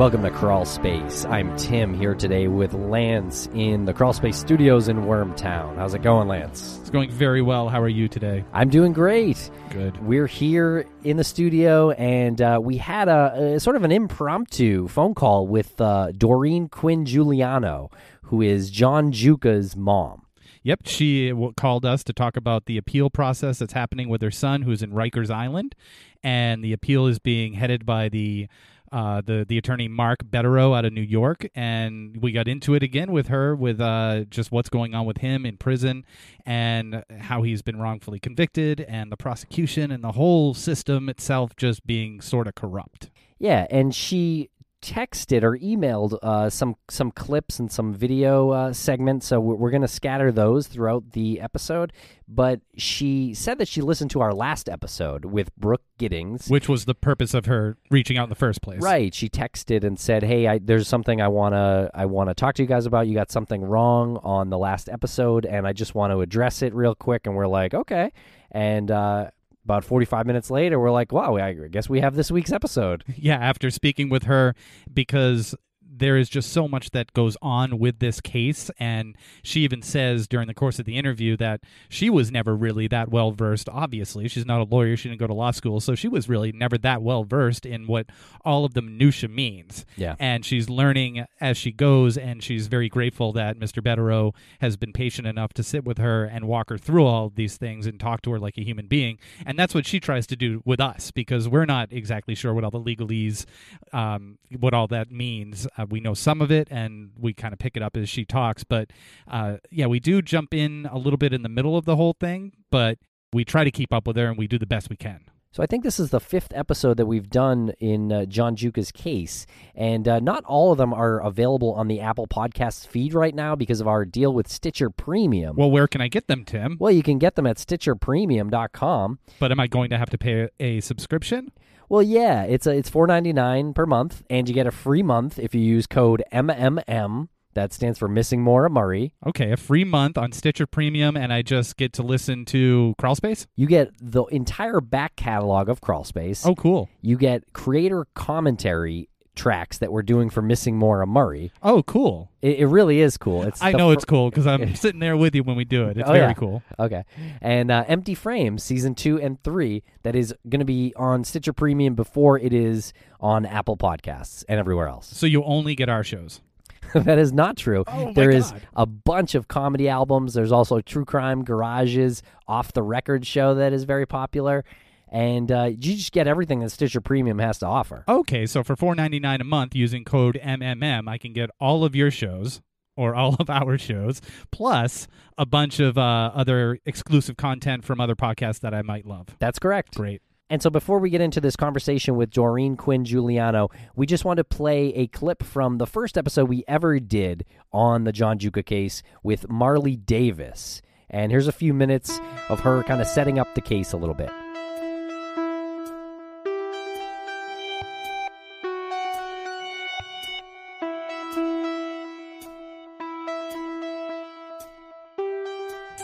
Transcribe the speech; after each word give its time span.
Welcome 0.00 0.22
to 0.22 0.30
Crawl 0.30 0.64
Space. 0.64 1.26
I'm 1.26 1.54
Tim 1.58 1.92
here 1.92 2.14
today 2.14 2.48
with 2.48 2.72
Lance 2.72 3.50
in 3.52 3.84
the 3.84 3.92
Crawl 3.92 4.14
Space 4.14 4.38
Studios 4.38 4.88
in 4.88 5.02
Wormtown. 5.02 5.76
How's 5.76 5.92
it 5.92 6.00
going, 6.00 6.26
Lance? 6.26 6.78
It's 6.80 6.88
going 6.88 7.10
very 7.10 7.42
well. 7.42 7.68
How 7.68 7.82
are 7.82 7.88
you 7.88 8.08
today? 8.08 8.42
I'm 8.54 8.70
doing 8.70 8.94
great. 8.94 9.50
Good. 9.68 10.02
We're 10.02 10.26
here 10.26 10.86
in 11.04 11.18
the 11.18 11.22
studio, 11.22 11.90
and 11.90 12.40
uh, 12.40 12.60
we 12.62 12.78
had 12.78 13.08
a, 13.10 13.56
a, 13.56 13.60
sort 13.60 13.76
of 13.76 13.84
an 13.84 13.92
impromptu 13.92 14.88
phone 14.88 15.14
call 15.14 15.46
with 15.46 15.78
uh, 15.78 16.12
Doreen 16.12 16.70
Quinn 16.70 17.04
Giuliano, 17.04 17.90
who 18.22 18.40
is 18.40 18.70
John 18.70 19.12
Giuca's 19.12 19.76
mom. 19.76 20.22
Yep, 20.62 20.80
she 20.86 21.30
called 21.58 21.84
us 21.84 22.02
to 22.04 22.14
talk 22.14 22.38
about 22.38 22.64
the 22.64 22.78
appeal 22.78 23.10
process 23.10 23.58
that's 23.58 23.74
happening 23.74 24.08
with 24.08 24.22
her 24.22 24.30
son, 24.30 24.62
who's 24.62 24.82
in 24.82 24.92
Rikers 24.92 25.30
Island, 25.30 25.74
and 26.22 26.64
the 26.64 26.72
appeal 26.72 27.06
is 27.06 27.18
being 27.18 27.52
headed 27.52 27.84
by 27.84 28.08
the 28.08 28.48
uh, 28.92 29.20
the 29.20 29.44
the 29.48 29.58
attorney 29.58 29.88
Mark 29.88 30.24
Bederow 30.24 30.76
out 30.76 30.84
of 30.84 30.92
New 30.92 31.00
York, 31.00 31.48
and 31.54 32.16
we 32.20 32.32
got 32.32 32.48
into 32.48 32.74
it 32.74 32.82
again 32.82 33.12
with 33.12 33.28
her 33.28 33.54
with 33.54 33.80
uh, 33.80 34.24
just 34.30 34.50
what's 34.50 34.68
going 34.68 34.94
on 34.94 35.06
with 35.06 35.18
him 35.18 35.46
in 35.46 35.56
prison 35.56 36.04
and 36.44 37.04
how 37.20 37.42
he's 37.42 37.62
been 37.62 37.78
wrongfully 37.78 38.18
convicted, 38.18 38.80
and 38.82 39.12
the 39.12 39.16
prosecution 39.16 39.90
and 39.90 40.02
the 40.02 40.12
whole 40.12 40.54
system 40.54 41.08
itself 41.08 41.54
just 41.56 41.86
being 41.86 42.20
sort 42.20 42.46
of 42.46 42.54
corrupt. 42.54 43.10
Yeah, 43.38 43.66
and 43.70 43.94
she 43.94 44.50
texted 44.82 45.42
or 45.42 45.56
emailed 45.58 46.18
uh, 46.22 46.50
some 46.50 46.76
some 46.88 47.10
clips 47.10 47.58
and 47.58 47.70
some 47.70 47.92
video 47.92 48.50
uh, 48.50 48.72
segments. 48.72 49.26
So 49.26 49.40
we're, 49.40 49.54
we're 49.54 49.70
going 49.70 49.82
to 49.82 49.88
scatter 49.88 50.32
those 50.32 50.66
throughout 50.66 51.12
the 51.12 51.40
episode. 51.40 51.92
But 52.26 52.60
she 52.76 53.34
said 53.34 53.58
that 53.58 53.66
she 53.68 53.82
listened 53.82 54.10
to 54.12 54.20
our 54.20 54.32
last 54.32 54.68
episode 54.68 55.24
with 55.24 55.54
Brooke 55.56 55.82
Giddings, 55.98 56.48
which 56.48 56.68
was 56.68 56.84
the 56.84 56.94
purpose 56.94 57.34
of 57.34 57.46
her 57.46 57.76
reaching 57.90 58.18
out 58.18 58.24
in 58.24 58.30
the 58.30 58.36
first 58.36 58.62
place. 58.62 58.80
Right. 58.80 59.12
She 59.12 59.28
texted 59.28 59.84
and 59.84 59.98
said, 59.98 60.22
"Hey, 60.22 60.46
I, 60.46 60.58
there's 60.58 60.86
something 60.88 61.20
I 61.20 61.28
wanna 61.28 61.90
I 61.92 62.06
wanna 62.06 62.34
talk 62.34 62.54
to 62.56 62.62
you 62.62 62.68
guys 62.68 62.86
about. 62.86 63.08
You 63.08 63.14
got 63.14 63.30
something 63.30 63.62
wrong 63.62 64.18
on 64.22 64.50
the 64.50 64.58
last 64.58 64.88
episode, 64.88 65.44
and 65.44 65.66
I 65.66 65.72
just 65.72 65.94
want 65.94 66.12
to 66.12 66.20
address 66.20 66.62
it 66.62 66.74
real 66.74 66.94
quick." 66.94 67.26
And 67.26 67.34
we're 67.34 67.48
like, 67.48 67.74
"Okay." 67.74 68.12
And 68.52 68.90
uh, 68.90 69.30
about 69.64 69.84
45 69.84 70.26
minutes 70.26 70.50
later, 70.50 70.78
we're 70.80 70.90
like, 70.90 71.12
wow, 71.12 71.36
I 71.36 71.52
guess 71.70 71.88
we 71.88 72.00
have 72.00 72.14
this 72.14 72.30
week's 72.30 72.52
episode. 72.52 73.04
Yeah, 73.22 73.36
after 73.36 73.70
speaking 73.70 74.08
with 74.08 74.22
her, 74.22 74.54
because 74.92 75.54
there 76.00 76.16
is 76.16 76.28
just 76.28 76.52
so 76.52 76.66
much 76.66 76.90
that 76.90 77.12
goes 77.12 77.36
on 77.40 77.78
with 77.78 78.00
this 78.00 78.20
case. 78.20 78.70
And 78.80 79.16
she 79.42 79.60
even 79.60 79.82
says 79.82 80.26
during 80.26 80.48
the 80.48 80.54
course 80.54 80.78
of 80.78 80.86
the 80.86 80.96
interview 80.96 81.36
that 81.36 81.60
she 81.88 82.10
was 82.10 82.32
never 82.32 82.56
really 82.56 82.88
that 82.88 83.10
well 83.10 83.30
versed. 83.30 83.68
Obviously, 83.68 84.26
she's 84.26 84.46
not 84.46 84.60
a 84.60 84.64
lawyer, 84.64 84.96
she 84.96 85.08
didn't 85.08 85.20
go 85.20 85.26
to 85.26 85.34
law 85.34 85.52
school. 85.52 85.78
So 85.78 85.94
she 85.94 86.08
was 86.08 86.28
really 86.28 86.50
never 86.50 86.76
that 86.78 87.02
well 87.02 87.24
versed 87.24 87.64
in 87.64 87.86
what 87.86 88.06
all 88.44 88.64
of 88.64 88.74
the 88.74 88.82
minutiae 88.82 89.28
means. 89.28 89.86
Yeah. 89.96 90.16
And 90.18 90.44
she's 90.44 90.68
learning 90.68 91.26
as 91.40 91.56
she 91.56 91.70
goes. 91.70 92.16
And 92.16 92.42
she's 92.42 92.66
very 92.66 92.88
grateful 92.88 93.32
that 93.34 93.58
Mr. 93.58 93.82
Bederow 93.82 94.34
has 94.60 94.76
been 94.76 94.92
patient 94.92 95.28
enough 95.28 95.52
to 95.54 95.62
sit 95.62 95.84
with 95.84 95.98
her 95.98 96.24
and 96.24 96.48
walk 96.48 96.70
her 96.70 96.78
through 96.78 97.06
all 97.06 97.26
of 97.26 97.34
these 97.36 97.56
things 97.56 97.86
and 97.86 98.00
talk 98.00 98.22
to 98.22 98.32
her 98.32 98.38
like 98.38 98.56
a 98.58 98.64
human 98.64 98.86
being. 98.86 99.18
And 99.44 99.58
that's 99.58 99.74
what 99.74 99.86
she 99.86 100.00
tries 100.00 100.26
to 100.28 100.36
do 100.36 100.62
with 100.64 100.80
us 100.80 101.10
because 101.10 101.48
we're 101.48 101.66
not 101.66 101.92
exactly 101.92 102.34
sure 102.34 102.54
what 102.54 102.64
all 102.64 102.70
the 102.70 102.80
legalese, 102.80 103.44
um, 103.92 104.38
what 104.58 104.72
all 104.72 104.86
that 104.88 105.10
means. 105.12 105.68
Uh, 105.76 105.86
we 105.90 106.00
know 106.00 106.14
some 106.14 106.40
of 106.40 106.50
it 106.50 106.68
and 106.70 107.10
we 107.18 107.32
kind 107.32 107.52
of 107.52 107.58
pick 107.58 107.76
it 107.76 107.82
up 107.82 107.96
as 107.96 108.08
she 108.08 108.24
talks. 108.24 108.64
But 108.64 108.90
uh, 109.28 109.58
yeah, 109.70 109.86
we 109.86 110.00
do 110.00 110.22
jump 110.22 110.54
in 110.54 110.88
a 110.90 110.98
little 110.98 111.18
bit 111.18 111.32
in 111.32 111.42
the 111.42 111.48
middle 111.48 111.76
of 111.76 111.84
the 111.84 111.96
whole 111.96 112.14
thing, 112.18 112.52
but 112.70 112.98
we 113.32 113.44
try 113.44 113.64
to 113.64 113.70
keep 113.70 113.92
up 113.92 114.06
with 114.06 114.16
her 114.16 114.26
and 114.26 114.38
we 114.38 114.46
do 114.46 114.58
the 114.58 114.66
best 114.66 114.90
we 114.90 114.96
can. 114.96 115.24
So 115.52 115.64
I 115.64 115.66
think 115.66 115.82
this 115.82 115.98
is 115.98 116.10
the 116.10 116.20
fifth 116.20 116.52
episode 116.54 116.96
that 116.98 117.06
we've 117.06 117.28
done 117.28 117.72
in 117.80 118.12
uh, 118.12 118.24
John 118.24 118.54
Giuca's 118.54 118.92
case, 118.92 119.46
and 119.74 120.06
uh, 120.06 120.20
not 120.20 120.44
all 120.44 120.70
of 120.70 120.78
them 120.78 120.94
are 120.94 121.20
available 121.20 121.72
on 121.72 121.88
the 121.88 121.98
Apple 121.98 122.28
Podcasts 122.28 122.86
feed 122.86 123.14
right 123.14 123.34
now 123.34 123.56
because 123.56 123.80
of 123.80 123.88
our 123.88 124.04
deal 124.04 124.32
with 124.32 124.46
Stitcher 124.46 124.90
Premium. 124.90 125.56
Well, 125.56 125.72
where 125.72 125.88
can 125.88 126.00
I 126.00 126.06
get 126.06 126.28
them, 126.28 126.44
Tim? 126.44 126.76
Well, 126.78 126.92
you 126.92 127.02
can 127.02 127.18
get 127.18 127.34
them 127.34 127.48
at 127.48 127.56
StitcherPremium.com. 127.56 129.18
But 129.40 129.50
am 129.50 129.58
I 129.58 129.66
going 129.66 129.90
to 129.90 129.98
have 129.98 130.10
to 130.10 130.18
pay 130.18 130.48
a 130.60 130.80
subscription? 130.80 131.50
Well, 131.90 132.04
yeah, 132.04 132.44
it's 132.44 132.68
a, 132.68 132.70
it's 132.70 132.88
four 132.88 133.08
ninety 133.08 133.32
nine 133.32 133.74
per 133.74 133.84
month, 133.84 134.22
and 134.30 134.48
you 134.48 134.54
get 134.54 134.68
a 134.68 134.70
free 134.70 135.02
month 135.02 135.40
if 135.40 135.56
you 135.56 135.60
use 135.60 135.88
code 135.88 136.22
MMM. 136.32 137.28
That 137.54 137.72
stands 137.72 137.98
for 137.98 138.06
Missing 138.06 138.42
Maura 138.42 138.70
Murray. 138.70 139.12
Okay, 139.26 139.50
a 139.50 139.56
free 139.56 139.82
month 139.82 140.16
on 140.16 140.30
Stitcher 140.30 140.68
Premium, 140.68 141.16
and 141.16 141.32
I 141.32 141.42
just 141.42 141.76
get 141.76 141.92
to 141.94 142.04
listen 142.04 142.44
to 142.44 142.94
Crawlspace. 142.96 143.46
You 143.56 143.66
get 143.66 143.90
the 144.00 144.22
entire 144.26 144.80
back 144.80 145.16
catalog 145.16 145.68
of 145.68 145.80
Crawlspace. 145.80 146.46
Oh, 146.46 146.54
cool! 146.54 146.88
You 147.02 147.16
get 147.16 147.52
creator 147.54 148.06
commentary 148.14 149.08
tracks 149.40 149.78
that 149.78 149.90
we're 149.90 150.02
doing 150.02 150.28
for 150.28 150.42
Missing 150.42 150.76
Maura 150.76 151.06
Murray. 151.06 151.50
Oh, 151.62 151.82
cool! 151.82 152.30
It, 152.42 152.58
it 152.58 152.66
really 152.66 153.00
is 153.00 153.16
cool. 153.16 153.42
It's 153.42 153.62
I 153.62 153.72
know 153.72 153.90
it's 153.90 154.04
cool 154.04 154.28
because 154.28 154.46
I'm 154.46 154.74
sitting 154.74 155.00
there 155.00 155.16
with 155.16 155.34
you 155.34 155.42
when 155.42 155.56
we 155.56 155.64
do 155.64 155.88
it. 155.88 155.96
It's 155.96 156.08
oh, 156.08 156.12
very 156.12 156.26
yeah. 156.26 156.34
cool. 156.34 156.62
Okay, 156.78 157.04
and 157.40 157.70
uh, 157.70 157.84
Empty 157.88 158.14
Frames 158.14 158.62
season 158.62 158.94
two 158.94 159.18
and 159.18 159.42
three 159.42 159.82
that 160.02 160.14
is 160.14 160.34
going 160.50 160.60
to 160.60 160.66
be 160.66 160.92
on 160.94 161.24
Stitcher 161.24 161.54
Premium 161.54 161.94
before 161.94 162.38
it 162.38 162.52
is 162.52 162.92
on 163.18 163.46
Apple 163.46 163.78
Podcasts 163.78 164.44
and 164.46 164.60
everywhere 164.60 164.88
else. 164.88 165.08
So 165.08 165.24
you 165.24 165.42
only 165.44 165.74
get 165.74 165.88
our 165.88 166.04
shows. 166.04 166.42
that 166.94 167.18
is 167.18 167.32
not 167.32 167.56
true. 167.56 167.82
Oh 167.86 168.12
there 168.12 168.32
God. 168.32 168.36
is 168.36 168.52
a 168.74 168.84
bunch 168.84 169.34
of 169.34 169.48
comedy 169.48 169.88
albums. 169.88 170.34
There's 170.34 170.52
also 170.52 170.82
True 170.82 171.06
Crime 171.06 171.44
Garage's, 171.44 172.22
off 172.46 172.74
the 172.74 172.82
record 172.82 173.26
show 173.26 173.54
that 173.54 173.72
is 173.72 173.84
very 173.84 174.06
popular 174.06 174.64
and 175.10 175.50
uh, 175.50 175.64
you 175.64 175.96
just 175.96 176.12
get 176.12 176.26
everything 176.26 176.60
that 176.60 176.70
Stitcher 176.70 177.00
Premium 177.00 177.38
has 177.40 177.58
to 177.58 177.66
offer. 177.66 178.04
Okay, 178.08 178.46
so 178.46 178.62
for 178.62 178.76
four 178.76 178.94
ninety 178.94 179.20
nine 179.20 179.40
a 179.40 179.44
month 179.44 179.74
using 179.74 180.04
code 180.04 180.40
MMM, 180.42 181.08
I 181.08 181.18
can 181.18 181.32
get 181.32 181.50
all 181.60 181.84
of 181.84 181.94
your 181.94 182.10
shows 182.10 182.62
or 182.96 183.14
all 183.14 183.36
of 183.38 183.50
our 183.50 183.76
shows, 183.76 184.20
plus 184.50 185.08
a 185.36 185.46
bunch 185.46 185.80
of 185.80 185.98
uh, 185.98 186.30
other 186.34 186.78
exclusive 186.86 187.36
content 187.36 187.84
from 187.84 188.00
other 188.00 188.14
podcasts 188.14 188.60
that 188.60 188.74
I 188.74 188.82
might 188.82 189.06
love. 189.06 189.36
That's 189.38 189.58
correct. 189.58 189.96
Great. 189.96 190.22
And 190.50 190.60
so 190.60 190.68
before 190.68 190.98
we 190.98 191.10
get 191.10 191.20
into 191.20 191.40
this 191.40 191.54
conversation 191.54 192.16
with 192.16 192.30
Doreen 192.30 192.76
Quinn 192.76 193.04
Giuliano, 193.04 193.70
we 193.94 194.04
just 194.04 194.24
want 194.24 194.38
to 194.38 194.44
play 194.44 194.88
a 194.94 195.06
clip 195.06 195.44
from 195.44 195.78
the 195.78 195.86
first 195.86 196.18
episode 196.18 196.48
we 196.48 196.64
ever 196.66 196.98
did 196.98 197.44
on 197.72 198.02
the 198.02 198.10
John 198.10 198.36
Giuca 198.38 198.66
case 198.66 199.04
with 199.22 199.48
Marley 199.48 199.94
Davis. 199.94 200.82
And 201.08 201.30
here's 201.30 201.46
a 201.46 201.52
few 201.52 201.72
minutes 201.72 202.20
of 202.48 202.60
her 202.60 202.82
kind 202.82 203.00
of 203.00 203.06
setting 203.06 203.38
up 203.38 203.54
the 203.54 203.60
case 203.60 203.92
a 203.92 203.96
little 203.96 204.14
bit. 204.14 204.30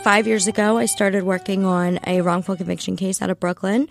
Five 0.07 0.25
years 0.25 0.47
ago, 0.47 0.77
I 0.77 0.85
started 0.85 1.23
working 1.23 1.65
on 1.65 1.99
a 2.07 2.21
wrongful 2.21 2.55
conviction 2.55 2.95
case 2.95 3.21
out 3.21 3.29
of 3.29 3.41
Brooklyn. 3.41 3.89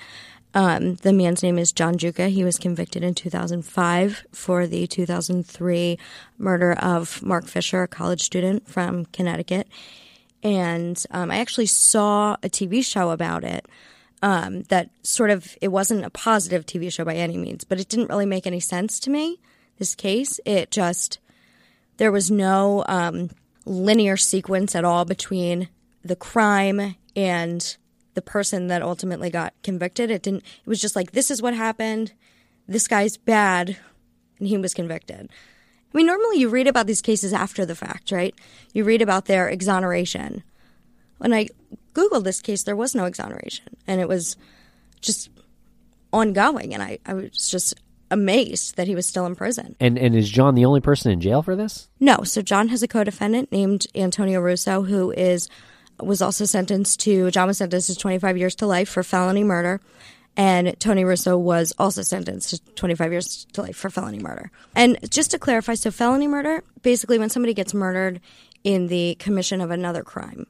Um, 0.54 0.94
the 0.94 1.12
man's 1.12 1.42
name 1.42 1.58
is 1.58 1.72
John 1.72 1.98
Giuca. 1.98 2.30
He 2.30 2.42
was 2.42 2.58
convicted 2.58 3.04
in 3.04 3.14
2005 3.14 4.24
for 4.32 4.66
the 4.66 4.86
2003 4.86 5.98
murder 6.38 6.72
of 6.72 7.22
Mark 7.22 7.44
Fisher, 7.44 7.82
a 7.82 7.86
college 7.86 8.22
student 8.22 8.66
from 8.66 9.04
Connecticut. 9.12 9.68
And 10.42 11.04
um, 11.10 11.30
I 11.30 11.36
actually 11.36 11.66
saw 11.66 12.38
a 12.42 12.48
TV 12.48 12.82
show 12.82 13.10
about 13.10 13.44
it. 13.44 13.66
Um, 14.22 14.62
that 14.70 14.88
sort 15.02 15.28
of 15.28 15.54
it 15.60 15.68
wasn't 15.68 16.06
a 16.06 16.08
positive 16.08 16.64
TV 16.64 16.90
show 16.90 17.04
by 17.04 17.16
any 17.16 17.36
means, 17.36 17.62
but 17.64 17.78
it 17.78 17.90
didn't 17.90 18.08
really 18.08 18.24
make 18.24 18.46
any 18.46 18.60
sense 18.60 18.98
to 19.00 19.10
me. 19.10 19.38
This 19.78 19.94
case, 19.94 20.40
it 20.46 20.70
just 20.70 21.18
there 21.98 22.10
was 22.10 22.30
no 22.30 22.86
um, 22.88 23.28
linear 23.66 24.16
sequence 24.16 24.74
at 24.74 24.86
all 24.86 25.04
between 25.04 25.68
the 26.06 26.16
crime 26.16 26.96
and 27.14 27.76
the 28.14 28.22
person 28.22 28.68
that 28.68 28.82
ultimately 28.82 29.30
got 29.30 29.54
convicted. 29.62 30.10
It 30.10 30.22
didn't. 30.22 30.42
It 30.42 30.66
was 30.68 30.80
just 30.80 30.96
like 30.96 31.12
this 31.12 31.30
is 31.30 31.42
what 31.42 31.54
happened. 31.54 32.12
This 32.66 32.88
guy's 32.88 33.16
bad, 33.16 33.76
and 34.38 34.48
he 34.48 34.56
was 34.56 34.74
convicted. 34.74 35.28
I 35.30 35.96
mean, 35.96 36.06
normally 36.06 36.38
you 36.38 36.48
read 36.48 36.66
about 36.66 36.86
these 36.86 37.02
cases 37.02 37.32
after 37.32 37.64
the 37.64 37.74
fact, 37.74 38.10
right? 38.10 38.34
You 38.72 38.84
read 38.84 39.02
about 39.02 39.26
their 39.26 39.48
exoneration. 39.48 40.42
When 41.18 41.32
I 41.32 41.48
googled 41.94 42.24
this 42.24 42.40
case, 42.40 42.64
there 42.64 42.76
was 42.76 42.94
no 42.94 43.04
exoneration, 43.04 43.76
and 43.86 44.00
it 44.00 44.08
was 44.08 44.36
just 45.00 45.30
ongoing. 46.12 46.74
And 46.74 46.82
I, 46.82 46.98
I 47.06 47.14
was 47.14 47.48
just 47.48 47.74
amazed 48.10 48.76
that 48.76 48.86
he 48.86 48.94
was 48.94 49.06
still 49.06 49.26
in 49.26 49.36
prison. 49.36 49.76
And 49.80 49.98
and 49.98 50.14
is 50.14 50.28
John 50.28 50.54
the 50.54 50.64
only 50.64 50.80
person 50.80 51.12
in 51.12 51.20
jail 51.20 51.42
for 51.42 51.56
this? 51.56 51.88
No. 52.00 52.22
So 52.24 52.42
John 52.42 52.68
has 52.68 52.82
a 52.82 52.88
co-defendant 52.88 53.52
named 53.52 53.86
Antonio 53.94 54.40
Russo, 54.40 54.82
who 54.82 55.12
is 55.12 55.48
was 56.00 56.22
also 56.22 56.44
sentenced 56.44 57.00
to 57.00 57.30
John 57.30 57.48
was 57.48 57.58
sentenced 57.58 57.88
to 57.88 57.96
25 57.96 58.36
years 58.36 58.54
to 58.56 58.66
life 58.66 58.88
for 58.88 59.02
felony 59.02 59.44
murder. 59.44 59.80
And 60.36 60.78
Tony 60.78 61.04
Russo 61.04 61.38
was 61.38 61.72
also 61.78 62.02
sentenced 62.02 62.50
to 62.50 62.58
25 62.74 63.10
years 63.10 63.46
to 63.54 63.62
life 63.62 63.76
for 63.76 63.88
felony 63.88 64.18
murder. 64.18 64.50
And 64.74 64.98
just 65.10 65.30
to 65.30 65.38
clarify, 65.38 65.74
so 65.74 65.90
felony 65.90 66.26
murder, 66.26 66.62
basically 66.82 67.18
when 67.18 67.30
somebody 67.30 67.54
gets 67.54 67.72
murdered 67.72 68.20
in 68.62 68.88
the 68.88 69.14
commission 69.14 69.62
of 69.62 69.70
another 69.70 70.02
crime 70.02 70.46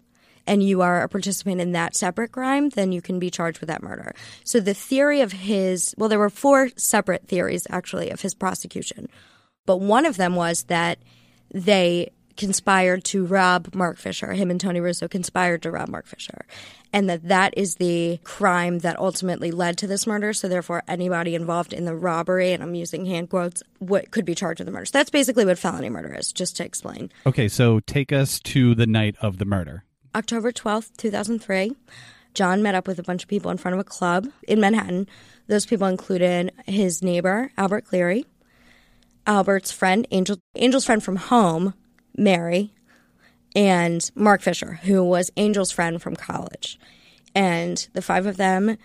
and 0.47 0.63
you 0.63 0.83
are 0.83 1.03
a 1.03 1.09
participant 1.09 1.61
in 1.61 1.73
that 1.73 1.95
separate 1.95 2.33
crime, 2.33 2.71
then 2.71 2.91
you 2.91 3.01
can 3.01 3.19
be 3.19 3.31
charged 3.31 3.61
with 3.61 3.69
that 3.69 3.83
murder. 3.83 4.15
So 4.43 4.59
the 4.59 4.75
theory 4.75 5.21
of 5.21 5.33
his, 5.33 5.95
well, 5.97 6.09
there 6.09 6.19
were 6.19 6.31
four 6.31 6.71
separate 6.77 7.29
theories 7.29 7.67
actually 7.71 8.11
of 8.11 8.21
his 8.21 8.35
prosecution. 8.35 9.09
But 9.67 9.79
one 9.79 10.07
of 10.07 10.17
them 10.17 10.35
was 10.35 10.65
that 10.65 10.99
they 11.53 12.11
conspired 12.37 13.05
to 13.05 13.25
rob 13.25 13.75
Mark 13.75 13.99
Fisher. 13.99 14.33
Him 14.33 14.51
and 14.51 14.61
Tony 14.61 14.81
Russo 14.81 15.09
conspired 15.09 15.63
to 15.63 15.71
rob 15.71 15.89
Mark 15.89 16.07
Fisher. 16.07 16.45
And 16.93 17.11
that 17.11 17.29
that 17.29 17.55
is 17.57 17.77
the 17.77 18.19
crime 18.25 18.79
that 18.81 18.99
ultimately 18.99 19.51
led 19.51 19.79
to 19.79 19.87
this 19.87 20.07
murder. 20.07 20.33
So 20.33 20.49
therefore, 20.49 20.83
anybody 20.89 21.35
involved 21.35 21.73
in 21.73 21.85
the 21.85 21.95
robbery, 21.95 22.53
and 22.53 22.63
I'm 22.63 22.75
using 22.75 23.07
hand 23.07 23.31
quotes, 23.31 23.63
what 23.79 24.11
could 24.11 24.25
be 24.25 24.35
charged 24.35 24.61
with 24.61 24.67
the 24.67 24.73
murder. 24.73 24.87
So 24.87 24.99
that's 24.99 25.11
basically 25.11 25.45
what 25.45 25.59
felony 25.59 25.91
murder 25.91 26.15
is, 26.15 26.33
just 26.33 26.57
to 26.57 26.65
explain. 26.65 27.11
Okay, 27.27 27.49
so 27.49 27.81
take 27.81 28.13
us 28.13 28.41
to 28.41 28.75
the 28.75 28.87
night 28.87 29.17
of 29.21 29.39
the 29.39 29.45
murder. 29.45 29.85
October 30.15 30.53
12th, 30.53 30.97
2003. 30.97 31.75
John 32.33 32.63
met 32.63 32.75
up 32.75 32.87
with 32.87 32.99
a 32.99 33.03
bunch 33.03 33.23
of 33.23 33.29
people 33.29 33.51
in 33.51 33.57
front 33.57 33.75
of 33.75 33.81
a 33.81 33.85
club 33.85 34.29
in 34.47 34.61
Manhattan. 34.61 35.09
Those 35.47 35.67
people 35.67 35.87
included 35.87 36.53
his 36.67 37.03
neighbor, 37.03 37.51
Albert 37.57 37.87
Cleary, 37.87 38.27
Albert's 39.27 39.73
friend, 39.73 40.07
Angel, 40.11 40.39
Angel's 40.55 40.85
friend 40.85 41.03
from 41.03 41.17
home, 41.17 41.75
Mary, 42.17 42.73
and 43.55 44.11
Mark 44.15 44.43
Fisher, 44.43 44.81
who 44.83 45.03
was 45.03 45.31
Angel's 45.37 45.73
friend 45.73 46.01
from 46.01 46.17
college. 46.17 46.79
And 47.35 47.87
the 47.93 48.03
five 48.03 48.27
of 48.27 48.37
them 48.37 48.77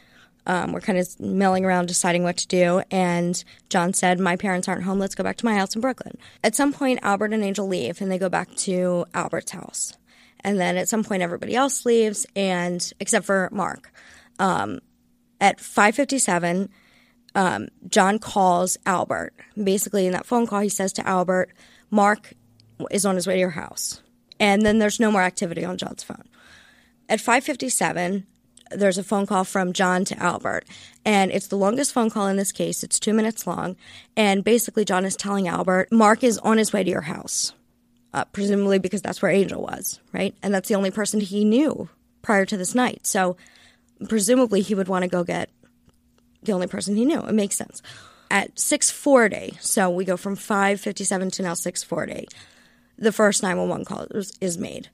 um, 0.45 0.72
were 0.72 0.81
kind 0.81 0.98
of 0.98 1.19
milling 1.19 1.66
around 1.66 1.88
deciding 1.88 2.24
what 2.24 2.38
to 2.38 2.48
do. 2.48 2.81
And 2.89 3.42
John 3.69 3.94
said, 3.94 4.19
My 4.19 4.36
parents 4.36 4.68
aren't 4.68 4.83
home. 4.83 5.00
Let's 5.00 5.16
go 5.16 5.24
back 5.24 5.38
to 5.38 5.45
my 5.45 5.56
house 5.56 5.75
in 5.75 5.81
Brooklyn. 5.81 6.18
At 6.44 6.56
some 6.56 6.74
point, 6.74 7.00
Albert 7.04 7.33
and 7.33 7.44
Angel 7.44 7.68
leave 7.68 8.01
and 8.01 8.12
they 8.12 8.18
go 8.18 8.30
back 8.30 8.54
to 8.57 9.06
Albert's 9.13 9.51
house. 9.51 9.94
And 10.44 10.60
then 10.60 10.78
at 10.78 10.89
some 10.89 11.04
point, 11.04 11.22
everybody 11.22 11.56
else 11.56 11.86
leaves, 11.86 12.25
and 12.36 12.92
except 13.00 13.25
for 13.25 13.48
Mark. 13.51 13.94
Um, 14.39 14.80
at 15.39 15.60
557, 15.60 16.69
um, 17.36 17.68
John 17.88 18.18
calls 18.18 18.78
Albert. 18.86 19.33
Basically, 19.62 20.07
in 20.07 20.13
that 20.13 20.25
phone 20.25 20.48
call, 20.48 20.62
he 20.62 20.69
says 20.69 20.94
to 20.94 21.07
Albert, 21.07 21.54
Mark 21.92 22.33
is 22.89 23.06
on 23.06 23.16
his 23.16 23.28
way 23.28 23.36
to 23.36 23.39
your 23.39 23.50
house. 23.51 24.01
And 24.39 24.66
then 24.66 24.80
there's 24.80 25.00
no 25.00 25.12
more 25.12 25.22
activity 25.22 25.63
on 25.63 25.78
John's 25.78 26.04
phone. 26.04 26.24
At 27.07 27.19
557, 27.19 28.25
there's 28.72 28.98
a 28.98 29.04
phone 29.04 29.25
call 29.25 29.44
from 29.44 29.74
John 29.74 30.06
to 30.06 30.18
Albert. 30.18 30.66
And 31.06 31.31
it's 31.31 31.48
the 31.48 31.57
longest 31.57 31.94
phone 31.94 32.10
call 32.10 32.28
in 32.28 32.38
this 32.38 32.51
case. 32.51 32.83
It's 32.83 33.00
two 33.00 33.13
minutes 33.13 33.45
long. 33.45 33.75
And 34.16 34.44
basically, 34.44 34.86
John 34.86 35.06
is 35.06 35.16
telling 35.16 35.48
Albert, 35.48 35.92
Mark 35.92 36.24
is 36.24 36.38
on 36.39 36.57
his 36.57 36.74
way 36.74 36.83
to 36.83 36.89
your 36.89 37.01
house, 37.01 37.54
uh, 38.13 38.25
presumably 38.25 38.80
because 38.80 39.01
that's 39.01 39.22
where 39.22 39.31
Angel 39.31 39.62
was, 39.62 40.00
right? 40.12 40.36
And 40.42 40.54
that's 40.54 40.69
the 40.69 40.75
only 40.75 40.92
person 40.92 41.19
he 41.19 41.44
knew 41.44 41.89
prior 42.22 42.45
to 42.45 42.57
this 42.57 42.75
night. 42.75 43.06
So 43.06 43.38
presumably, 44.07 44.62
he 44.62 44.75
would 44.75 44.88
want 44.88 45.04
to 45.04 45.10
go 45.10 45.24
get 45.24 45.50
the 46.44 46.54
only 46.54 46.68
person 46.68 46.95
he 46.95 47.06
knew. 47.06 47.22
It 47.22 47.33
makes 47.33 47.56
sense. 47.56 47.81
At 48.30 48.57
640, 48.57 49.57
so 49.60 49.89
we 49.89 50.06
go 50.06 50.16
from 50.16 50.38
557 50.38 51.31
to 51.31 51.44
now 51.44 51.54
640, 51.54 52.28
the 53.01 53.12
first 53.12 53.44
911 53.44 53.86
call 53.86 54.07
is, 54.12 54.57
made. 54.57 54.89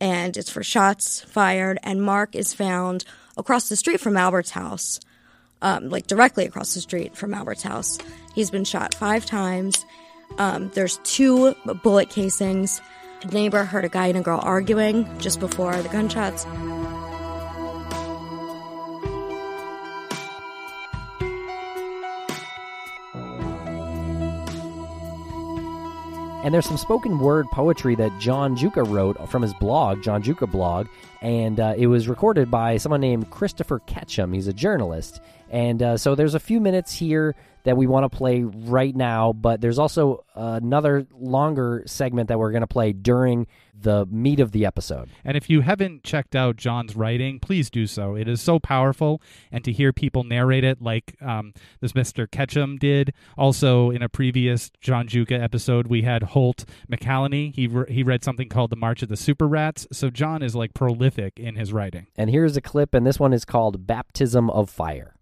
And 0.00 0.36
it's 0.36 0.50
for 0.50 0.62
shots 0.62 1.22
fired, 1.22 1.78
and 1.82 2.02
Mark 2.02 2.34
is 2.34 2.52
found 2.52 3.04
across 3.36 3.68
the 3.68 3.76
street 3.76 4.00
from 4.00 4.16
Albert's 4.16 4.50
house, 4.50 5.00
um, 5.62 5.88
like 5.88 6.06
directly 6.06 6.44
across 6.44 6.74
the 6.74 6.80
street 6.80 7.16
from 7.16 7.32
Albert's 7.32 7.62
house. 7.62 7.98
He's 8.34 8.50
been 8.50 8.64
shot 8.64 8.94
five 8.94 9.24
times. 9.24 9.86
Um, 10.38 10.70
there's 10.74 10.98
two 11.04 11.54
bullet 11.82 12.10
casings. 12.10 12.82
A 13.22 13.28
neighbor 13.28 13.64
heard 13.64 13.84
a 13.84 13.88
guy 13.88 14.08
and 14.08 14.18
a 14.18 14.22
girl 14.22 14.40
arguing 14.42 15.08
just 15.18 15.40
before 15.40 15.80
the 15.80 15.88
gunshots. 15.88 16.44
And 26.46 26.54
there's 26.54 26.66
some 26.66 26.76
spoken 26.76 27.18
word 27.18 27.50
poetry 27.50 27.96
that 27.96 28.16
John 28.20 28.56
Giuca 28.56 28.88
wrote 28.88 29.28
from 29.28 29.42
his 29.42 29.52
blog, 29.54 30.00
John 30.04 30.22
Giuca 30.22 30.48
blog, 30.48 30.86
and 31.20 31.58
uh, 31.58 31.74
it 31.76 31.88
was 31.88 32.06
recorded 32.06 32.52
by 32.52 32.76
someone 32.76 33.00
named 33.00 33.30
Christopher 33.30 33.80
Ketcham. 33.80 34.32
He's 34.32 34.46
a 34.46 34.52
journalist. 34.52 35.20
And 35.50 35.82
uh, 35.82 35.96
so 35.96 36.14
there's 36.14 36.36
a 36.36 36.38
few 36.38 36.60
minutes 36.60 36.94
here 36.94 37.34
that 37.64 37.76
we 37.76 37.88
want 37.88 38.04
to 38.04 38.16
play 38.16 38.44
right 38.44 38.94
now, 38.94 39.32
but 39.32 39.60
there's 39.60 39.80
also 39.80 40.24
another 40.36 41.08
longer 41.18 41.82
segment 41.84 42.28
that 42.28 42.38
we're 42.38 42.52
going 42.52 42.60
to 42.60 42.68
play 42.68 42.92
during 42.92 43.48
the 43.78 44.06
meat 44.06 44.40
of 44.40 44.52
the 44.52 44.64
episode. 44.64 45.10
And 45.24 45.36
if 45.36 45.50
you 45.50 45.60
haven't 45.60 46.02
checked 46.02 46.34
out 46.34 46.56
John's 46.56 46.96
writing, 46.96 47.38
please 47.38 47.70
do 47.70 47.86
so. 47.86 48.14
It 48.14 48.28
is 48.28 48.40
so 48.40 48.58
powerful, 48.58 49.20
and 49.50 49.64
to 49.64 49.72
hear 49.72 49.92
people 49.92 50.24
narrate 50.24 50.64
it 50.64 50.80
like 50.80 51.16
um, 51.20 51.52
this 51.80 51.92
Mr. 51.92 52.26
Ketcham 52.26 52.78
did. 52.78 53.12
Also, 53.36 53.90
in 53.90 54.02
a 54.02 54.08
previous 54.08 54.70
John 54.80 55.06
Giuca 55.06 55.40
episode, 55.40 55.86
we 55.86 56.02
had 56.02 56.22
Holt 56.22 56.64
McCallany. 56.90 57.54
He 57.54 57.66
re- 57.66 57.92
he 57.92 58.02
read 58.02 58.24
something 58.24 58.48
called 58.48 58.70
The 58.70 58.76
March 58.76 59.02
of 59.02 59.08
the 59.08 59.16
Super 59.16 59.46
Rats. 59.46 59.86
So 59.92 60.10
John 60.10 60.42
is 60.42 60.54
like 60.54 60.74
prolific 60.74 61.38
in 61.38 61.56
his 61.56 61.72
writing. 61.72 62.06
And 62.16 62.30
here's 62.30 62.56
a 62.56 62.60
clip, 62.60 62.94
and 62.94 63.06
this 63.06 63.20
one 63.20 63.32
is 63.32 63.44
called 63.44 63.86
Baptism 63.86 64.50
of 64.50 64.70
Fire. 64.70 65.14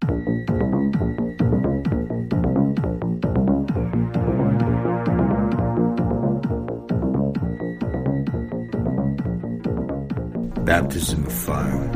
Baptism 10.65 11.27
of 11.27 11.31
fire. 11.31 11.91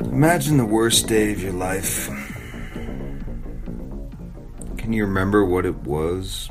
Imagine 0.00 0.56
the 0.56 0.66
worst 0.66 1.06
day 1.06 1.30
of 1.30 1.40
your 1.40 1.52
life. 1.52 2.08
Can 4.76 4.92
you 4.92 5.04
remember 5.04 5.44
what 5.44 5.64
it 5.64 5.76
was 5.84 6.50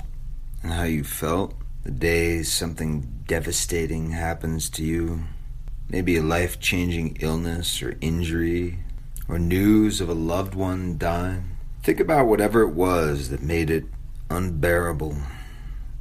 and 0.64 0.72
how 0.72 0.84
you 0.84 1.04
felt 1.04 1.56
the 1.83 1.92
day 1.92 2.42
something 2.42 3.02
devastating 3.28 4.12
happens 4.12 4.69
to 4.69 4.83
you? 4.86 5.26
Maybe 5.90 6.16
a 6.16 6.24
life 6.24 6.62
changing 6.62 7.18
illness 7.19 7.83
or 7.83 7.98
injury 8.00 8.80
or 9.28 9.40
news 9.40 10.00
of 10.00 10.07
a 10.07 10.14
loved 10.14 10.56
one 10.56 10.98
dying. 10.98 11.57
Think 11.83 12.00
about 12.00 12.28
whatever 12.28 12.62
it 12.62 12.71
was 12.71 13.28
that 13.28 13.44
made 13.44 13.69
it 13.69 13.83
unbearable 14.30 15.18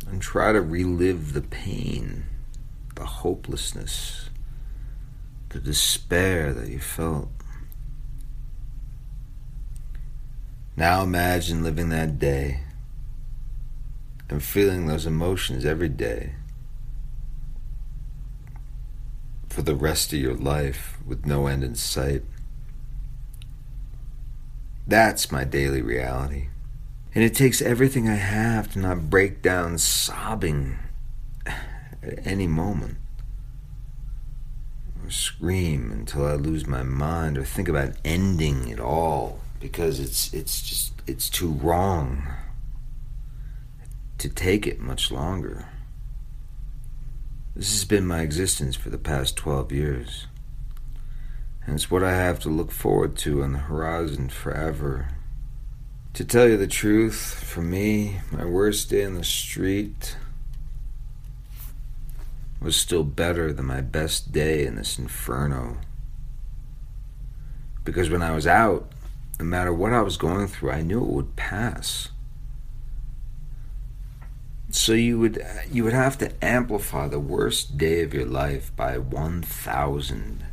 and 0.07 0.23
try 0.23 0.53
to 0.53 0.61
relive 0.61 1.33
the 1.33 1.43
pain 1.43 2.30
the 3.01 3.07
hopelessness, 3.07 4.29
the 5.49 5.59
despair 5.59 6.53
that 6.53 6.69
you 6.69 6.79
felt. 6.79 7.31
Now 10.77 11.03
imagine 11.03 11.63
living 11.63 11.89
that 11.89 12.19
day 12.19 12.61
and 14.29 14.43
feeling 14.43 14.87
those 14.87 15.07
emotions 15.07 15.65
every 15.65 15.89
day 15.89 16.35
for 19.49 19.63
the 19.63 19.75
rest 19.75 20.13
of 20.13 20.19
your 20.19 20.37
life 20.37 20.99
with 21.07 21.25
no 21.25 21.47
end 21.47 21.65
in 21.65 21.77
sight. 21.77 22.23
That's 24.87 25.33
my 25.33 25.45
daily 25.45 25.81
reality. 25.81 26.49
And 27.15 27.25
it 27.25 27.35
takes 27.35 27.63
everything 27.63 28.11
I 28.11 28.17
have 28.17 28.71
to 28.75 28.79
not 28.79 29.09
break 29.09 29.41
down 29.41 29.79
sobbing 29.79 30.79
at 32.03 32.27
any 32.27 32.47
moment. 32.47 32.99
Or 35.03 35.11
scream 35.11 35.91
until 35.91 36.27
I 36.27 36.35
lose 36.35 36.67
my 36.67 36.83
mind 36.83 37.39
or 37.39 37.45
think 37.45 37.69
about 37.69 37.93
ending 38.05 38.69
it 38.69 38.81
all 38.81 39.41
because 39.61 40.01
it's 40.01 40.33
it's 40.33 40.63
just 40.63 40.93
it's 41.07 41.29
too 41.29 41.53
wrong 41.53 42.27
to 44.19 44.29
take 44.29 44.67
it 44.67 44.81
much 44.81 45.11
longer. 45.11 45.69
This 47.57 47.73
has 47.73 47.85
been 47.85 48.07
my 48.07 48.21
existence 48.21 48.77
for 48.77 48.91
the 48.91 48.99
past 48.99 49.37
12 49.37 49.73
years. 49.73 50.27
And 51.65 51.75
it's 51.75 51.91
what 51.91 52.05
I 52.05 52.13
have 52.13 52.39
to 52.41 52.49
look 52.49 52.71
forward 52.71 53.17
to 53.19 53.43
on 53.43 53.53
the 53.53 53.59
horizon 53.59 54.29
forever. 54.29 55.09
To 56.15 56.25
tell 56.25 56.49
you 56.49 56.57
the 56.57 56.67
truth, 56.67 57.43
for 57.45 57.63
me, 57.63 58.21
my 58.31 58.45
worst 58.45 58.91
day 58.91 59.03
in 59.03 59.15
the 59.15 59.25
street 59.25 60.17
was 62.61 62.77
still 62.77 63.05
better 63.05 63.53
than 63.53 63.67
my 63.67 63.81
best 63.81 64.33
day 64.33 64.67
in 64.67 64.77
this 64.77 64.99
inferno. 64.99 65.79
Because 67.85 68.11
when 68.11 68.23
I 68.23 68.33
was 68.33 68.47
out, 68.47 68.93
no 69.39 69.45
matter 69.45 69.73
what 69.73 69.93
I 69.93 70.03
was 70.03 70.17
going 70.17 70.47
through, 70.47 70.71
I 70.71 70.83
knew 70.83 71.03
it 71.03 71.11
would 71.11 71.37
pass. 71.37 72.11
So 74.71 74.93
you 74.93 75.19
would 75.19 75.45
you 75.73 75.83
would 75.83 75.95
have 75.95 76.17
to 76.19 76.33
amplify 76.45 77.09
the 77.09 77.19
worst 77.19 77.77
day 77.77 78.03
of 78.03 78.15
your 78.15 78.27
life 78.27 78.71
by 78.77 78.99
1000 78.99 80.45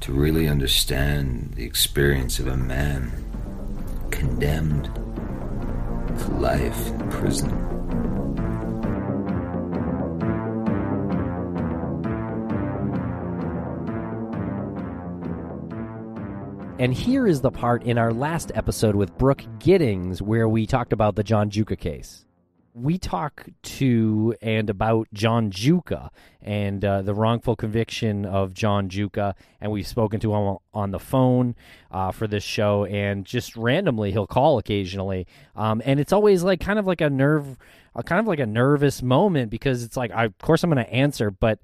to 0.00 0.12
really 0.12 0.48
understand 0.48 1.52
the 1.54 1.64
experience 1.64 2.38
of 2.38 2.46
a 2.46 2.56
man 2.56 3.12
condemned 4.10 4.84
to 4.84 6.28
life 6.38 6.86
in 6.86 7.10
prison. 7.10 7.75
And 16.78 16.92
here 16.92 17.26
is 17.26 17.40
the 17.40 17.50
part 17.50 17.84
in 17.84 17.96
our 17.96 18.12
last 18.12 18.52
episode 18.54 18.96
with 18.96 19.16
Brooke 19.16 19.44
Giddings 19.58 20.20
where 20.20 20.46
we 20.46 20.66
talked 20.66 20.92
about 20.92 21.16
the 21.16 21.24
John 21.24 21.48
Giuca 21.48 21.78
case. 21.78 22.26
We 22.74 22.98
talk 22.98 23.46
to 23.62 24.34
and 24.42 24.68
about 24.68 25.08
John 25.14 25.50
Giuca 25.50 26.10
and 26.42 26.84
uh, 26.84 27.00
the 27.00 27.14
wrongful 27.14 27.56
conviction 27.56 28.26
of 28.26 28.52
John 28.52 28.90
Giuca, 28.90 29.32
and 29.58 29.72
we've 29.72 29.86
spoken 29.86 30.20
to 30.20 30.34
him 30.34 30.58
on 30.74 30.90
the 30.90 30.98
phone 30.98 31.54
uh, 31.90 32.12
for 32.12 32.26
this 32.26 32.44
show, 32.44 32.84
and 32.84 33.24
just 33.24 33.56
randomly 33.56 34.12
he'll 34.12 34.26
call 34.26 34.58
occasionally, 34.58 35.26
um, 35.56 35.80
and 35.86 35.98
it's 35.98 36.12
always 36.12 36.42
like 36.42 36.60
kind 36.60 36.78
of 36.78 36.86
like 36.86 37.00
a 37.00 37.08
nerve, 37.08 37.56
a 37.94 38.02
kind 38.02 38.20
of 38.20 38.26
like 38.26 38.38
a 38.38 38.46
nervous 38.46 39.00
moment 39.00 39.50
because 39.50 39.82
it's 39.82 39.96
like, 39.96 40.10
I, 40.10 40.26
of 40.26 40.36
course 40.36 40.62
I'm 40.62 40.70
going 40.70 40.84
to 40.84 40.92
answer, 40.92 41.30
but 41.30 41.58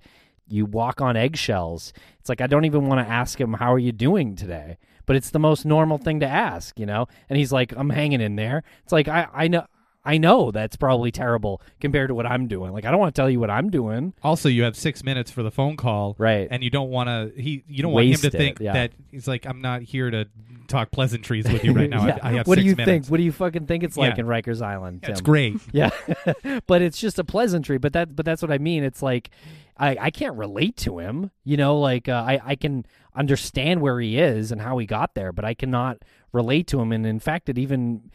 you 0.48 0.64
walk 0.64 1.02
on 1.02 1.18
eggshells. 1.18 1.92
It's 2.18 2.30
like 2.30 2.40
I 2.40 2.46
don't 2.46 2.64
even 2.64 2.86
want 2.86 3.06
to 3.06 3.12
ask 3.12 3.38
him 3.38 3.52
how 3.52 3.74
are 3.74 3.78
you 3.78 3.92
doing 3.92 4.34
today, 4.36 4.78
but 5.06 5.16
it's 5.16 5.30
the 5.30 5.38
most 5.38 5.64
normal 5.64 5.98
thing 5.98 6.20
to 6.20 6.26
ask, 6.26 6.78
you 6.78 6.86
know. 6.86 7.06
And 7.28 7.38
he's 7.38 7.52
like, 7.52 7.72
I'm 7.76 7.90
hanging 7.90 8.20
in 8.20 8.36
there. 8.36 8.62
It's 8.82 8.92
like 8.92 9.08
I 9.08 9.28
I 9.32 9.48
know 9.48 9.66
I 10.04 10.18
know 10.18 10.50
that's 10.50 10.76
probably 10.76 11.12
terrible 11.12 11.62
compared 11.80 12.08
to 12.08 12.14
what 12.14 12.26
I'm 12.26 12.48
doing. 12.48 12.72
Like 12.72 12.84
I 12.84 12.90
don't 12.90 12.98
want 12.98 13.14
to 13.14 13.20
tell 13.20 13.30
you 13.30 13.38
what 13.38 13.50
I'm 13.50 13.70
doing. 13.70 14.14
Also, 14.22 14.48
you 14.48 14.64
have 14.64 14.76
six 14.76 15.04
minutes 15.04 15.30
for 15.30 15.42
the 15.42 15.50
phone 15.50 15.76
call, 15.76 16.16
right? 16.18 16.48
And 16.50 16.62
you 16.64 16.70
don't 16.70 16.90
want 16.90 17.08
to. 17.08 17.40
He, 17.40 17.62
you 17.68 17.82
don't 17.82 17.92
Waste 17.92 18.22
want 18.22 18.24
him 18.24 18.30
to 18.30 18.38
think 18.38 18.60
yeah. 18.60 18.72
that 18.72 18.92
he's 19.10 19.28
like, 19.28 19.46
I'm 19.46 19.60
not 19.60 19.82
here 19.82 20.10
to 20.10 20.26
talk 20.66 20.90
pleasantries 20.90 21.50
with 21.50 21.62
you 21.62 21.72
right 21.72 21.90
now. 21.90 22.06
yeah. 22.06 22.18
I, 22.22 22.30
I, 22.30 22.32
have 22.34 22.48
what 22.48 22.58
do 22.58 22.64
you 22.64 22.74
minutes. 22.74 22.86
think? 22.86 23.06
What 23.06 23.18
do 23.18 23.22
you 23.22 23.32
fucking 23.32 23.66
think 23.66 23.84
it's 23.84 23.96
like 23.96 24.16
yeah. 24.16 24.22
in 24.22 24.26
Rikers 24.26 24.60
Island? 24.60 25.04
It's 25.04 25.20
great. 25.20 25.52
Yeah, 25.72 25.90
but 26.66 26.82
it's 26.82 26.98
just 26.98 27.18
a 27.18 27.24
pleasantry. 27.24 27.78
But 27.78 27.92
that, 27.94 28.14
but 28.14 28.26
that's 28.26 28.42
what 28.42 28.50
I 28.50 28.58
mean. 28.58 28.84
It's 28.84 29.02
like 29.02 29.30
I, 29.76 29.96
I 30.00 30.10
can't 30.10 30.36
relate 30.36 30.76
to 30.78 30.98
him. 30.98 31.30
You 31.44 31.56
know, 31.56 31.78
like 31.78 32.08
uh, 32.08 32.24
I, 32.26 32.40
I 32.44 32.54
can 32.56 32.86
understand 33.14 33.80
where 33.80 34.00
he 34.00 34.18
is 34.18 34.52
and 34.52 34.60
how 34.60 34.78
he 34.78 34.86
got 34.86 35.14
there, 35.14 35.32
but 35.32 35.44
I 35.44 35.54
cannot 35.54 35.98
relate 36.32 36.66
to 36.68 36.80
him. 36.80 36.92
And 36.92 37.06
in 37.06 37.20
fact, 37.20 37.48
it 37.48 37.58
even 37.58 38.10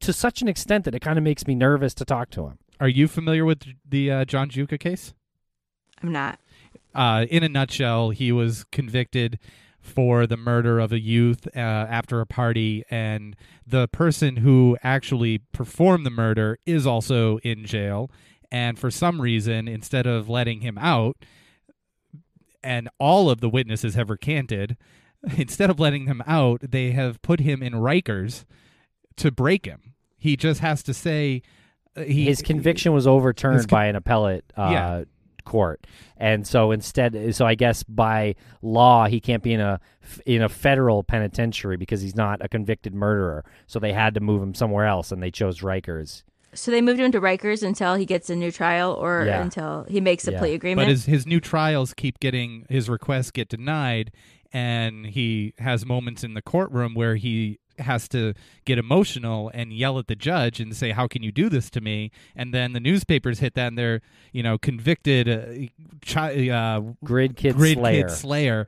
to 0.00 0.12
such 0.12 0.42
an 0.42 0.48
extent 0.48 0.84
that 0.84 0.94
it 0.94 1.00
kind 1.00 1.18
of 1.18 1.24
makes 1.24 1.46
me 1.46 1.54
nervous 1.54 1.94
to 1.94 2.04
talk 2.04 2.30
to 2.30 2.46
him. 2.46 2.58
Are 2.78 2.88
you 2.88 3.08
familiar 3.08 3.44
with 3.44 3.62
the 3.88 4.10
uh, 4.10 4.24
John 4.24 4.50
Giuca 4.50 4.78
case? 4.78 5.14
I'm 6.02 6.12
not. 6.12 6.38
Uh, 6.94 7.26
in 7.30 7.42
a 7.42 7.48
nutshell, 7.48 8.10
he 8.10 8.32
was 8.32 8.64
convicted 8.64 9.38
for 9.80 10.26
the 10.26 10.36
murder 10.36 10.78
of 10.78 10.92
a 10.92 10.98
youth 10.98 11.46
uh, 11.56 11.60
after 11.60 12.20
a 12.20 12.26
party, 12.26 12.84
and 12.90 13.36
the 13.66 13.88
person 13.88 14.36
who 14.36 14.76
actually 14.82 15.38
performed 15.52 16.04
the 16.04 16.10
murder 16.10 16.58
is 16.66 16.86
also 16.86 17.38
in 17.38 17.64
jail. 17.64 18.10
And 18.50 18.78
for 18.78 18.90
some 18.90 19.20
reason, 19.20 19.68
instead 19.68 20.06
of 20.06 20.28
letting 20.28 20.60
him 20.60 20.78
out, 20.78 21.16
and 22.62 22.88
all 22.98 23.30
of 23.30 23.40
the 23.40 23.48
witnesses 23.48 23.94
have 23.94 24.10
recanted, 24.10 24.76
instead 25.36 25.70
of 25.70 25.80
letting 25.80 26.06
him 26.06 26.22
out, 26.26 26.60
they 26.62 26.90
have 26.90 27.22
put 27.22 27.40
him 27.40 27.62
in 27.62 27.74
Rikers 27.74 28.44
to 29.16 29.30
break 29.30 29.66
him. 29.66 29.94
He 30.18 30.36
just 30.36 30.60
has 30.60 30.82
to 30.84 30.94
say 30.94 31.42
uh, 31.96 32.02
he, 32.02 32.24
his 32.24 32.42
conviction 32.42 32.92
was 32.92 33.06
overturned 33.06 33.60
con- 33.60 33.66
by 33.68 33.86
an 33.86 33.96
appellate 33.96 34.44
uh, 34.56 34.68
yeah. 34.72 35.04
court, 35.44 35.86
and 36.16 36.46
so 36.46 36.72
instead, 36.72 37.34
so 37.34 37.46
I 37.46 37.54
guess 37.54 37.82
by 37.82 38.34
law 38.62 39.06
he 39.06 39.20
can't 39.20 39.42
be 39.42 39.52
in 39.52 39.60
a 39.60 39.80
in 40.24 40.42
a 40.42 40.48
federal 40.48 41.04
penitentiary 41.04 41.76
because 41.76 42.00
he's 42.00 42.16
not 42.16 42.44
a 42.44 42.48
convicted 42.48 42.94
murderer. 42.94 43.44
So 43.66 43.78
they 43.78 43.92
had 43.92 44.14
to 44.14 44.20
move 44.20 44.42
him 44.42 44.54
somewhere 44.54 44.86
else, 44.86 45.12
and 45.12 45.22
they 45.22 45.30
chose 45.30 45.60
Rikers. 45.60 46.22
So 46.56 46.70
they 46.70 46.80
moved 46.80 47.00
him 47.00 47.12
to 47.12 47.20
Rikers 47.20 47.62
until 47.62 47.94
he 47.94 48.04
gets 48.04 48.30
a 48.30 48.36
new 48.36 48.50
trial, 48.50 48.92
or 48.92 49.24
yeah. 49.26 49.42
until 49.42 49.84
he 49.88 50.00
makes 50.00 50.26
a 50.26 50.32
yeah. 50.32 50.38
plea 50.38 50.54
agreement. 50.54 50.86
But 50.86 50.90
his 50.90 51.06
his 51.06 51.26
new 51.26 51.40
trials 51.40 51.94
keep 51.94 52.18
getting 52.20 52.66
his 52.68 52.88
requests 52.88 53.30
get 53.30 53.48
denied, 53.48 54.12
and 54.52 55.06
he 55.06 55.54
has 55.58 55.86
moments 55.86 56.24
in 56.24 56.34
the 56.34 56.42
courtroom 56.42 56.94
where 56.94 57.16
he 57.16 57.58
has 57.78 58.08
to 58.08 58.34
get 58.64 58.78
emotional 58.78 59.50
and 59.54 59.72
yell 59.72 59.98
at 59.98 60.06
the 60.06 60.16
judge 60.16 60.60
and 60.60 60.74
say, 60.74 60.92
"How 60.92 61.06
can 61.06 61.22
you 61.22 61.32
do 61.32 61.48
this 61.48 61.70
to 61.70 61.80
me?" 61.80 62.10
And 62.34 62.52
then 62.52 62.72
the 62.72 62.80
newspapers 62.80 63.40
hit 63.40 63.54
that, 63.54 63.68
and 63.68 63.78
they're 63.78 64.00
you 64.32 64.42
know 64.42 64.58
convicted 64.58 65.28
uh, 65.28 65.68
chi- 66.04 66.48
uh, 66.48 66.80
grid 67.04 67.36
kid 67.36 67.56
grid 67.56 67.78
slayer. 67.78 68.08
Kid 68.08 68.10
slayer 68.10 68.66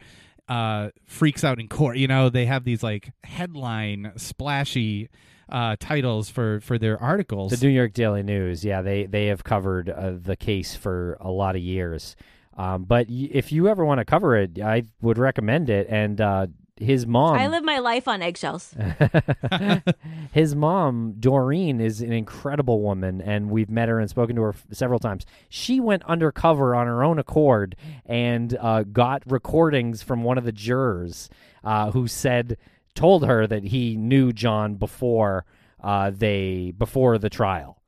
uh, 0.49 0.91
freaks 1.05 1.45
out 1.45 1.61
in 1.61 1.69
court. 1.69 1.97
You 1.97 2.09
know 2.09 2.29
they 2.29 2.47
have 2.47 2.65
these 2.65 2.83
like 2.83 3.13
headline 3.25 4.13
splashy. 4.17 5.09
Uh, 5.49 5.77
titles 5.81 6.29
for 6.29 6.61
for 6.61 6.79
their 6.79 7.01
articles. 7.03 7.53
The 7.53 7.67
New 7.67 7.73
York 7.73 7.95
Daily 7.95 8.23
News, 8.23 8.65
yeah, 8.65 8.83
they 8.83 9.07
they 9.07 9.27
have 9.27 9.45
covered 9.45 9.89
uh, 9.89 10.13
the 10.21 10.37
case 10.37 10.75
for 10.77 11.17
a 11.21 11.31
lot 11.31 11.57
of 11.57 11.63
years. 11.63 12.17
Um, 12.57 12.85
but 12.85 13.09
y- 13.09 13.29
if 13.33 13.51
you 13.53 13.69
ever 13.69 13.85
want 13.85 13.99
to 13.99 14.05
cover 14.05 14.37
it, 14.37 14.61
I 14.61 14.83
would 15.01 15.17
recommend 15.17 15.71
it. 15.71 15.87
And 15.89 16.21
uh, 16.21 16.47
his 16.77 17.07
mom. 17.07 17.37
I 17.37 17.47
live 17.49 17.65
my 17.65 17.79
life 17.79 18.07
on 18.07 18.21
eggshells. 18.23 18.75
his 20.33 20.55
mom, 20.55 21.15
Doreen, 21.19 21.81
is 21.81 22.01
an 22.01 22.13
incredible 22.13 22.83
woman, 22.83 23.21
and 23.21 23.51
we've 23.51 23.71
met 23.71 23.89
her 23.89 23.99
and 23.99 24.09
spoken 24.09 24.37
to 24.37 24.43
her 24.43 24.49
f- 24.51 24.67
several 24.73 24.99
times. 24.99 25.25
She 25.49 25.81
went 25.81 26.03
undercover 26.05 26.75
on 26.75 26.87
her 26.87 27.03
own 27.03 27.19
accord 27.19 27.77
and 28.07 28.57
uh, 28.61 28.83
got 28.85 29.23
recordings 29.27 30.03
from 30.03 30.23
one 30.23 30.39
of 30.39 30.45
the 30.45 30.53
jurors 30.53 31.29
uh, 31.65 31.91
who 31.91 32.07
said, 32.07 32.57
told 32.99 33.25
her 33.25 33.47
that 33.47 33.63
he 33.63 33.97
knew 33.97 34.33
John 34.33 34.75
before 34.75 35.47
uh, 35.81 36.11
they 36.11 36.73
before 36.77 37.17
the 37.17 37.31
trial. 37.31 37.81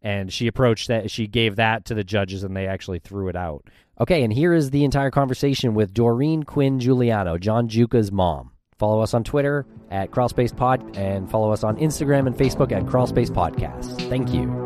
And 0.00 0.32
she 0.32 0.46
approached 0.46 0.88
that 0.88 1.10
she 1.10 1.26
gave 1.26 1.56
that 1.56 1.84
to 1.86 1.94
the 1.94 2.04
judges 2.04 2.42
and 2.42 2.56
they 2.56 2.66
actually 2.66 3.00
threw 3.00 3.28
it 3.28 3.36
out. 3.36 3.68
Okay 4.00 4.22
and 4.22 4.32
here 4.32 4.54
is 4.54 4.70
the 4.70 4.84
entire 4.84 5.10
conversation 5.10 5.74
with 5.74 5.92
doreen 5.92 6.42
quinn 6.42 6.80
giuliano 6.80 7.36
john 7.38 7.68
Giuca's 7.68 8.10
mom. 8.10 8.52
Follow 8.78 9.00
us 9.00 9.14
on 9.14 9.24
twitter 9.24 9.66
at 9.90 10.10
crawlspace 10.10 10.54
pod 10.56 10.96
and 10.96 11.30
follow 11.30 11.50
us 11.50 11.64
on 11.64 11.76
instagram 11.76 12.26
and 12.26 12.36
facebook 12.36 12.72
at 12.72 12.84
crawlspace 12.84 13.30
podcast 13.30 13.96
thank 14.10 14.34
you 14.34 14.65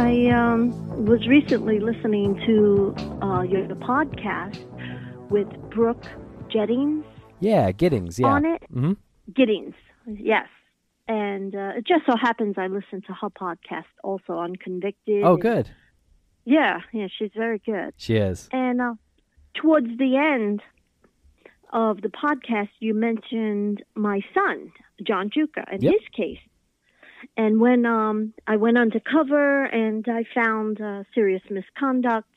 I 0.00 0.28
um, 0.28 1.04
was 1.04 1.28
recently 1.28 1.78
listening 1.78 2.34
to 2.46 2.94
uh, 3.22 3.42
your 3.42 3.66
podcast 3.76 4.58
with 5.28 5.46
Brooke 5.68 6.06
Jettings. 6.50 7.04
Yeah, 7.40 7.70
Giddings. 7.70 8.18
Yeah, 8.18 8.28
on 8.28 8.46
it. 8.46 8.62
Mm-hmm. 8.72 8.92
Giddings, 9.36 9.74
yes. 10.06 10.48
And 11.06 11.54
uh, 11.54 11.72
it 11.76 11.86
just 11.86 12.06
so 12.06 12.16
happens 12.16 12.54
I 12.56 12.68
listened 12.68 13.04
to 13.08 13.12
her 13.12 13.28
podcast 13.28 13.92
also 14.02 14.32
on 14.32 14.56
Convicted. 14.56 15.22
Oh, 15.22 15.36
good. 15.36 15.68
Yeah, 16.46 16.78
yeah, 16.94 17.08
she's 17.18 17.32
very 17.36 17.58
good. 17.58 17.92
She 17.98 18.16
is. 18.16 18.48
And 18.52 18.80
uh, 18.80 18.94
towards 19.52 19.98
the 19.98 20.16
end 20.16 20.62
of 21.74 22.00
the 22.00 22.08
podcast, 22.08 22.70
you 22.78 22.94
mentioned 22.94 23.84
my 23.94 24.22
son, 24.32 24.72
John 25.06 25.28
Giuca, 25.28 25.70
and 25.70 25.82
yep. 25.82 25.92
his 25.92 26.08
case. 26.16 26.40
And 27.36 27.60
when 27.60 27.86
um, 27.86 28.32
I 28.46 28.56
went 28.56 28.78
undercover 28.78 29.64
and 29.64 30.06
I 30.08 30.24
found 30.34 30.80
uh, 30.80 31.04
serious 31.14 31.42
misconduct 31.50 32.32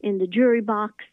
in 0.00 0.18
the 0.18 0.26
jury 0.26 0.60
box. 0.60 1.04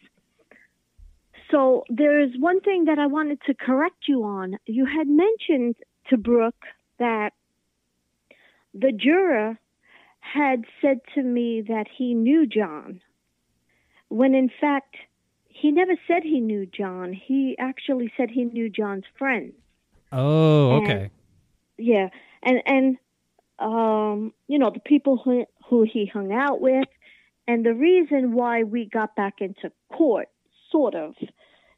So 1.51 1.83
there's 1.89 2.31
one 2.39 2.61
thing 2.61 2.85
that 2.85 2.99
I 2.99 3.07
wanted 3.07 3.39
to 3.45 3.53
correct 3.53 4.07
you 4.07 4.23
on. 4.23 4.57
You 4.65 4.85
had 4.85 5.07
mentioned 5.07 5.75
to 6.09 6.17
Brooke 6.17 6.65
that 6.99 7.31
the 8.73 8.91
juror 8.91 9.59
had 10.19 10.63
said 10.81 10.99
to 11.15 11.21
me 11.21 11.61
that 11.67 11.85
he 11.95 12.13
knew 12.13 12.47
John, 12.47 13.01
when 14.07 14.33
in 14.33 14.49
fact 14.59 14.95
he 15.47 15.71
never 15.71 15.93
said 16.07 16.23
he 16.23 16.39
knew 16.39 16.65
John. 16.65 17.13
He 17.13 17.55
actually 17.59 18.11
said 18.17 18.29
he 18.31 18.45
knew 18.45 18.69
John's 18.69 19.05
friends. 19.17 19.53
Oh, 20.11 20.81
okay. 20.81 20.91
And, 21.03 21.11
yeah, 21.77 22.09
and 22.41 22.61
and 22.65 22.97
um, 23.63 24.33
you 24.47 24.59
know, 24.59 24.69
the 24.69 24.81
people 24.81 25.17
who, 25.17 25.45
who 25.69 25.83
he 25.83 26.05
hung 26.05 26.33
out 26.33 26.59
with. 26.59 26.87
And 27.47 27.65
the 27.65 27.73
reason 27.73 28.33
why 28.33 28.63
we 28.63 28.85
got 28.85 29.15
back 29.15 29.35
into 29.39 29.71
court, 29.91 30.27
sort 30.71 30.95
of, 30.95 31.15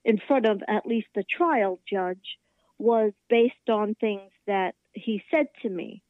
in 0.04 0.20
front 0.28 0.46
of 0.46 0.62
at 0.68 0.86
least 0.86 1.08
the 1.16 1.24
trial 1.24 1.80
judge, 1.90 2.38
was 2.78 3.14
based 3.30 3.70
on 3.70 3.96
things 3.96 4.32
that 4.48 4.76
he 4.94 5.22
said 5.32 5.48
to 5.62 5.70
me, 5.70 6.02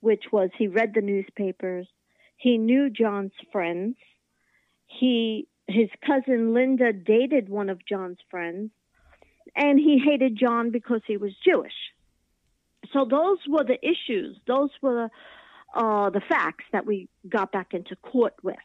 which 0.00 0.24
was 0.32 0.50
he 0.56 0.66
read 0.66 0.92
the 0.94 1.00
newspapers, 1.00 1.86
he 2.36 2.58
knew 2.58 2.90
John's 2.90 3.32
friends, 3.52 3.96
he 4.86 5.46
his 5.66 5.90
cousin 6.06 6.54
Linda 6.54 6.92
dated 6.94 7.50
one 7.50 7.68
of 7.68 7.84
John's 7.86 8.18
friends, 8.30 8.70
and 9.54 9.78
he 9.78 9.98
hated 9.98 10.38
John 10.38 10.70
because 10.70 11.02
he 11.06 11.18
was 11.18 11.32
Jewish 11.44 11.74
so 12.92 13.04
those 13.04 13.38
were 13.48 13.64
the 13.64 13.78
issues. 13.82 14.36
Those 14.46 14.70
were 14.82 15.10
uh, 15.74 16.10
the 16.10 16.22
facts 16.28 16.64
that 16.72 16.86
we 16.86 17.08
got 17.28 17.52
back 17.52 17.74
into 17.74 17.96
court 17.96 18.34
with. 18.42 18.56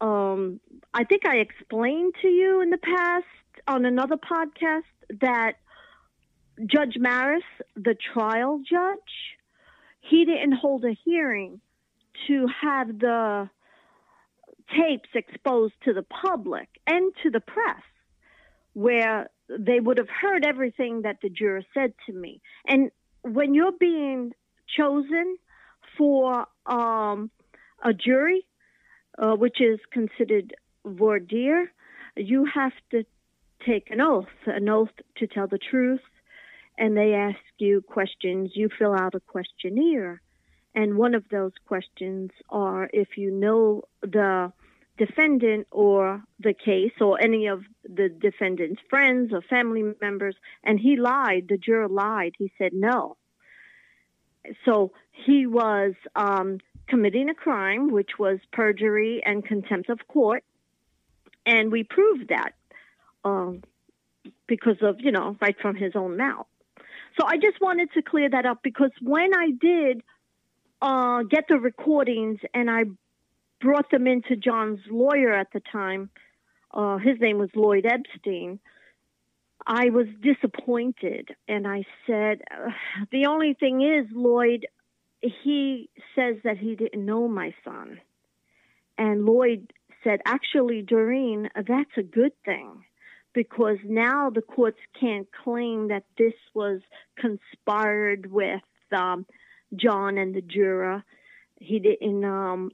Um, 0.00 0.60
I 0.92 1.04
think 1.04 1.26
I 1.26 1.36
explained 1.36 2.14
to 2.22 2.28
you 2.28 2.60
in 2.60 2.70
the 2.70 2.78
past 2.78 3.24
on 3.66 3.84
another 3.84 4.16
podcast 4.16 4.82
that 5.20 5.54
Judge 6.66 6.96
Marrus, 6.98 7.42
the 7.74 7.96
trial 8.12 8.60
judge, 8.68 8.98
he 10.00 10.24
didn't 10.24 10.52
hold 10.52 10.84
a 10.84 10.96
hearing 11.04 11.60
to 12.26 12.46
have 12.62 12.98
the 12.98 13.48
tapes 14.76 15.08
exposed 15.14 15.74
to 15.84 15.92
the 15.92 16.02
public 16.02 16.68
and 16.86 17.12
to 17.22 17.30
the 17.30 17.40
press 17.40 17.82
where 18.72 19.30
they 19.48 19.80
would 19.80 19.98
have 19.98 20.08
heard 20.08 20.44
everything 20.44 21.02
that 21.02 21.18
the 21.22 21.28
juror 21.28 21.62
said 21.74 21.92
to 22.06 22.12
me. 22.12 22.40
And 22.66 22.90
when 23.22 23.54
you're 23.54 23.72
being 23.78 24.32
chosen 24.76 25.36
for 25.96 26.46
um, 26.66 27.30
a 27.84 27.92
jury, 27.92 28.46
uh, 29.18 29.34
which 29.34 29.60
is 29.60 29.78
considered 29.92 30.54
voir 30.84 31.18
dire, 31.18 31.70
you 32.16 32.46
have 32.52 32.72
to 32.90 33.04
take 33.64 33.90
an 33.90 34.00
oath, 34.00 34.26
an 34.46 34.68
oath 34.68 34.90
to 35.16 35.26
tell 35.26 35.46
the 35.46 35.58
truth, 35.58 36.00
and 36.78 36.96
they 36.96 37.14
ask 37.14 37.38
you 37.58 37.82
questions. 37.82 38.50
You 38.54 38.68
fill 38.78 38.94
out 38.94 39.14
a 39.14 39.20
questionnaire, 39.20 40.20
and 40.74 40.96
one 40.98 41.14
of 41.14 41.24
those 41.30 41.52
questions 41.66 42.30
are 42.50 42.90
if 42.92 43.16
you 43.16 43.30
know 43.30 43.82
the 44.02 44.52
defendant 44.98 45.66
or 45.70 46.22
the 46.40 46.54
case 46.54 46.92
or 47.00 47.20
any 47.20 47.46
of 47.46 47.62
the 47.84 48.08
defendant's 48.08 48.80
friends 48.88 49.32
or 49.32 49.42
family 49.42 49.82
members, 50.00 50.36
and 50.64 50.78
he 50.80 50.96
lied. 50.96 51.46
The 51.48 51.58
juror 51.58 51.88
lied. 51.88 52.34
He 52.38 52.52
said 52.58 52.72
no. 52.72 53.16
So 54.64 54.92
he 55.10 55.46
was 55.46 55.94
um, 56.14 56.58
committing 56.88 57.28
a 57.28 57.34
crime, 57.34 57.90
which 57.90 58.18
was 58.18 58.38
perjury 58.52 59.22
and 59.24 59.44
contempt 59.44 59.90
of 59.90 59.98
court, 60.08 60.44
and 61.44 61.70
we 61.72 61.84
proved 61.84 62.28
that 62.28 62.52
um, 63.24 63.62
because 64.46 64.76
of 64.82 65.00
you 65.00 65.12
know 65.12 65.36
right 65.40 65.56
from 65.60 65.76
his 65.76 65.92
own 65.94 66.16
mouth. 66.16 66.46
So 67.18 67.26
I 67.26 67.36
just 67.36 67.60
wanted 67.60 67.92
to 67.94 68.02
clear 68.02 68.28
that 68.30 68.46
up 68.46 68.62
because 68.62 68.90
when 69.00 69.34
I 69.34 69.50
did 69.58 70.02
uh, 70.82 71.22
get 71.22 71.44
the 71.48 71.58
recordings 71.58 72.38
and 72.52 72.70
I 72.70 72.84
brought 73.60 73.90
them 73.90 74.06
into 74.06 74.36
John's 74.36 74.80
lawyer 74.90 75.32
at 75.32 75.48
the 75.52 75.60
time, 75.72 76.10
uh, 76.72 76.98
his 76.98 77.18
name 77.20 77.38
was 77.38 77.50
Lloyd 77.54 77.86
Epstein. 77.86 78.60
I 79.66 79.90
was 79.90 80.06
disappointed, 80.20 81.34
and 81.48 81.66
I 81.66 81.84
said, 82.06 82.42
"The 83.10 83.26
only 83.26 83.54
thing 83.54 83.82
is, 83.82 84.06
Lloyd, 84.12 84.66
he 85.20 85.90
says 86.14 86.36
that 86.44 86.58
he 86.58 86.76
didn't 86.76 87.04
know 87.04 87.26
my 87.26 87.54
son," 87.64 88.00
and 88.96 89.24
Lloyd 89.24 89.72
said, 90.04 90.20
"Actually, 90.24 90.82
Doreen, 90.82 91.50
that's 91.54 91.96
a 91.96 92.02
good 92.02 92.32
thing." 92.44 92.84
because 93.36 93.76
now 93.84 94.30
the 94.30 94.40
courts 94.40 94.78
can't 94.98 95.28
claim 95.44 95.88
that 95.88 96.04
this 96.16 96.32
was 96.54 96.80
conspired 97.18 98.32
with 98.32 98.62
um, 98.96 99.26
John 99.76 100.16
and 100.16 100.34
the 100.34 100.40
juror. 100.40 101.04
He 101.60 101.78
didn't 101.78 102.24
um, 102.24 102.70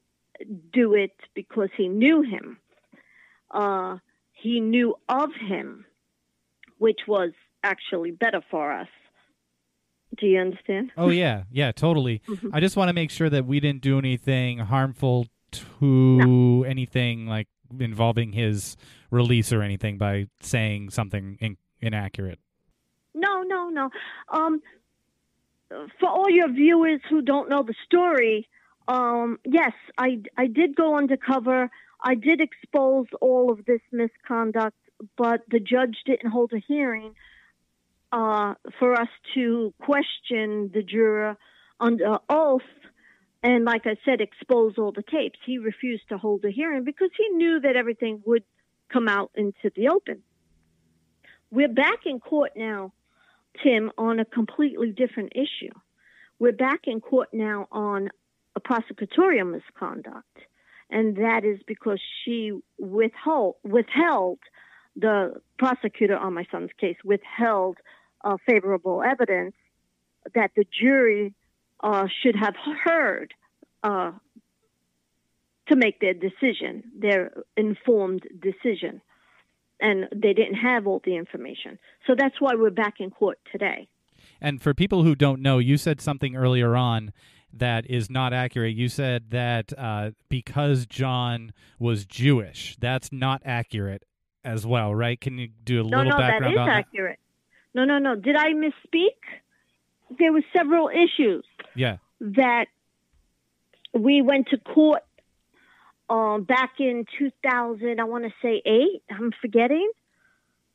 do 0.72 0.94
it 0.94 1.12
because 1.34 1.68
he 1.76 1.88
knew 1.88 2.22
him. 2.22 2.58
Uh, 3.50 3.98
he 4.32 4.60
knew 4.60 4.94
of 5.08 5.30
him, 5.34 5.84
which 6.78 7.00
was 7.06 7.30
actually 7.62 8.10
better 8.10 8.40
for 8.50 8.72
us. 8.72 8.88
Do 10.18 10.26
you 10.26 10.40
understand? 10.40 10.92
Oh 10.96 11.08
yeah, 11.10 11.44
yeah, 11.50 11.72
totally. 11.72 12.20
Mhm. 12.26 12.50
I 12.52 12.60
just 12.60 12.76
want 12.76 12.88
to 12.88 12.92
make 12.92 13.10
sure 13.10 13.30
that 13.30 13.46
we 13.46 13.60
didn't 13.60 13.82
do 13.82 13.98
anything 13.98 14.58
harmful 14.58 15.26
to 15.52 15.86
No. 16.18 16.62
anything 16.64 17.26
like 17.26 17.48
involving 17.78 18.32
his 18.32 18.76
release 19.10 19.52
or 19.52 19.62
anything 19.62 19.96
by 19.98 20.26
saying 20.40 20.90
something 20.90 21.38
in- 21.40 21.56
inaccurate. 21.80 22.38
No, 23.14 23.42
no, 23.42 23.68
no. 23.70 23.90
Um, 24.28 24.60
for 25.98 26.08
all 26.08 26.28
your 26.28 26.48
viewers 26.52 27.00
who 27.08 27.22
don't 27.22 27.48
know 27.48 27.62
the 27.62 27.74
story, 27.86 28.48
um, 28.88 29.38
yes, 29.44 29.72
I 29.96 30.22
I 30.36 30.46
did 30.46 30.74
go 30.74 30.96
undercover. 30.96 31.70
I 32.02 32.14
did 32.14 32.40
expose 32.40 33.06
all 33.20 33.52
of 33.52 33.64
this 33.64 33.80
misconduct, 33.92 34.76
but 35.16 35.42
the 35.48 35.60
judge 35.60 35.96
didn't 36.04 36.30
hold 36.30 36.52
a 36.52 36.58
hearing 36.58 37.14
uh, 38.10 38.54
for 38.78 38.94
us 39.00 39.08
to 39.34 39.72
question 39.80 40.70
the 40.72 40.82
juror 40.82 41.36
under 41.80 42.18
oath. 42.28 42.62
And 43.44 43.64
like 43.64 43.86
I 43.86 43.96
said, 44.04 44.20
expose 44.20 44.74
all 44.78 44.92
the 44.92 45.02
tapes. 45.02 45.38
He 45.44 45.58
refused 45.58 46.08
to 46.10 46.18
hold 46.18 46.44
a 46.44 46.50
hearing 46.50 46.84
because 46.84 47.10
he 47.16 47.28
knew 47.36 47.60
that 47.60 47.74
everything 47.74 48.22
would 48.24 48.44
come 48.92 49.08
out 49.08 49.30
into 49.34 49.70
the 49.74 49.88
open. 49.88 50.22
We're 51.50 51.68
back 51.68 52.06
in 52.06 52.20
court 52.20 52.52
now, 52.56 52.92
Tim, 53.62 53.90
on 53.98 54.20
a 54.20 54.24
completely 54.24 54.92
different 54.92 55.32
issue. 55.34 55.72
We're 56.38 56.52
back 56.52 56.82
in 56.86 57.00
court 57.00 57.28
now 57.32 57.68
on 57.72 58.10
a 58.54 58.60
prosecutorial 58.60 59.50
misconduct, 59.50 60.38
and 60.90 61.16
that 61.16 61.44
is 61.44 61.58
because 61.66 62.00
she 62.24 62.52
withheld, 62.78 63.56
withheld 63.64 64.38
the 64.96 65.40
prosecutor 65.58 66.16
on 66.16 66.34
my 66.34 66.46
son's 66.50 66.70
case 66.78 66.96
withheld 67.04 67.78
uh, 68.24 68.36
favorable 68.46 69.02
evidence 69.02 69.54
that 70.34 70.50
the 70.54 70.64
jury 70.80 71.34
uh, 71.82 72.06
should 72.22 72.36
have 72.36 72.54
heard 72.84 73.34
uh, 73.82 74.12
to 75.68 75.76
make 75.76 76.00
their 76.00 76.14
decision, 76.14 76.84
their 76.96 77.32
informed 77.56 78.22
decision. 78.40 79.00
And 79.80 80.08
they 80.14 80.32
didn't 80.32 80.54
have 80.54 80.86
all 80.86 81.00
the 81.04 81.16
information. 81.16 81.78
So 82.06 82.14
that's 82.16 82.40
why 82.40 82.54
we're 82.54 82.70
back 82.70 82.94
in 83.00 83.10
court 83.10 83.38
today. 83.50 83.88
And 84.40 84.62
for 84.62 84.74
people 84.74 85.02
who 85.02 85.14
don't 85.14 85.42
know, 85.42 85.58
you 85.58 85.76
said 85.76 86.00
something 86.00 86.36
earlier 86.36 86.76
on 86.76 87.12
that 87.54 87.88
is 87.90 88.10
not 88.10 88.32
accurate. 88.32 88.74
You 88.74 88.88
said 88.88 89.30
that 89.30 89.72
uh, 89.78 90.10
because 90.28 90.86
John 90.86 91.52
was 91.78 92.04
Jewish, 92.06 92.76
that's 92.80 93.12
not 93.12 93.42
accurate 93.44 94.04
as 94.44 94.66
well, 94.66 94.94
right? 94.94 95.20
Can 95.20 95.38
you 95.38 95.48
do 95.64 95.80
a 95.80 95.84
No, 95.84 95.98
little 95.98 96.12
no, 96.12 96.18
that 96.18 96.30
background 96.30 96.54
is 96.54 96.58
on 96.58 96.66
that? 96.68 96.78
accurate. 96.78 97.18
No, 97.74 97.84
no, 97.84 97.98
no. 97.98 98.16
Did 98.16 98.36
I 98.36 98.52
misspeak? 98.52 99.16
There 100.18 100.32
were 100.32 100.42
several 100.54 100.88
issues 100.90 101.44
Yeah. 101.74 101.98
that 102.20 102.66
we 103.94 104.20
went 104.22 104.48
to 104.48 104.58
court 104.58 105.02
um, 106.10 106.42
back 106.44 106.72
in 106.78 107.06
2000, 107.18 107.98
I 108.00 108.04
want 108.04 108.24
to 108.24 108.30
say 108.42 108.60
eight, 108.66 109.02
I'm 109.10 109.30
forgetting. 109.40 109.90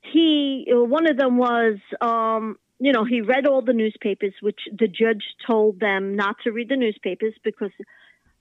He, 0.02 0.68
uh, 0.74 0.84
one 0.84 1.08
of 1.08 1.18
them 1.18 1.38
was, 1.38 1.78
um, 2.02 2.58
you 2.80 2.92
know, 2.92 3.04
he 3.04 3.22
read 3.22 3.48
all 3.48 3.62
the 3.62 3.74
newspapers, 3.74 4.34
which 4.42 4.60
the 4.72 4.88
judge 4.88 5.24
told 5.46 5.80
them 5.80 6.16
not 6.16 6.36
to 6.44 6.52
read 6.52 6.70
the 6.70 6.76
newspapers 6.76 7.34
because 7.44 7.72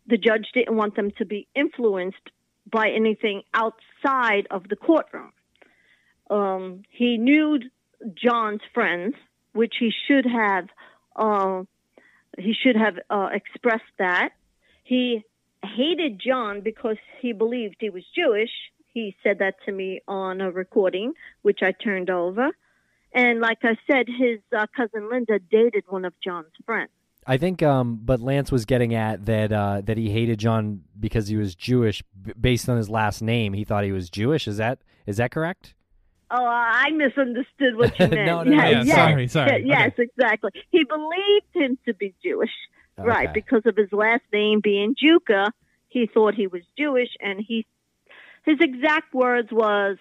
the 0.07 0.18
judge 0.18 0.49
didn't 0.53 0.77
want 0.77 0.94
them 0.94 1.11
to 1.18 1.25
be 1.25 1.49
influenced 1.55 2.31
by 2.70 2.90
anything 2.90 3.42
outside 3.55 4.46
of 4.51 4.68
the 4.68 4.77
courtroom. 4.77 5.33
Um, 6.29 6.83
he 6.90 7.16
knew 7.16 7.61
John's 8.14 8.61
friends, 8.75 9.14
which 9.53 9.77
he 9.79 9.92
should 10.07 10.27
have, 10.27 10.68
uh, 11.14 11.62
he 12.38 12.53
should 12.53 12.77
have 12.77 12.99
uh, 13.09 13.29
expressed 13.33 13.85
that. 13.99 14.31
He 14.85 15.25
hated 15.64 16.20
John 16.20 16.61
because 16.61 16.96
he 17.20 17.33
believed 17.33 17.77
he 17.81 17.90
was 17.90 18.05
Jewish. 18.14 18.51
He 18.92 19.16
said 19.22 19.38
that 19.38 19.55
to 19.64 19.72
me 19.72 20.03
on 20.07 20.40
a 20.40 20.51
recording, 20.51 21.14
which 21.42 21.61
I 21.62 21.72
turned 21.72 22.11
over. 22.11 22.51
And 23.16 23.40
like 23.40 23.59
I 23.62 23.76
said, 23.90 24.07
his 24.09 24.40
uh, 24.57 24.66
cousin 24.76 25.09
Linda 25.11 25.38
dated 25.50 25.85
one 25.88 26.05
of 26.05 26.12
John's 26.22 26.52
friends. 26.66 26.90
I 27.26 27.38
think, 27.38 27.62
um, 27.62 27.98
but 28.05 28.20
Lance 28.20 28.52
was 28.52 28.66
getting 28.66 28.94
at 28.94 29.24
that 29.26 29.52
uh, 29.52 29.81
that 29.85 29.96
he 29.96 30.11
hated 30.11 30.38
John 30.38 30.83
because 31.00 31.26
he 31.26 31.37
was 31.37 31.57
Jewish, 31.57 32.05
b- 32.22 32.35
based 32.38 32.68
on 32.68 32.76
his 32.76 32.88
last 32.88 33.22
name. 33.22 33.52
He 33.55 33.64
thought 33.64 33.83
he 33.85 33.90
was 33.90 34.11
Jewish. 34.11 34.46
Is 34.46 34.59
that 34.59 34.79
is 35.07 35.16
that 35.16 35.33
correct? 35.33 35.74
Oh, 36.31 36.44
I 36.46 36.90
misunderstood 36.90 37.76
what 37.76 37.98
you 37.98 38.07
meant. 38.11 38.26
No, 38.26 38.42
no, 38.44 38.50
yes, 38.52 38.62
no, 38.62 38.70
Yeah, 38.70 38.83
yes, 38.83 38.94
sorry, 38.94 39.29
sorry. 39.29 39.64
Yes, 39.66 39.92
exactly. 39.98 40.50
He 40.70 40.85
believed 40.85 41.46
him 41.55 41.79
to 41.87 41.94
be 41.94 42.14
Jewish, 42.22 42.50
right? 42.98 43.33
Because 43.33 43.62
of 43.64 43.76
his 43.76 43.92
last 43.92 44.22
name 44.33 44.61
being 44.61 44.94
Giuca, 44.94 45.50
he 45.88 46.07
thought 46.12 46.35
he 46.35 46.46
was 46.46 46.62
Jewish, 46.79 47.11
and 47.20 47.40
he 47.40 47.66
his 48.44 48.59
exact 48.61 49.12
words 49.14 49.48
was, 49.50 49.96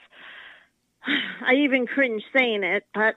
I 1.45 1.55
even 1.55 1.87
cringe 1.87 2.23
saying 2.35 2.63
it, 2.63 2.85
but 2.93 3.15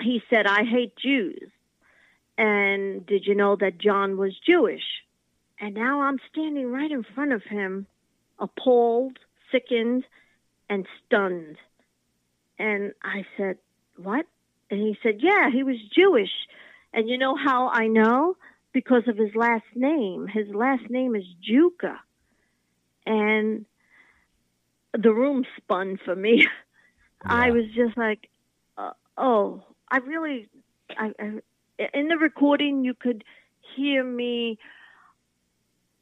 he 0.00 0.22
said, 0.30 0.46
"I 0.46 0.64
hate 0.64 0.96
Jews." 0.96 1.50
And 2.38 3.06
did 3.06 3.26
you 3.26 3.34
know 3.34 3.56
that 3.56 3.78
John 3.78 4.18
was 4.18 4.34
Jewish? 4.46 4.82
And 5.58 5.74
now 5.74 6.02
I'm 6.02 6.18
standing 6.30 6.70
right 6.70 6.90
in 6.90 7.02
front 7.02 7.32
of 7.32 7.42
him, 7.42 7.86
appalled, 8.38 9.18
sickened, 9.50 10.04
and 10.68 10.86
stunned. 11.06 11.56
And 12.58 12.92
I 13.02 13.24
said, 13.36 13.56
What? 13.96 14.26
And 14.70 14.80
he 14.80 14.98
said, 15.02 15.20
Yeah, 15.20 15.50
he 15.50 15.62
was 15.62 15.76
Jewish. 15.94 16.32
And 16.92 17.08
you 17.08 17.18
know 17.18 17.36
how 17.36 17.68
I 17.68 17.86
know? 17.86 18.36
Because 18.72 19.04
of 19.08 19.16
his 19.16 19.34
last 19.34 19.64
name. 19.74 20.26
His 20.26 20.48
last 20.54 20.90
name 20.90 21.14
is 21.14 21.24
Giuca. 21.48 21.96
And 23.06 23.64
the 24.92 25.12
room 25.12 25.44
spun 25.56 25.98
for 26.04 26.14
me. 26.14 26.46
I 27.28 27.50
was 27.50 27.64
just 27.74 27.96
like, 27.96 28.28
uh, 28.78 28.92
Oh, 29.18 29.62
I 29.90 29.98
really, 29.98 30.48
I, 30.90 31.12
I, 31.18 31.40
in 31.94 32.08
the 32.08 32.18
recording, 32.18 32.84
you 32.84 32.94
could 32.94 33.24
hear 33.76 34.04
me 34.04 34.58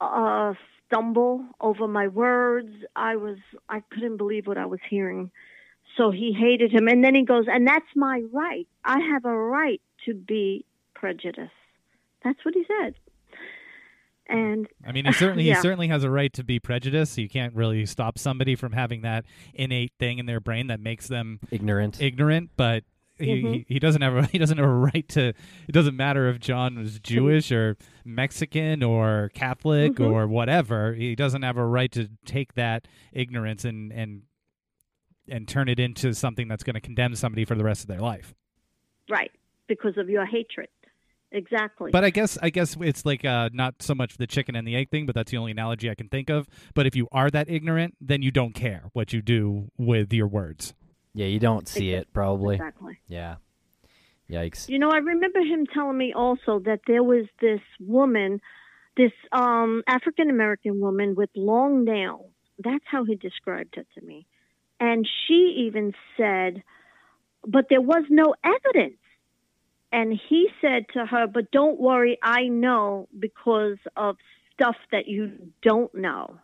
uh, 0.00 0.54
stumble 0.87 1.44
over 1.60 1.87
my 1.87 2.08
words. 2.08 2.70
I 2.96 3.16
was, 3.16 3.38
I 3.68 3.80
couldn't 3.90 4.16
believe 4.16 4.46
what 4.46 4.58
I 4.58 4.66
was 4.66 4.80
hearing. 4.88 5.30
So 5.96 6.10
he 6.10 6.32
hated 6.32 6.72
him. 6.72 6.88
And 6.88 7.04
then 7.04 7.14
he 7.14 7.22
goes, 7.22 7.44
and 7.48 7.66
that's 7.66 7.87
my 7.94 8.22
right. 8.32 8.66
I 8.84 9.00
have 9.00 9.24
a 9.24 9.37
right 9.37 9.80
to 10.06 10.14
be 10.14 10.64
prejudiced. 10.94 11.52
That's 12.24 12.44
what 12.44 12.54
he 12.54 12.64
said. 12.66 12.94
And 14.28 14.66
I 14.87 14.92
mean, 14.92 15.04
he 15.04 15.12
certainly 15.12 15.44
yeah. 15.48 15.54
he 15.56 15.60
certainly 15.60 15.88
has 15.88 16.02
a 16.04 16.10
right 16.10 16.32
to 16.34 16.42
be 16.44 16.58
prejudiced. 16.58 17.18
You 17.18 17.28
can't 17.28 17.54
really 17.54 17.84
stop 17.87 18.18
somebody 18.18 18.54
from 18.56 18.72
having 18.72 19.02
that 19.02 19.24
innate 19.52 19.92
thing 19.98 20.18
in 20.18 20.26
their 20.26 20.40
brain 20.40 20.68
that 20.68 20.80
makes 20.80 21.08
them 21.08 21.40
Ignorant. 21.50 22.00
ignorant. 22.00 22.50
But 22.56 22.84
he, 23.18 23.26
Mhm. 23.42 23.52
he, 23.54 23.64
he 23.74 23.78
doesn't 23.78 24.00
have 24.02 24.16
a 24.16 24.22
he 24.32 24.38
doesn't 24.38 24.56
have 24.58 24.66
a 24.66 24.72
right 24.72 25.06
to. 25.10 25.28
It 25.28 25.72
doesn't 25.72 25.96
matter 25.96 26.28
if 26.28 26.40
John 26.40 26.78
was 26.78 26.98
Jewish 27.00 27.52
or 27.52 27.76
Mexican 28.04 28.82
or 28.82 29.30
Catholic 29.34 29.92
Mhm. 29.94 30.10
or 30.10 30.26
whatever. 30.26 30.94
He 30.94 31.14
doesn't 31.14 31.42
have 31.42 31.56
a 31.58 31.66
right 31.66 31.92
to 31.92 32.08
take 32.24 32.54
that 32.54 32.88
ignorance 33.12 33.64
and 33.64 33.92
and 33.92 34.22
and 35.28 35.46
turn 35.48 35.68
it 35.68 35.78
into 35.78 36.12
something 36.14 36.48
that's 36.48 36.62
going 36.64 36.74
to 36.74 36.80
condemn 36.80 37.14
somebody 37.14 37.44
for 37.44 37.54
the 37.54 37.64
rest 37.64 37.82
of 37.82 37.88
their 37.88 38.00
life. 38.00 38.34
right, 39.10 39.30
because 39.68 39.96
of 39.98 40.08
your 40.08 40.24
hatred. 40.26 40.68
Exactly. 41.35 41.90
But 41.90 42.05
I 42.05 42.11
guess 42.11 42.38
I 42.40 42.51
guess 42.51 42.77
it's 42.81 43.05
like 43.05 43.25
uh, 43.25 43.51
not 43.53 43.83
so 43.83 43.92
much 43.92 44.16
the 44.18 44.27
chicken 44.27 44.55
and 44.55 44.66
the 44.66 44.77
egg 44.77 44.90
thing, 44.90 45.05
but 45.05 45.16
that's 45.16 45.33
the 45.33 45.37
only 45.37 45.51
analogy 45.51 45.90
I 45.90 45.97
can 45.97 46.09
think 46.09 46.31
of. 46.31 46.47
But 46.75 46.87
if 46.87 46.94
you 46.94 47.09
are 47.11 47.29
that 47.29 47.51
ignorant, 47.51 47.97
then 48.01 48.23
you 48.23 48.31
don't 48.31 48.55
care 48.55 48.85
what 48.92 49.12
you 49.12 49.20
do 49.20 49.70
with 49.77 50.12
your 50.12 50.29
words. 50.29 50.75
Yeah, 51.12 51.27
you 51.27 51.40
don't 51.40 51.66
see 51.66 51.90
it 51.90 52.12
probably. 52.12 52.55
exactly. 52.55 52.99
Yeah. 53.09 53.37
Yikes. 54.31 54.68
You 54.68 54.79
know, 54.79 54.90
I 54.90 54.99
remember 54.99 55.40
him 55.40 55.66
telling 55.66 55.99
me 55.99 56.12
also 56.14 56.61
that 56.61 56.81
there 56.87 57.03
was 57.03 57.27
this 57.40 57.61
woman, 57.81 58.40
this 58.97 59.12
um, 59.33 59.83
African 59.88 60.31
American 60.31 60.81
woman 60.81 61.14
with 61.16 61.31
long 61.35 61.85
nails. 61.85 62.31
That's 62.62 62.85
how 62.87 63.05
he 63.05 63.16
described 63.16 63.77
it 63.77 63.88
to 63.99 64.07
me. 64.07 64.27
And 64.79 65.07
she 65.27 65.66
even 65.66 65.92
said, 66.16 66.62
but 67.47 67.66
there 67.68 67.81
was 67.81 68.05
no 68.09 68.35
evidence. 68.44 68.99
And 69.94 70.12
he 70.28 70.48
said 70.61 70.87
to 70.94 71.07
her, 71.07 71.28
but 71.28 71.52
don't 71.52 71.78
worry, 71.78 72.18
I 72.20 72.48
know 72.48 73.09
because 73.16 73.78
of 73.96 74.16
stuff 74.52 74.74
that 74.90 75.07
you 75.07 75.52
don't 75.62 75.94
know. 75.94 76.40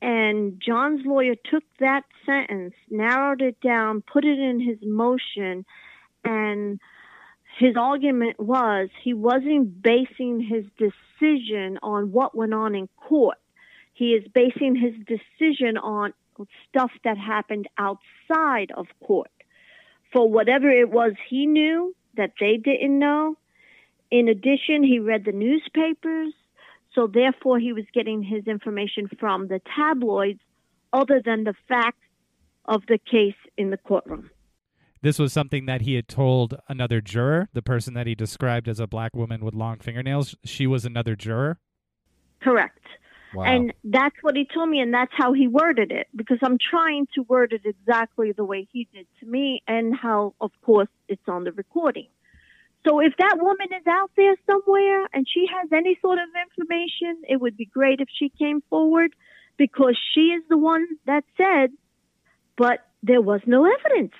And 0.00 0.58
John's 0.66 1.02
lawyer 1.04 1.34
took 1.34 1.62
that 1.78 2.04
sentence, 2.24 2.72
narrowed 2.88 3.42
it 3.42 3.60
down, 3.60 4.00
put 4.00 4.24
it 4.24 4.38
in 4.38 4.60
his 4.60 4.78
motion, 4.82 5.66
and 6.24 6.80
his 7.58 7.76
argument 7.78 8.40
was 8.40 8.88
he 9.04 9.12
wasn't 9.12 9.82
basing 9.82 10.40
his 10.40 10.64
decision 10.78 11.78
on 11.82 12.12
what 12.12 12.34
went 12.34 12.54
on 12.54 12.74
in 12.74 12.88
court. 12.96 13.36
He 13.92 14.12
is 14.12 14.24
basing 14.32 14.74
his 14.74 14.94
decision 15.04 15.76
on 15.76 16.14
stuff 16.66 16.92
that 17.04 17.18
happened 17.18 17.68
outside 17.76 18.72
of 18.74 18.86
court. 19.06 19.30
For 20.14 20.30
whatever 20.30 20.70
it 20.70 20.88
was 20.88 21.12
he 21.28 21.44
knew 21.46 21.94
that 22.16 22.32
they 22.40 22.56
didn't 22.56 22.98
know. 22.98 23.36
In 24.10 24.28
addition, 24.28 24.82
he 24.82 24.98
read 24.98 25.24
the 25.24 25.32
newspapers, 25.32 26.32
so 26.94 27.06
therefore 27.06 27.58
he 27.58 27.72
was 27.72 27.84
getting 27.92 28.22
his 28.22 28.46
information 28.46 29.08
from 29.18 29.48
the 29.48 29.60
tabloids 29.76 30.40
other 30.92 31.20
than 31.24 31.44
the 31.44 31.54
facts 31.68 31.98
of 32.64 32.82
the 32.88 32.98
case 32.98 33.34
in 33.56 33.70
the 33.70 33.76
courtroom. 33.76 34.30
This 35.02 35.18
was 35.18 35.32
something 35.32 35.66
that 35.66 35.82
he 35.82 35.94
had 35.94 36.08
told 36.08 36.56
another 36.68 37.00
juror, 37.00 37.48
the 37.52 37.62
person 37.62 37.94
that 37.94 38.06
he 38.06 38.14
described 38.14 38.66
as 38.66 38.80
a 38.80 38.86
black 38.86 39.14
woman 39.14 39.44
with 39.44 39.54
long 39.54 39.78
fingernails. 39.78 40.34
She 40.44 40.66
was 40.66 40.84
another 40.84 41.14
juror. 41.14 41.58
Correct. 42.40 42.80
Wow. 43.36 43.44
And 43.44 43.72
that's 43.84 44.16
what 44.22 44.34
he 44.36 44.44
told 44.52 44.68
me, 44.70 44.80
and 44.80 44.92
that's 44.92 45.12
how 45.14 45.32
he 45.32 45.46
worded 45.46 45.92
it, 45.92 46.08
because 46.14 46.38
I'm 46.42 46.58
trying 46.58 47.06
to 47.14 47.22
word 47.22 47.52
it 47.52 47.62
exactly 47.64 48.32
the 48.32 48.44
way 48.44 48.66
he 48.72 48.88
did 48.92 49.06
to 49.20 49.26
me, 49.26 49.62
and 49.68 49.94
how, 49.94 50.34
of 50.40 50.52
course, 50.62 50.88
it's 51.08 51.28
on 51.28 51.44
the 51.44 51.52
recording. 51.52 52.08
So 52.86 53.00
if 53.00 53.14
that 53.18 53.36
woman 53.40 53.68
is 53.78 53.86
out 53.86 54.10
there 54.16 54.36
somewhere 54.48 55.08
and 55.12 55.26
she 55.28 55.46
has 55.54 55.68
any 55.72 55.98
sort 56.00 56.18
of 56.18 56.28
information, 56.46 57.22
it 57.28 57.40
would 57.40 57.56
be 57.56 57.66
great 57.66 58.00
if 58.00 58.08
she 58.18 58.28
came 58.28 58.62
forward, 58.70 59.10
because 59.56 59.98
she 60.14 60.26
is 60.36 60.42
the 60.48 60.56
one 60.58 60.86
that 61.06 61.24
said, 61.36 61.72
but 62.56 62.78
there 63.02 63.20
was 63.20 63.40
no 63.46 63.66
evidence. 63.66 64.14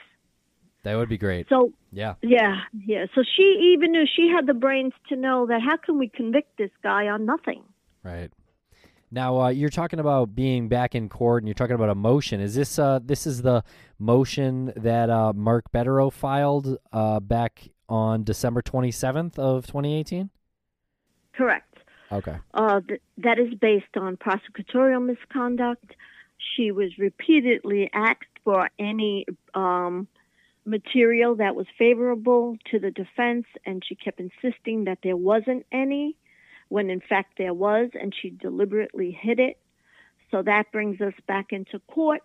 that 0.82 0.96
would 0.96 1.08
be 1.08 1.18
great. 1.18 1.48
So 1.48 1.72
Yeah. 1.92 2.14
yeah, 2.22 2.62
yeah. 2.84 3.06
So 3.14 3.22
she 3.36 3.72
even 3.74 3.92
knew 3.92 4.06
she 4.06 4.28
had 4.28 4.46
the 4.46 4.54
brains 4.54 4.92
to 5.08 5.16
know 5.16 5.46
that 5.46 5.60
how 5.60 5.76
can 5.76 5.98
we 5.98 6.08
convict 6.08 6.56
this 6.58 6.70
guy 6.82 7.08
on 7.08 7.24
nothing? 7.24 7.62
Right. 8.04 8.30
Now 9.10 9.40
uh, 9.40 9.48
you're 9.48 9.70
talking 9.70 10.00
about 10.00 10.34
being 10.34 10.68
back 10.68 10.94
in 10.94 11.08
court, 11.08 11.42
and 11.42 11.48
you're 11.48 11.54
talking 11.54 11.74
about 11.74 11.90
a 11.90 11.94
motion. 11.94 12.40
Is 12.40 12.54
this 12.54 12.78
uh, 12.78 12.98
this 13.02 13.26
is 13.26 13.42
the 13.42 13.62
motion 13.98 14.72
that 14.76 15.10
uh, 15.10 15.32
Mark 15.32 15.70
Bederow 15.72 16.12
filed 16.12 16.78
uh, 16.92 17.20
back 17.20 17.68
on 17.88 18.24
December 18.24 18.62
27th 18.62 19.38
of 19.38 19.66
2018? 19.66 20.30
Correct. 21.34 21.78
Okay. 22.10 22.36
Uh, 22.54 22.80
th- 22.86 23.00
that 23.18 23.38
is 23.38 23.54
based 23.54 23.96
on 23.96 24.16
prosecutorial 24.16 25.04
misconduct. 25.04 25.94
She 26.56 26.70
was 26.70 26.98
repeatedly 26.98 27.90
asked 27.92 28.24
for 28.44 28.70
any 28.78 29.26
um, 29.54 30.06
material 30.64 31.36
that 31.36 31.54
was 31.54 31.66
favorable 31.78 32.56
to 32.70 32.78
the 32.78 32.90
defense, 32.90 33.46
and 33.64 33.82
she 33.86 33.94
kept 33.94 34.20
insisting 34.20 34.84
that 34.84 34.98
there 35.02 35.16
wasn't 35.16 35.64
any, 35.72 36.16
when 36.68 36.90
in 36.90 37.00
fact 37.00 37.38
there 37.38 37.54
was, 37.54 37.90
and 37.94 38.14
she 38.14 38.30
deliberately 38.30 39.10
hid 39.10 39.40
it. 39.40 39.58
So 40.30 40.42
that 40.42 40.72
brings 40.72 41.00
us 41.00 41.14
back 41.26 41.52
into 41.52 41.78
court, 41.80 42.22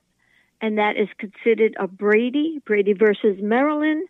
and 0.60 0.78
that 0.78 0.98
is 0.98 1.08
considered 1.18 1.76
a 1.80 1.88
Brady, 1.88 2.62
Brady 2.66 2.94
versus 2.94 3.38
Maryland, 3.42 4.08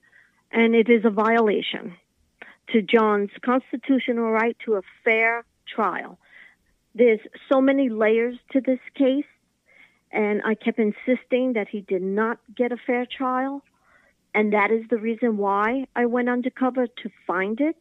and 0.52 0.76
it 0.76 0.90
is 0.90 1.04
a 1.06 1.10
violation 1.10 1.96
to 2.70 2.82
John's 2.82 3.32
constitutional 3.42 4.32
right 4.32 4.56
to 4.66 4.76
a 4.76 4.82
fair 5.04 5.44
trial. 5.68 6.18
There's 6.96 7.20
so 7.52 7.62
many 7.62 7.90
layers 7.90 8.38
to 8.52 8.62
this 8.62 8.80
case, 8.96 9.26
and 10.12 10.42
I 10.46 10.56
kept 10.56 10.80
insisting 10.80 11.54
that 11.54 11.68
he 11.70 11.82
did 11.82 12.02
not 12.02 12.40
get 12.56 12.72
a 12.72 12.78
fair 12.78 13.06
trial, 13.06 13.64
and 14.34 14.54
that 14.54 14.72
is 14.72 14.86
the 14.90 14.98
reason 14.98 15.38
why 15.38 15.86
I 15.96 16.06
went 16.06 16.30
undercover 16.30 16.88
to 16.88 17.10
find 17.28 17.60
it 17.60 17.76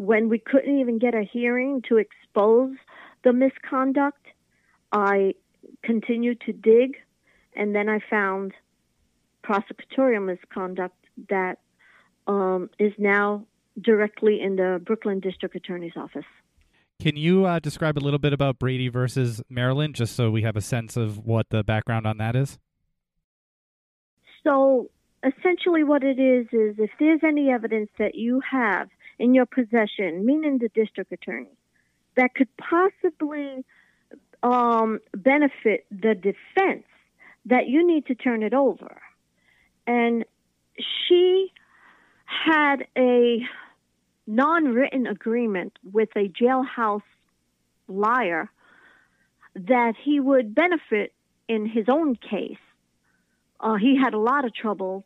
when 0.00 0.30
we 0.30 0.38
couldn't 0.38 0.80
even 0.80 0.98
get 0.98 1.14
a 1.14 1.22
hearing 1.22 1.82
to 1.86 1.98
expose 1.98 2.74
the 3.22 3.34
misconduct. 3.34 4.24
I 4.92 5.34
continued 5.84 6.40
to 6.46 6.54
dig, 6.54 6.96
and 7.54 7.74
then 7.74 7.90
I 7.90 7.98
found 8.08 8.52
prosecutorial 9.44 10.24
misconduct 10.24 10.96
that 11.28 11.58
um, 12.26 12.70
is 12.78 12.94
now 12.96 13.44
directly 13.78 14.40
in 14.40 14.56
the 14.56 14.80
Brooklyn 14.82 15.20
District 15.20 15.54
Attorney's 15.54 15.92
Office. 15.96 16.24
Can 16.98 17.16
you 17.16 17.44
uh, 17.44 17.58
describe 17.58 17.98
a 17.98 18.00
little 18.00 18.18
bit 18.18 18.32
about 18.32 18.58
Brady 18.58 18.88
versus 18.88 19.42
Maryland, 19.50 19.96
just 19.96 20.16
so 20.16 20.30
we 20.30 20.40
have 20.42 20.56
a 20.56 20.62
sense 20.62 20.96
of 20.96 21.26
what 21.26 21.50
the 21.50 21.62
background 21.62 22.06
on 22.06 22.16
that 22.16 22.34
is? 22.34 22.58
So 24.44 24.88
essentially, 25.22 25.84
what 25.84 26.02
it 26.02 26.18
is 26.18 26.46
is 26.52 26.76
if 26.78 26.90
there's 26.98 27.20
any 27.22 27.50
evidence 27.50 27.90
that 27.98 28.14
you 28.14 28.40
have 28.50 28.88
in 29.20 29.34
your 29.34 29.44
possession, 29.44 30.24
meaning 30.24 30.58
the 30.58 30.70
district 30.70 31.12
attorney, 31.12 31.52
that 32.16 32.34
could 32.34 32.48
possibly 32.56 33.64
um, 34.42 34.98
benefit 35.14 35.84
the 35.90 36.14
defense, 36.14 36.86
that 37.44 37.68
you 37.68 37.86
need 37.86 38.06
to 38.06 38.14
turn 38.14 38.42
it 38.42 38.54
over. 38.54 39.00
And 39.86 40.24
she 40.78 41.52
had 42.24 42.86
a 42.96 43.40
non 44.26 44.64
written 44.64 45.06
agreement 45.06 45.78
with 45.92 46.08
a 46.16 46.28
jailhouse 46.28 47.02
liar 47.88 48.50
that 49.54 49.94
he 50.02 50.18
would 50.18 50.54
benefit 50.54 51.12
in 51.46 51.66
his 51.66 51.86
own 51.88 52.16
case. 52.16 52.64
Uh, 53.58 53.74
he 53.74 53.98
had 54.02 54.14
a 54.14 54.18
lot 54.18 54.46
of 54.46 54.54
troubles. 54.54 55.04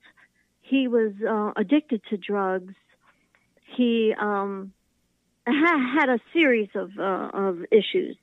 He 0.61 0.87
was 0.87 1.12
uh, 1.29 1.53
addicted 1.57 2.03
to 2.11 2.16
drugs. 2.16 2.74
He 3.77 4.15
um, 4.19 4.73
ha- 5.47 5.99
had 6.01 6.09
a 6.09 6.19
series 6.33 6.69
of 6.75 6.91
uh, 6.99 7.31
of 7.33 7.65
issues, 7.71 8.17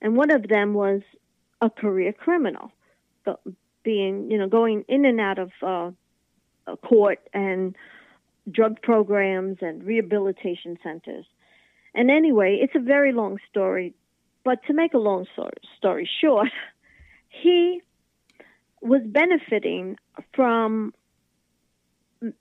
and 0.00 0.16
one 0.16 0.30
of 0.30 0.48
them 0.48 0.74
was 0.74 1.02
a 1.60 1.70
career 1.70 2.12
criminal, 2.12 2.72
Go- 3.24 3.40
being 3.84 4.30
you 4.30 4.38
know 4.38 4.48
going 4.48 4.84
in 4.88 5.04
and 5.04 5.20
out 5.20 5.38
of 5.38 5.50
uh, 5.62 6.76
court 6.76 7.20
and 7.32 7.76
drug 8.50 8.80
programs 8.82 9.58
and 9.60 9.84
rehabilitation 9.84 10.78
centers. 10.82 11.26
And 11.94 12.10
anyway, 12.10 12.58
it's 12.62 12.74
a 12.74 12.80
very 12.80 13.12
long 13.12 13.38
story, 13.50 13.94
but 14.44 14.62
to 14.66 14.72
make 14.72 14.94
a 14.94 14.98
long 14.98 15.26
story 15.78 16.08
short, 16.20 16.48
he 17.28 17.82
was 18.80 19.02
benefiting 19.04 19.98
from 20.34 20.94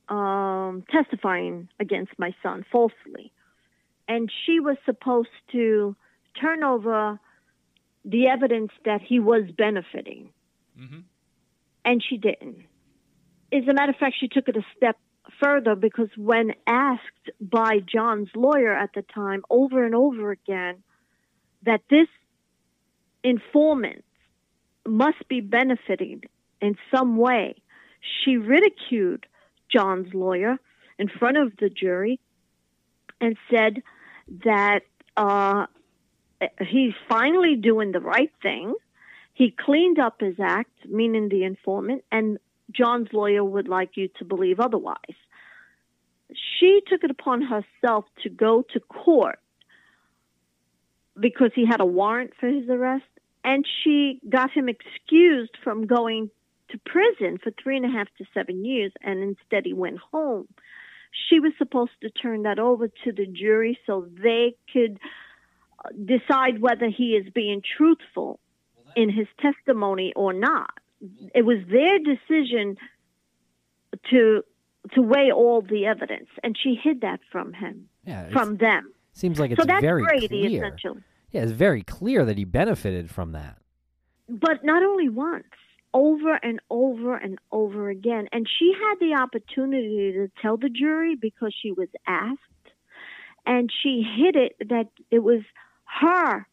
um, 0.09 0.83
testifying 0.89 1.69
against 1.79 2.11
my 2.17 2.33
son 2.41 2.65
falsely. 2.71 3.31
And 4.07 4.31
she 4.45 4.59
was 4.59 4.77
supposed 4.85 5.29
to 5.51 5.95
turn 6.39 6.63
over 6.63 7.19
the 8.05 8.27
evidence 8.27 8.71
that 8.85 9.01
he 9.01 9.19
was 9.19 9.43
benefiting. 9.57 10.29
Mm-hmm. 10.79 10.99
And 11.83 12.03
she 12.07 12.17
didn't. 12.17 12.65
As 13.51 13.63
a 13.67 13.73
matter 13.73 13.91
of 13.91 13.97
fact, 13.97 14.15
she 14.19 14.27
took 14.27 14.47
it 14.47 14.55
a 14.55 14.65
step 14.75 14.97
further 15.41 15.75
because 15.75 16.09
when 16.15 16.53
asked 16.65 17.29
by 17.39 17.79
John's 17.79 18.29
lawyer 18.35 18.73
at 18.73 18.91
the 18.93 19.01
time 19.01 19.43
over 19.49 19.85
and 19.85 19.93
over 19.93 20.31
again 20.31 20.83
that 21.63 21.81
this 21.89 22.07
informant 23.23 24.05
must 24.85 25.27
be 25.27 25.41
benefiting 25.41 26.23
in 26.61 26.77
some 26.93 27.17
way, 27.17 27.55
she 28.23 28.37
ridiculed 28.37 29.25
John's 29.71 30.13
lawyer 30.13 30.57
in 30.97 31.07
front 31.07 31.37
of 31.37 31.53
the 31.59 31.69
jury 31.69 32.19
and 33.19 33.37
said 33.51 33.81
that 34.43 34.81
uh, 35.15 35.65
he's 36.59 36.93
finally 37.09 37.55
doing 37.55 37.91
the 37.91 37.99
right 37.99 38.31
thing. 38.41 38.73
He 39.33 39.51
cleaned 39.51 39.99
up 39.99 40.21
his 40.21 40.35
act, 40.39 40.73
meaning 40.87 41.29
the 41.29 41.43
informant, 41.43 42.03
and 42.11 42.39
John's 42.71 43.09
lawyer 43.13 43.43
would 43.43 43.67
like 43.67 43.91
you 43.95 44.09
to 44.19 44.25
believe 44.25 44.59
otherwise. 44.59 44.97
She 46.59 46.81
took 46.87 47.03
it 47.03 47.11
upon 47.11 47.41
herself 47.41 48.05
to 48.23 48.29
go 48.29 48.63
to 48.73 48.79
court 48.79 49.39
because 51.19 51.51
he 51.55 51.65
had 51.65 51.79
a 51.79 51.85
warrant 51.85 52.33
for 52.39 52.47
his 52.47 52.69
arrest, 52.69 53.05
and 53.43 53.65
she 53.83 54.19
got 54.27 54.51
him 54.51 54.69
excused 54.69 55.55
from 55.63 55.87
going 55.87 56.29
to 56.69 56.79
prison 56.85 57.37
for 57.43 57.51
three 57.61 57.77
and 57.77 57.85
a 57.85 57.89
half 57.89 58.07
to 58.17 58.25
seven 58.33 58.65
years, 58.65 58.91
and 59.01 59.21
instead 59.23 59.65
he 59.65 59.73
went 59.73 59.97
home. 60.11 60.47
She 61.29 61.39
was 61.39 61.53
supposed 61.57 61.91
to 62.01 62.09
turn 62.09 62.43
that 62.43 62.59
over 62.59 62.87
to 62.87 63.11
the 63.11 63.25
jury 63.25 63.77
so 63.85 64.07
they 64.21 64.55
could 64.73 64.99
uh, 65.83 65.89
decide 66.05 66.61
whether 66.61 66.87
he 66.89 67.11
is 67.15 67.31
being 67.33 67.61
truthful 67.77 68.39
in 68.95 69.09
his 69.09 69.27
testimony 69.41 70.11
or 70.15 70.33
not. 70.33 70.71
It 71.33 71.45
was 71.45 71.59
their 71.69 71.99
decision 71.99 72.77
to 74.09 74.43
to 74.93 75.01
weigh 75.01 75.31
all 75.31 75.61
the 75.61 75.85
evidence, 75.85 76.29
and 76.43 76.57
she 76.61 76.75
hid 76.81 77.01
that 77.01 77.19
from 77.31 77.51
him, 77.53 77.89
Yeah, 78.05 78.29
from 78.29 78.55
them. 78.57 78.93
seems 79.11 79.37
like 79.39 79.51
it's 79.51 79.59
so 79.61 79.65
that's 79.65 79.81
very 79.81 80.03
Brady, 80.03 80.27
clear. 80.27 80.65
essentially. 80.65 81.01
Yeah, 81.31 81.41
it's 81.43 81.51
very 81.51 81.83
clear 81.83 82.23
that 82.23 82.37
he 82.37 82.45
benefited 82.45 83.09
from 83.09 83.33
that. 83.33 83.57
but 84.29 84.63
not 84.63 84.83
only 84.83 85.09
once, 85.09 85.43
over 85.93 86.33
and 86.33 86.59
over 86.69 87.15
and 87.15 87.39
over 87.51 87.89
again. 87.89 88.27
And 88.31 88.47
she 88.47 88.73
had 88.73 88.95
the 88.99 89.15
opportunity 89.15 90.11
to 90.13 90.29
tell 90.41 90.57
the 90.57 90.69
jury 90.69 91.15
because 91.15 91.53
she 91.59 91.71
was 91.71 91.89
asked, 92.05 92.41
and 93.45 93.71
she 93.83 94.03
hid 94.03 94.35
it 94.35 94.55
that 94.69 94.87
it 95.09 95.19
was 95.19 95.41
her. 95.99 96.45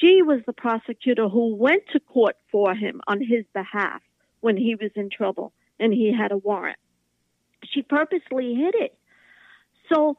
She 0.00 0.22
was 0.22 0.40
the 0.46 0.52
prosecutor 0.52 1.28
who 1.28 1.54
went 1.54 1.84
to 1.92 2.00
court 2.00 2.36
for 2.50 2.74
him 2.74 3.00
on 3.06 3.20
his 3.20 3.44
behalf 3.54 4.02
when 4.40 4.56
he 4.56 4.74
was 4.74 4.90
in 4.96 5.08
trouble 5.10 5.52
and 5.78 5.92
he 5.92 6.12
had 6.12 6.32
a 6.32 6.36
warrant. 6.36 6.78
She 7.64 7.82
purposely 7.82 8.54
hid 8.54 8.74
it. 8.74 8.98
So 9.92 10.16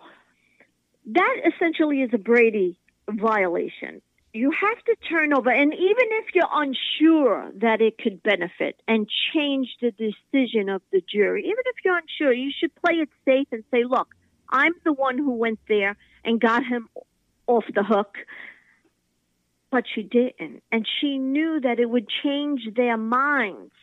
that 1.07 1.35
essentially 1.45 2.01
is 2.01 2.11
a 2.13 2.17
Brady 2.17 2.79
violation 3.09 4.01
you 4.33 4.51
have 4.51 4.83
to 4.85 4.95
turn 5.09 5.33
over 5.33 5.49
and 5.49 5.73
even 5.73 6.07
if 6.11 6.25
you're 6.35 6.45
unsure 6.51 7.51
that 7.55 7.81
it 7.81 7.97
could 7.97 8.21
benefit 8.21 8.79
and 8.87 9.07
change 9.33 9.67
the 9.81 9.91
decision 9.91 10.69
of 10.69 10.81
the 10.91 11.01
jury 11.11 11.41
even 11.41 11.63
if 11.65 11.75
you're 11.83 11.97
unsure 11.97 12.31
you 12.31 12.51
should 12.57 12.73
play 12.75 12.95
it 12.95 13.09
safe 13.25 13.47
and 13.51 13.63
say 13.71 13.83
look 13.83 14.07
i'm 14.49 14.73
the 14.85 14.93
one 14.93 15.17
who 15.17 15.31
went 15.31 15.59
there 15.67 15.97
and 16.23 16.39
got 16.39 16.63
him 16.63 16.87
off 17.47 17.65
the 17.73 17.83
hook 17.83 18.17
but 19.71 19.85
she 19.93 20.03
didn't. 20.03 20.63
And 20.71 20.87
she 20.99 21.17
knew 21.17 21.59
that 21.61 21.79
it 21.79 21.89
would 21.89 22.07
change 22.23 22.61
their 22.75 22.97
minds 22.97 23.73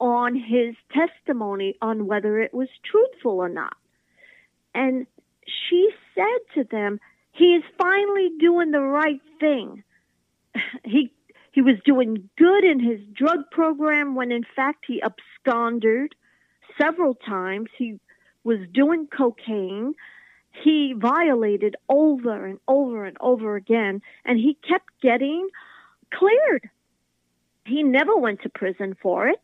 on 0.00 0.34
his 0.34 0.74
testimony 0.92 1.76
on 1.82 2.06
whether 2.06 2.40
it 2.40 2.54
was 2.54 2.68
truthful 2.84 3.32
or 3.32 3.48
not. 3.48 3.76
And 4.74 5.06
she 5.46 5.90
said 6.14 6.54
to 6.54 6.64
them 6.64 7.00
he 7.32 7.54
is 7.54 7.62
finally 7.80 8.30
doing 8.40 8.70
the 8.70 8.80
right 8.80 9.20
thing 9.40 9.82
he 10.84 11.12
he 11.52 11.62
was 11.62 11.76
doing 11.84 12.28
good 12.36 12.64
in 12.64 12.78
his 12.80 13.00
drug 13.14 13.50
program 13.50 14.14
when 14.14 14.30
in 14.30 14.44
fact 14.54 14.84
he 14.86 15.02
absconded 15.02 16.14
several 16.80 17.14
times. 17.14 17.68
He 17.76 17.98
was 18.44 18.58
doing 18.72 19.08
cocaine. 19.08 19.94
He 20.62 20.94
violated 20.96 21.76
over 21.88 22.46
and 22.46 22.58
over 22.68 23.04
and 23.04 23.16
over 23.20 23.56
again 23.56 24.02
and 24.24 24.38
he 24.38 24.56
kept 24.68 24.88
getting 25.02 25.48
cleared. 26.12 26.68
He 27.66 27.82
never 27.82 28.16
went 28.16 28.42
to 28.42 28.48
prison 28.48 28.96
for 29.00 29.28
it 29.28 29.42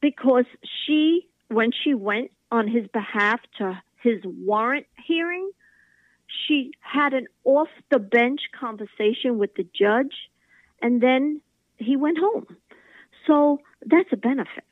because 0.00 0.44
she 0.86 1.26
when 1.48 1.70
she 1.72 1.94
went 1.94 2.30
on 2.50 2.68
his 2.68 2.86
behalf 2.88 3.40
to 3.58 3.80
his 4.02 4.20
warrant 4.24 4.86
hearing 5.06 5.50
she 6.46 6.72
had 6.80 7.14
an 7.14 7.26
off 7.44 7.68
the 7.90 7.98
bench 7.98 8.40
conversation 8.58 9.38
with 9.38 9.54
the 9.54 9.66
judge 9.74 10.14
and 10.82 11.00
then 11.00 11.40
he 11.78 11.96
went 11.96 12.18
home. 12.18 12.46
So 13.26 13.60
that's 13.84 14.08
a 14.12 14.16
benefit. 14.16 14.64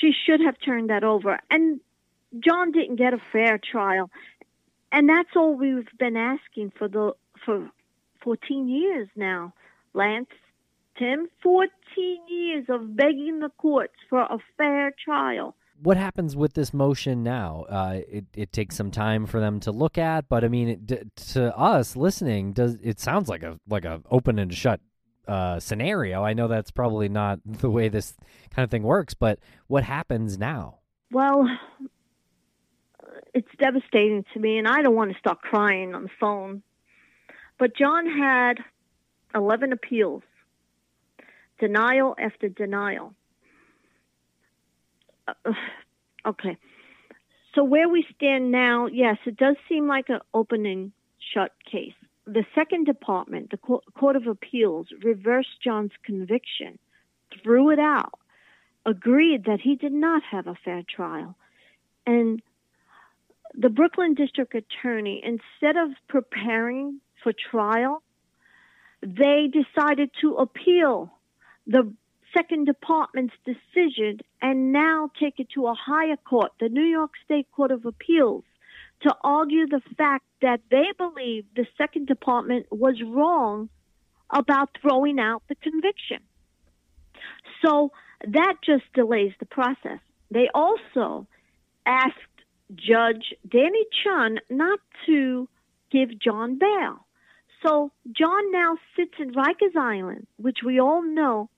She 0.00 0.12
should 0.26 0.40
have 0.40 0.56
turned 0.64 0.90
that 0.90 1.04
over. 1.04 1.38
And 1.50 1.80
John 2.38 2.72
didn't 2.72 2.96
get 2.96 3.14
a 3.14 3.20
fair 3.32 3.58
trial. 3.58 4.10
And 4.92 5.08
that's 5.08 5.30
all 5.36 5.54
we've 5.54 5.88
been 5.98 6.16
asking 6.16 6.72
for 6.76 6.88
the 6.88 7.12
for 7.44 7.70
14 8.22 8.68
years 8.68 9.08
now, 9.16 9.54
Lance. 9.94 10.28
Tim, 10.98 11.28
14 11.42 11.70
years 12.28 12.66
of 12.68 12.94
begging 12.94 13.40
the 13.40 13.48
courts 13.56 13.94
for 14.10 14.20
a 14.20 14.38
fair 14.58 14.92
trial 15.02 15.54
what 15.82 15.96
happens 15.96 16.36
with 16.36 16.54
this 16.54 16.74
motion 16.74 17.22
now? 17.22 17.64
Uh, 17.68 18.00
it 18.08 18.24
it 18.34 18.52
takes 18.52 18.76
some 18.76 18.90
time 18.90 19.26
for 19.26 19.40
them 19.40 19.60
to 19.60 19.72
look 19.72 19.98
at, 19.98 20.28
but 20.28 20.44
I 20.44 20.48
mean, 20.48 20.68
it, 20.68 21.16
to 21.32 21.56
us 21.56 21.96
listening, 21.96 22.52
does 22.52 22.76
it 22.82 23.00
sounds 23.00 23.28
like 23.28 23.42
a 23.42 23.58
like 23.68 23.84
a 23.84 24.02
open 24.10 24.38
and 24.38 24.52
shut 24.52 24.80
uh, 25.26 25.58
scenario? 25.58 26.22
I 26.22 26.34
know 26.34 26.48
that's 26.48 26.70
probably 26.70 27.08
not 27.08 27.40
the 27.44 27.70
way 27.70 27.88
this 27.88 28.14
kind 28.54 28.64
of 28.64 28.70
thing 28.70 28.82
works, 28.82 29.14
but 29.14 29.38
what 29.68 29.84
happens 29.84 30.38
now? 30.38 30.78
Well, 31.10 31.46
it's 33.34 33.48
devastating 33.58 34.24
to 34.34 34.40
me, 34.40 34.58
and 34.58 34.68
I 34.68 34.82
don't 34.82 34.94
want 34.94 35.12
to 35.12 35.18
start 35.18 35.40
crying 35.40 35.94
on 35.94 36.04
the 36.04 36.10
phone. 36.20 36.62
But 37.58 37.76
John 37.76 38.06
had 38.06 38.58
11 39.34 39.72
appeals, 39.72 40.22
denial 41.58 42.14
after 42.18 42.48
denial 42.48 43.14
okay. 46.26 46.56
So 47.54 47.64
where 47.64 47.88
we 47.88 48.04
stand 48.14 48.50
now, 48.50 48.86
yes, 48.86 49.16
it 49.26 49.36
does 49.36 49.56
seem 49.68 49.88
like 49.88 50.08
an 50.08 50.20
opening 50.32 50.92
shut 51.34 51.52
case. 51.70 51.94
The 52.26 52.44
second 52.54 52.86
department, 52.86 53.50
the 53.50 53.56
Court 53.56 54.16
of 54.16 54.26
Appeals, 54.26 54.86
reversed 55.02 55.60
John's 55.62 55.90
conviction, 56.04 56.78
threw 57.42 57.70
it 57.70 57.78
out, 57.78 58.18
agreed 58.86 59.44
that 59.46 59.60
he 59.60 59.74
did 59.74 59.92
not 59.92 60.22
have 60.30 60.46
a 60.46 60.56
fair 60.64 60.82
trial. 60.88 61.34
And 62.06 62.40
the 63.54 63.68
Brooklyn 63.68 64.14
District 64.14 64.54
Attorney, 64.54 65.22
instead 65.24 65.76
of 65.76 65.90
preparing 66.08 67.00
for 67.22 67.32
trial, 67.32 68.02
they 69.02 69.48
decided 69.50 70.10
to 70.20 70.34
appeal 70.34 71.12
the 71.66 71.92
second 72.34 72.66
department's 72.66 73.34
decision 73.44 74.20
and 74.40 74.72
now 74.72 75.10
take 75.18 75.38
it 75.38 75.48
to 75.54 75.66
a 75.66 75.74
higher 75.74 76.16
court, 76.16 76.52
the 76.60 76.68
New 76.68 76.84
York 76.84 77.12
State 77.24 77.46
Court 77.52 77.70
of 77.70 77.84
Appeals, 77.84 78.44
to 79.02 79.14
argue 79.22 79.66
the 79.66 79.80
fact 79.96 80.24
that 80.42 80.60
they 80.70 80.86
believe 80.98 81.44
the 81.56 81.66
second 81.78 82.06
department 82.06 82.66
was 82.70 83.00
wrong 83.04 83.68
about 84.30 84.70
throwing 84.80 85.18
out 85.18 85.42
the 85.48 85.54
conviction. 85.56 86.18
So 87.64 87.92
that 88.26 88.54
just 88.64 88.84
delays 88.94 89.32
the 89.40 89.46
process. 89.46 89.98
They 90.30 90.48
also 90.54 91.26
asked 91.86 92.14
Judge 92.74 93.34
Danny 93.48 93.84
Chun 94.04 94.38
not 94.48 94.78
to 95.06 95.48
give 95.90 96.18
John 96.20 96.58
bail. 96.58 97.06
So 97.66 97.90
John 98.12 98.52
now 98.52 98.76
sits 98.96 99.14
in 99.18 99.32
Rikers 99.32 99.76
Island, 99.76 100.26
which 100.36 100.58
we 100.64 100.80
all 100.80 101.02
know 101.02 101.50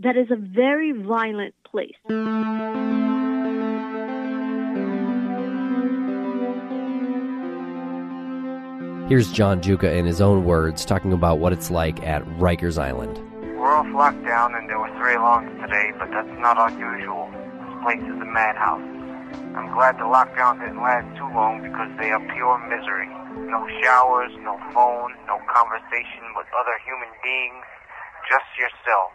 that 0.00 0.16
is 0.16 0.30
a 0.30 0.36
very 0.36 0.92
violent 0.92 1.54
place. 1.64 1.96
Here's 9.08 9.30
John 9.30 9.62
Giuca 9.62 9.94
in 9.94 10.04
his 10.04 10.20
own 10.20 10.44
words 10.44 10.84
talking 10.84 11.12
about 11.12 11.38
what 11.38 11.52
it's 11.52 11.70
like 11.70 12.02
at 12.02 12.26
Rikers 12.42 12.76
Island. 12.76 13.22
We're 13.56 13.70
off 13.70 13.86
lockdown 13.86 14.58
and 14.58 14.68
there 14.68 14.78
were 14.78 14.90
three 14.98 15.14
alarms 15.14 15.48
today, 15.62 15.92
but 15.98 16.10
that's 16.10 16.34
not 16.42 16.58
unusual. 16.58 17.30
This 17.30 17.74
place 17.86 18.02
is 18.02 18.18
a 18.20 18.28
madhouse. 18.28 18.82
I'm 19.56 19.72
glad 19.72 19.96
the 19.96 20.10
lockdown 20.10 20.60
didn't 20.60 20.82
last 20.82 21.06
too 21.16 21.30
long 21.32 21.62
because 21.62 21.88
they 22.02 22.10
are 22.10 22.20
pure 22.34 22.58
misery. 22.68 23.08
No 23.48 23.64
showers, 23.80 24.34
no 24.42 24.58
phone, 24.74 25.14
no 25.30 25.38
conversation 25.54 26.34
with 26.36 26.46
other 26.52 26.76
human 26.84 27.14
beings, 27.22 27.64
just 28.28 28.50
yourself. 28.58 29.14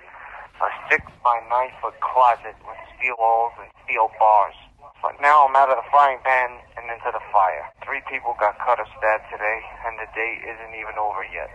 A 0.62 0.70
six 0.94 1.02
by 1.26 1.42
nine 1.50 1.74
foot 1.82 1.98
closet 2.06 2.54
with 2.62 2.78
steel 2.94 3.18
walls 3.18 3.58
and 3.58 3.66
steel 3.82 4.14
bars. 4.22 4.54
But 5.02 5.18
now 5.18 5.50
I'm 5.50 5.58
out 5.58 5.74
of 5.74 5.82
the 5.82 5.90
frying 5.90 6.22
pan 6.22 6.54
and 6.78 6.86
into 6.86 7.10
the 7.10 7.24
fire. 7.34 7.66
Three 7.82 8.06
people 8.06 8.38
got 8.38 8.62
cut 8.62 8.78
or 8.78 8.86
stabbed 8.94 9.26
today, 9.34 9.60
and 9.90 9.98
the 9.98 10.06
day 10.14 10.38
isn't 10.46 10.78
even 10.78 11.02
over 11.02 11.26
yet. 11.34 11.50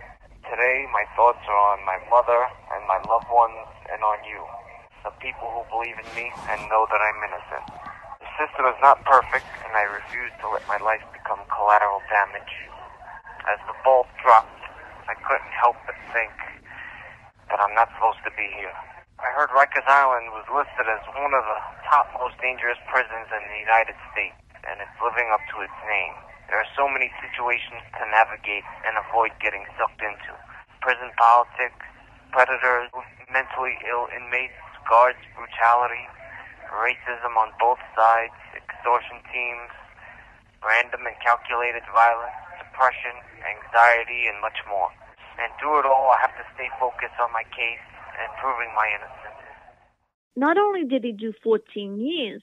Today, 0.51 0.91
my 0.91 1.07
thoughts 1.15 1.39
are 1.47 1.61
on 1.71 1.87
my 1.87 1.95
mother 2.11 2.51
and 2.75 2.83
my 2.83 2.99
loved 3.07 3.31
ones 3.31 3.63
and 3.87 4.03
on 4.03 4.19
you, 4.27 4.43
the 5.07 5.15
people 5.23 5.47
who 5.55 5.63
believe 5.71 5.95
in 5.95 6.09
me 6.11 6.27
and 6.51 6.59
know 6.67 6.83
that 6.91 6.99
I'm 6.99 7.23
innocent. 7.31 7.63
The 8.19 8.27
system 8.35 8.67
is 8.67 8.75
not 8.83 9.07
perfect, 9.07 9.47
and 9.63 9.71
I 9.71 9.87
refuse 9.87 10.35
to 10.43 10.51
let 10.51 10.67
my 10.67 10.83
life 10.83 11.07
become 11.15 11.39
collateral 11.47 12.03
damage. 12.11 12.53
As 13.47 13.59
the 13.71 13.75
bolt 13.87 14.11
dropped, 14.19 14.67
I 15.07 15.15
couldn't 15.23 15.55
help 15.55 15.79
but 15.87 15.95
think 16.11 16.35
that 17.47 17.63
I'm 17.63 17.71
not 17.71 17.87
supposed 17.95 18.19
to 18.27 18.35
be 18.35 18.51
here. 18.59 18.75
I 19.17 19.33
heard 19.33 19.49
Rikers 19.49 19.89
Island 19.89 20.29
was 20.29 20.45
listed 20.45 20.85
as 20.85 21.01
one 21.17 21.33
of 21.33 21.41
the 21.41 21.59
top 21.89 22.05
most 22.21 22.37
dangerous 22.37 22.77
prisons 22.85 23.25
in 23.33 23.43
the 23.49 23.59
United 23.65 23.97
States, 24.13 24.37
and 24.61 24.77
it's 24.77 24.93
living 25.01 25.33
up 25.33 25.41
to 25.57 25.65
its 25.65 25.73
name. 25.89 26.13
There 26.45 26.61
are 26.61 26.71
so 26.77 26.85
many 26.85 27.09
situations 27.17 27.81
to 27.97 28.05
navigate 28.13 28.61
and 28.85 28.93
avoid 28.93 29.33
getting 29.41 29.65
sucked 29.73 30.05
into. 30.05 30.37
Prison 30.85 31.09
politics, 31.17 31.81
predators, 32.29 32.93
mentally 33.33 33.81
ill 33.89 34.05
inmates, 34.13 34.61
guards 34.85 35.17
brutality, 35.33 36.05
racism 36.69 37.33
on 37.41 37.49
both 37.57 37.81
sides, 37.97 38.37
extortion 38.53 39.17
teams, 39.33 39.73
random 40.61 41.09
and 41.09 41.17
calculated 41.25 41.81
violence, 41.89 42.37
depression, 42.61 43.17
anxiety, 43.41 44.29
and 44.29 44.37
much 44.45 44.61
more. 44.69 44.93
And 45.41 45.49
through 45.57 45.81
it 45.81 45.89
all, 45.89 46.13
I 46.13 46.21
have 46.21 46.37
to 46.37 46.45
stay 46.53 46.69
focused 46.77 47.17
on 47.17 47.33
my 47.33 47.45
case 47.49 47.81
and 48.19 48.29
proving 48.41 48.73
my 48.75 48.87
innocence. 48.89 49.37
Not 50.35 50.57
only 50.57 50.85
did 50.85 51.03
he 51.03 51.11
do 51.11 51.33
14 51.43 51.99
years, 51.99 52.41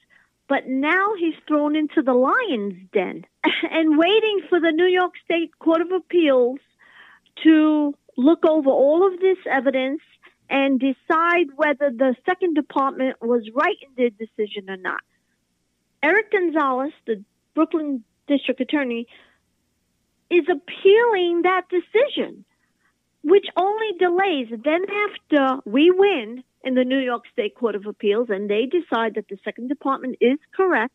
but 0.49 0.67
now 0.67 1.15
he's 1.19 1.35
thrown 1.47 1.77
into 1.77 2.03
the 2.03 2.13
lion's 2.13 2.75
den 2.93 3.25
and 3.71 3.99
waiting 3.99 4.41
for 4.49 4.61
the 4.61 4.73
New 4.73 4.87
York 4.87 5.13
State 5.25 5.59
Court 5.59 5.81
of 5.81 5.93
Appeals 5.93 6.59
to 7.43 7.95
look 8.17 8.45
over 8.45 8.71
all 8.71 9.07
of 9.07 9.21
this 9.21 9.39
evidence 9.51 10.01
and 10.51 10.79
decide 10.79 11.47
whether 11.57 11.91
the 11.91 12.15
second 12.27 12.55
department 12.55 13.17
was 13.21 13.49
right 13.55 13.77
in 13.83 13.89
their 13.97 14.11
decision 14.11 14.69
or 14.69 14.77
not. 14.77 15.01
Eric 16.03 16.33
Gonzalez, 16.33 16.93
the 17.07 17.25
Brooklyn 17.55 18.05
district 18.29 18.61
attorney, 18.61 19.07
is 20.31 20.45
appealing 20.51 21.43
that 21.43 21.63
decision 21.71 22.45
which 23.25 23.47
only 23.57 23.93
delays. 23.99 24.49
Then, 24.51 24.83
after 25.09 25.61
we 25.65 25.91
win 25.91 26.45
in 26.63 26.75
the 26.75 26.85
New 26.85 26.99
York 26.99 27.25
State 27.33 27.55
Court 27.57 27.75
of 27.75 27.87
Appeals 27.87 28.29
and 28.31 28.49
they 28.49 28.67
decide 28.67 29.15
that 29.15 29.29
the 29.29 29.39
second 29.45 29.69
department 29.69 30.17
is 30.21 30.39
correct, 30.55 30.95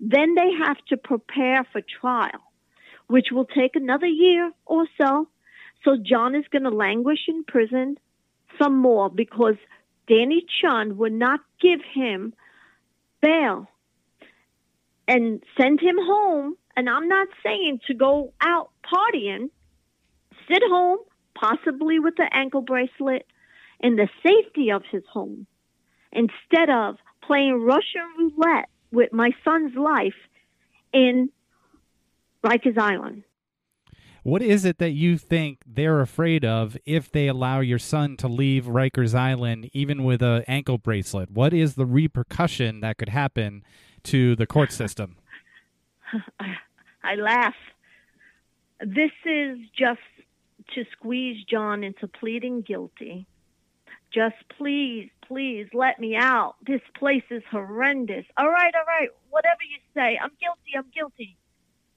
then 0.00 0.34
they 0.34 0.50
have 0.66 0.78
to 0.88 0.96
prepare 0.96 1.64
for 1.70 1.82
trial, 2.00 2.40
which 3.06 3.26
will 3.30 3.44
take 3.44 3.76
another 3.76 4.06
year 4.06 4.50
or 4.64 4.86
so. 5.00 5.28
So, 5.84 5.96
John 6.02 6.34
is 6.34 6.44
going 6.50 6.64
to 6.64 6.70
languish 6.70 7.20
in 7.28 7.44
prison 7.44 7.98
some 8.60 8.76
more 8.78 9.10
because 9.10 9.56
Danny 10.08 10.44
Chun 10.60 10.96
would 10.96 11.12
not 11.12 11.40
give 11.60 11.80
him 11.94 12.32
bail 13.20 13.68
and 15.06 15.42
send 15.60 15.80
him 15.80 15.96
home. 15.98 16.56
And 16.76 16.88
I'm 16.88 17.08
not 17.08 17.28
saying 17.42 17.80
to 17.88 17.94
go 17.94 18.32
out 18.40 18.70
partying, 18.84 19.50
sit 20.50 20.62
home, 20.62 20.98
possibly 21.38 21.98
with 21.98 22.16
the 22.16 22.28
ankle 22.32 22.62
bracelet, 22.62 23.26
in 23.80 23.96
the 23.96 24.08
safety 24.22 24.70
of 24.70 24.82
his 24.90 25.04
home, 25.12 25.46
instead 26.12 26.68
of 26.70 26.96
playing 27.22 27.62
Russian 27.62 28.02
roulette 28.18 28.68
with 28.90 29.12
my 29.12 29.30
son's 29.44 29.74
life 29.76 30.16
in 30.92 31.30
Rikers 32.44 32.78
Island. 32.78 33.22
What 34.24 34.42
is 34.42 34.64
it 34.64 34.78
that 34.78 34.90
you 34.90 35.16
think 35.16 35.60
they're 35.66 36.00
afraid 36.00 36.44
of 36.44 36.76
if 36.84 37.10
they 37.10 37.28
allow 37.28 37.60
your 37.60 37.78
son 37.78 38.16
to 38.18 38.28
leave 38.28 38.64
Rikers 38.64 39.14
Island, 39.14 39.70
even 39.72 40.04
with 40.04 40.22
an 40.22 40.44
ankle 40.48 40.76
bracelet? 40.76 41.30
What 41.30 41.54
is 41.54 41.74
the 41.74 41.86
repercussion 41.86 42.80
that 42.80 42.98
could 42.98 43.08
happen 43.10 43.62
to 44.04 44.34
the 44.36 44.46
court 44.46 44.72
system? 44.72 45.16
I 47.02 47.14
laugh. 47.14 47.54
This 48.80 49.12
is 49.24 49.58
just 49.78 50.00
to 50.74 50.84
squeeze 50.92 51.44
John 51.44 51.84
into 51.84 52.06
pleading 52.08 52.62
guilty. 52.62 53.26
Just 54.12 54.36
please, 54.56 55.10
please 55.26 55.66
let 55.74 56.00
me 56.00 56.16
out. 56.16 56.56
This 56.66 56.80
place 56.94 57.24
is 57.30 57.42
horrendous. 57.50 58.24
All 58.36 58.48
right, 58.48 58.72
all 58.74 58.86
right, 58.86 59.08
whatever 59.30 59.60
you 59.62 59.78
say. 59.94 60.18
I'm 60.20 60.30
guilty, 60.40 60.76
I'm 60.76 60.90
guilty. 60.94 61.36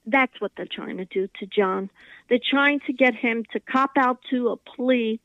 That's 0.04 0.40
what 0.40 0.52
they're 0.56 0.66
trying 0.66 0.98
to 0.98 1.04
do 1.04 1.28
to 1.40 1.46
John. 1.46 1.88
They're 2.28 2.38
trying 2.38 2.80
to 2.80 2.92
get 2.92 3.14
him 3.14 3.44
to 3.52 3.60
cop 3.60 3.92
out 3.96 4.18
to 4.30 4.48
a 4.48 4.56
plea, 4.56 5.20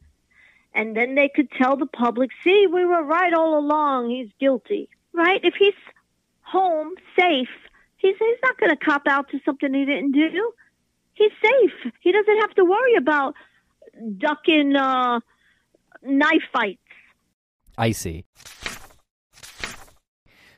and 0.74 0.96
then 0.96 1.16
they 1.16 1.30
could 1.30 1.52
tell 1.52 1.76
the 1.76 1.88
public, 1.88 2.30
see, 2.44 2.68
we 2.68 2.86
were 2.86 3.04
right 3.04 3.34
all 3.34 3.58
along. 3.58 4.10
He's 4.10 4.30
guilty, 4.40 4.90
right? 5.14 5.42
If 5.44 5.56
he's 5.56 5.74
home, 6.42 6.94
safe, 7.20 7.50
he's, 7.98 8.16
he's 8.18 8.38
not 8.44 8.58
going 8.60 8.70
to 8.70 8.78
cop 8.78 9.08
out 9.08 9.30
to 9.30 9.40
something 9.44 9.74
he 9.74 9.86
didn't 9.86 10.12
do 10.12 10.54
he's 11.18 11.32
safe. 11.44 11.94
He 12.00 12.12
doesn't 12.12 12.38
have 12.42 12.54
to 12.56 12.66
worry 12.66 12.96
about 12.98 13.36
ducking 14.18 14.76
uh, 14.76 15.20
knife 16.04 16.44
fights. 16.54 16.82
I 17.78 17.92
see. 17.92 18.26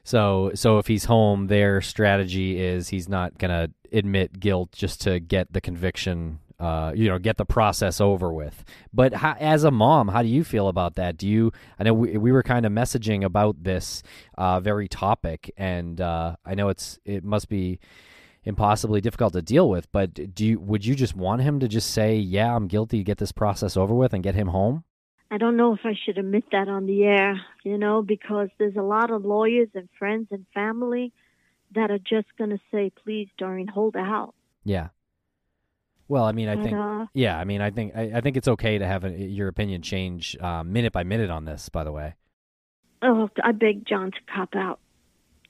So, 0.04 0.52
so 0.56 0.80
if 0.80 0.88
he's 0.88 1.06
home, 1.06 1.48
their 1.48 1.82
strategy 1.82 2.60
is 2.60 2.90
he's 2.90 3.08
not 3.08 3.38
gonna 3.38 3.70
admit 3.92 4.40
guilt 4.40 4.72
just 4.72 5.02
to 5.02 5.20
get 5.20 5.54
the 5.54 5.62
conviction, 5.62 6.40
uh, 6.60 6.94
you 6.96 7.10
know, 7.10 7.20
get 7.20 7.38
the 7.38 7.46
process 7.46 8.02
over 8.02 8.34
with. 8.34 8.64
But 8.92 9.14
how, 9.14 9.36
as 9.40 9.64
a 9.64 9.72
mom, 9.72 10.08
how 10.08 10.24
do 10.24 10.28
you 10.28 10.44
feel 10.44 10.68
about 10.68 10.96
that? 10.96 11.18
Do 11.18 11.28
you? 11.28 11.52
I 11.78 11.84
know 11.84 11.94
we, 11.94 12.18
we 12.18 12.32
were 12.32 12.42
kind 12.42 12.66
of 12.66 12.72
messaging 12.72 13.24
about 13.24 13.64
this 13.64 14.02
uh, 14.36 14.60
very 14.60 14.88
topic, 14.88 15.52
and 15.58 16.02
uh, 16.02 16.38
I 16.44 16.56
know 16.56 16.70
it's 16.70 16.98
it 17.06 17.24
must 17.24 17.48
be 17.48 17.80
impossibly 18.50 19.00
difficult 19.00 19.32
to 19.34 19.42
deal 19.42 19.70
with. 19.70 19.90
But 19.92 20.36
do 20.36 20.46
you 20.46 20.60
would 20.60 20.86
you 20.86 20.96
just 20.96 21.16
want 21.16 21.42
him 21.42 21.60
to 21.62 21.68
just 21.68 21.92
say, 21.92 22.16
"Yeah, 22.16 22.54
I'm 22.56 22.68
guilty," 22.68 23.04
get 23.04 23.18
this 23.18 23.32
process 23.32 23.78
over 23.78 23.94
with, 23.94 24.14
and 24.14 24.22
get 24.22 24.36
him 24.36 24.48
home? 24.50 24.84
I 25.32 25.38
don't 25.38 25.56
know 25.56 25.74
if 25.74 25.82
I 25.86 25.94
should 26.04 26.18
admit 26.18 26.46
that 26.52 26.68
on 26.68 26.88
the 26.88 27.04
air, 27.04 27.40
you 27.64 27.78
know, 27.78 28.02
because 28.02 28.50
there's 28.58 28.76
a 28.76 28.82
lot 28.82 29.12
of 29.12 29.24
lawyers 29.24 29.70
and 29.76 29.88
friends 29.98 30.28
and 30.32 30.46
family 30.54 31.14
that 31.76 31.92
are 31.92 32.00
just 32.00 32.28
going 32.38 32.50
to 32.50 32.60
say, 32.72 32.92
"Please, 33.04 33.30
Doreen, 33.38 33.68
hold 33.68 33.96
out." 33.96 34.34
Yeah. 34.66 34.90
Well, 36.08 36.24
I 36.24 36.32
mean, 36.32 36.50
I 36.50 36.56
But, 36.56 36.64
think, 36.64 36.76
uh, 36.76 37.06
yeah, 37.14 37.38
I 37.38 37.44
mean, 37.44 37.62
I 37.62 37.70
think, 37.70 37.96
I, 37.96 38.14
I 38.16 38.22
think 38.22 38.36
it's 38.36 38.48
okay 38.48 38.80
to 38.80 38.88
have 38.88 39.04
a, 39.06 39.12
your 39.12 39.48
opinion 39.48 39.84
change 39.84 40.36
uh, 40.42 40.64
minute 40.64 40.92
by 40.92 41.04
minute 41.04 41.30
on 41.30 41.46
this. 41.46 41.70
By 41.70 41.84
the 41.84 41.92
way, 41.92 42.16
Oh, 43.04 43.30
I 43.44 43.52
beg 43.52 43.86
John 43.86 44.10
to 44.12 44.18
cop 44.34 44.56
out. 44.56 44.80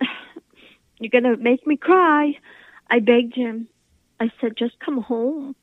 You're 1.00 1.10
going 1.10 1.24
to 1.24 1.38
make 1.38 1.66
me 1.66 1.78
cry. 1.78 2.38
I 2.90 3.00
begged 3.00 3.36
him. 3.36 3.68
I 4.20 4.32
said, 4.42 4.58
just 4.58 4.80
come 4.80 5.02
home. 5.02 5.56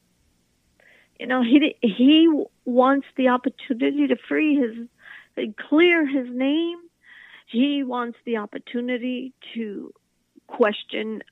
You 1.19 1.27
know, 1.27 1.43
he 1.43 1.77
he 1.83 2.29
wants 2.65 3.07
the 3.17 3.29
opportunity 3.29 4.07
to 4.09 4.17
free 4.29 4.57
his, 4.57 5.55
clear 5.57 6.07
his 6.07 6.29
name. 6.31 6.79
He 7.47 7.83
wants 7.83 8.19
the 8.25 8.39
opportunity 8.39 9.33
to 9.55 9.93
question 10.47 11.23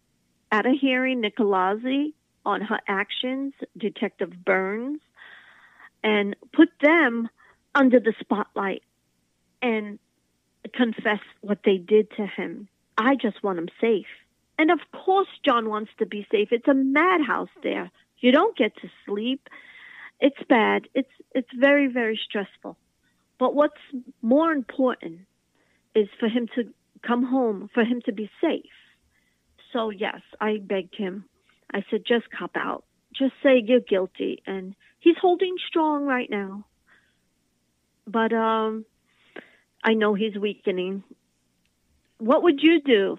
at 0.50 0.66
a 0.66 0.72
hearing 0.72 1.22
Nicolazzi 1.22 2.14
on 2.46 2.60
her 2.60 2.80
actions, 2.88 3.52
Detective 3.76 4.32
Burns, 4.44 5.00
and 6.02 6.36
put 6.52 6.68
them 6.80 7.28
under 7.74 8.00
the 8.00 8.14
spotlight 8.20 8.82
and 9.60 9.98
confess 10.72 11.20
what 11.40 11.58
they 11.64 11.76
did 11.76 12.10
to 12.16 12.26
him. 12.26 12.68
I 12.96 13.16
just 13.16 13.42
want 13.42 13.58
him 13.58 13.68
safe. 13.80 14.06
And 14.58 14.70
of 14.70 14.78
course, 14.92 15.28
John 15.44 15.68
wants 15.68 15.90
to 15.98 16.06
be 16.06 16.26
safe. 16.30 16.48
It's 16.52 16.68
a 16.68 16.74
madhouse 16.74 17.48
there. 17.62 17.90
You 18.18 18.32
don't 18.32 18.56
get 18.56 18.76
to 18.76 18.88
sleep. 19.06 19.48
It's 20.20 20.42
bad. 20.48 20.88
It's 20.94 21.10
it's 21.34 21.48
very 21.58 21.88
very 21.88 22.18
stressful. 22.22 22.76
But 23.38 23.54
what's 23.54 23.80
more 24.22 24.52
important 24.52 25.20
is 25.94 26.08
for 26.20 26.28
him 26.28 26.48
to 26.54 26.72
come 27.02 27.24
home, 27.24 27.68
for 27.74 27.84
him 27.84 28.00
to 28.06 28.12
be 28.12 28.30
safe. 28.40 28.64
So 29.72 29.90
yes, 29.90 30.20
I 30.40 30.58
begged 30.58 30.94
him. 30.96 31.24
I 31.72 31.84
said, 31.90 32.04
just 32.06 32.30
cop 32.30 32.52
out. 32.54 32.84
Just 33.12 33.32
say 33.42 33.62
you're 33.64 33.80
guilty, 33.80 34.42
and 34.46 34.74
he's 35.00 35.16
holding 35.20 35.56
strong 35.68 36.04
right 36.04 36.30
now. 36.30 36.64
But 38.06 38.32
um, 38.32 38.84
I 39.82 39.94
know 39.94 40.14
he's 40.14 40.36
weakening. 40.36 41.02
What 42.18 42.42
would 42.44 42.62
you 42.62 42.80
do 42.80 43.18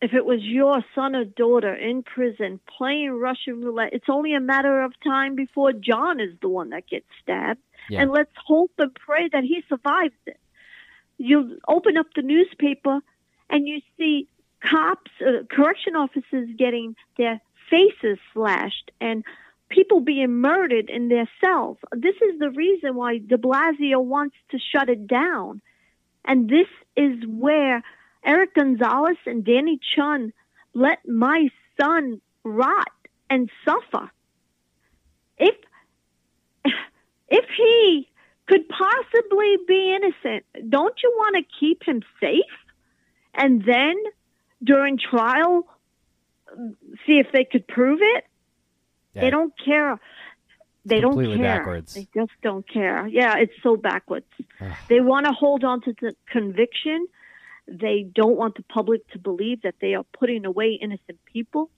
if 0.00 0.14
it 0.14 0.24
was 0.24 0.42
your 0.42 0.82
son 0.94 1.14
or 1.14 1.24
daughter 1.24 1.74
in 1.74 2.02
prison 2.02 2.58
playing 2.78 3.12
Russian 3.12 3.60
roulette, 3.60 3.92
it's 3.92 4.08
only 4.08 4.34
a 4.34 4.40
matter 4.40 4.82
of 4.82 4.92
time 5.04 5.34
before 5.34 5.72
John 5.72 6.20
is 6.20 6.34
the 6.40 6.48
one 6.48 6.70
that 6.70 6.88
gets 6.88 7.06
stabbed. 7.22 7.60
Yeah. 7.90 8.02
And 8.02 8.10
let's 8.10 8.32
hope 8.46 8.72
and 8.78 8.94
pray 8.94 9.28
that 9.28 9.44
he 9.44 9.62
survives 9.68 10.14
it. 10.26 10.40
You 11.18 11.58
open 11.68 11.98
up 11.98 12.06
the 12.14 12.22
newspaper 12.22 13.00
and 13.50 13.68
you 13.68 13.82
see 13.98 14.26
cops, 14.60 15.10
uh, 15.20 15.44
correction 15.50 15.96
officers 15.96 16.48
getting 16.56 16.96
their 17.18 17.40
faces 17.68 18.18
slashed 18.32 18.90
and 19.00 19.22
people 19.68 20.00
being 20.00 20.40
murdered 20.40 20.88
in 20.88 21.08
their 21.08 21.28
cells. 21.42 21.76
This 21.92 22.16
is 22.16 22.38
the 22.38 22.50
reason 22.50 22.96
why 22.96 23.18
de 23.18 23.36
Blasio 23.36 24.02
wants 24.02 24.36
to 24.50 24.58
shut 24.58 24.88
it 24.88 25.06
down. 25.06 25.60
And 26.24 26.48
this 26.48 26.66
is 26.96 27.24
where 27.26 27.82
Eric 28.24 28.54
Gonzalez 28.54 29.16
and 29.26 29.44
Danny 29.44 29.78
Chun 29.94 30.32
let 30.74 31.06
my 31.08 31.48
son 31.80 32.20
rot 32.44 32.90
and 33.28 33.50
suffer. 33.64 34.10
If 35.38 35.54
if 37.28 37.44
he 37.56 38.08
could 38.46 38.68
possibly 38.68 39.56
be 39.66 39.96
innocent, 39.96 40.44
don't 40.68 40.94
you 41.02 41.12
want 41.16 41.36
to 41.36 41.42
keep 41.60 41.82
him 41.84 42.02
safe? 42.20 42.42
And 43.32 43.64
then 43.64 43.94
during 44.62 44.98
trial, 44.98 45.66
see 47.06 47.18
if 47.18 47.28
they 47.32 47.44
could 47.44 47.66
prove 47.68 48.00
it. 48.02 48.24
Yeah. 49.14 49.22
They 49.22 49.30
don't 49.30 49.52
care. 49.64 50.00
They 50.84 51.00
don't 51.00 51.16
care. 51.16 51.58
backwards. 51.58 51.94
They 51.94 52.08
just 52.14 52.32
don't 52.42 52.68
care. 52.68 53.06
Yeah, 53.06 53.36
it's 53.38 53.52
so 53.62 53.76
backwards. 53.76 54.26
They 54.88 55.00
want 55.00 55.26
to 55.26 55.32
hold 55.32 55.62
on 55.62 55.82
to 55.82 55.94
the 56.00 56.14
conviction. 56.30 57.06
They 57.70 58.04
don't 58.12 58.36
want 58.36 58.56
the 58.56 58.64
public 58.64 59.08
to 59.12 59.18
believe 59.18 59.62
that 59.62 59.76
they 59.80 59.94
are 59.94 60.04
putting 60.18 60.44
away 60.44 60.78
innocent 60.80 61.18
people. 61.32 61.70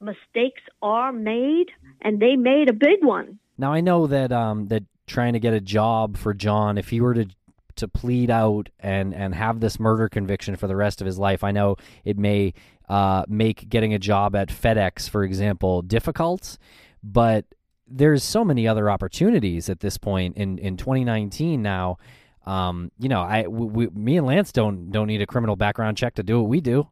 Mistakes 0.00 0.62
are 0.82 1.12
made, 1.12 1.66
and 2.02 2.20
they 2.20 2.36
made 2.36 2.68
a 2.68 2.72
big 2.72 3.02
one. 3.02 3.38
Now 3.56 3.72
I 3.72 3.80
know 3.80 4.06
that 4.06 4.32
um 4.32 4.66
that 4.66 4.84
trying 5.06 5.32
to 5.32 5.40
get 5.40 5.54
a 5.54 5.60
job 5.60 6.16
for 6.16 6.34
John, 6.34 6.78
if 6.78 6.90
he 6.90 7.00
were 7.00 7.14
to 7.14 7.26
to 7.76 7.88
plead 7.88 8.30
out 8.30 8.68
and 8.80 9.14
and 9.14 9.34
have 9.34 9.60
this 9.60 9.80
murder 9.80 10.08
conviction 10.08 10.56
for 10.56 10.66
the 10.66 10.76
rest 10.76 11.00
of 11.00 11.06
his 11.06 11.18
life, 11.18 11.42
I 11.42 11.52
know 11.52 11.76
it 12.04 12.18
may 12.18 12.54
uh, 12.88 13.24
make 13.28 13.68
getting 13.68 13.94
a 13.94 13.98
job 13.98 14.34
at 14.34 14.48
FedEx, 14.48 15.08
for 15.08 15.24
example, 15.24 15.82
difficult. 15.82 16.58
But 17.02 17.46
there's 17.86 18.22
so 18.22 18.44
many 18.44 18.66
other 18.68 18.90
opportunities 18.90 19.68
at 19.68 19.80
this 19.80 19.96
point 19.96 20.36
in 20.36 20.58
in 20.58 20.76
2019 20.76 21.62
now. 21.62 21.96
Um, 22.48 22.90
you 22.98 23.08
know, 23.10 23.20
I 23.20 23.46
we, 23.46 23.88
me 23.88 24.16
and 24.16 24.26
Lance 24.26 24.52
don't 24.52 24.90
don't 24.90 25.06
need 25.06 25.20
a 25.20 25.26
criminal 25.26 25.54
background 25.54 25.96
check 25.98 26.14
to 26.14 26.22
do 26.22 26.40
what 26.40 26.48
we 26.48 26.60
do. 26.60 26.88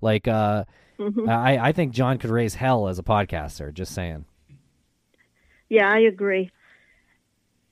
Like, 0.00 0.26
uh, 0.26 0.64
Mhm. 0.98 1.28
I 1.28 1.68
I 1.68 1.72
think 1.72 1.92
John 1.92 2.18
could 2.18 2.30
raise 2.30 2.54
hell 2.54 2.88
as 2.88 2.98
a 2.98 3.02
podcaster. 3.02 3.72
Just 3.72 3.94
saying. 3.94 4.24
Yeah, 5.68 5.88
I 5.88 5.98
agree. 6.00 6.50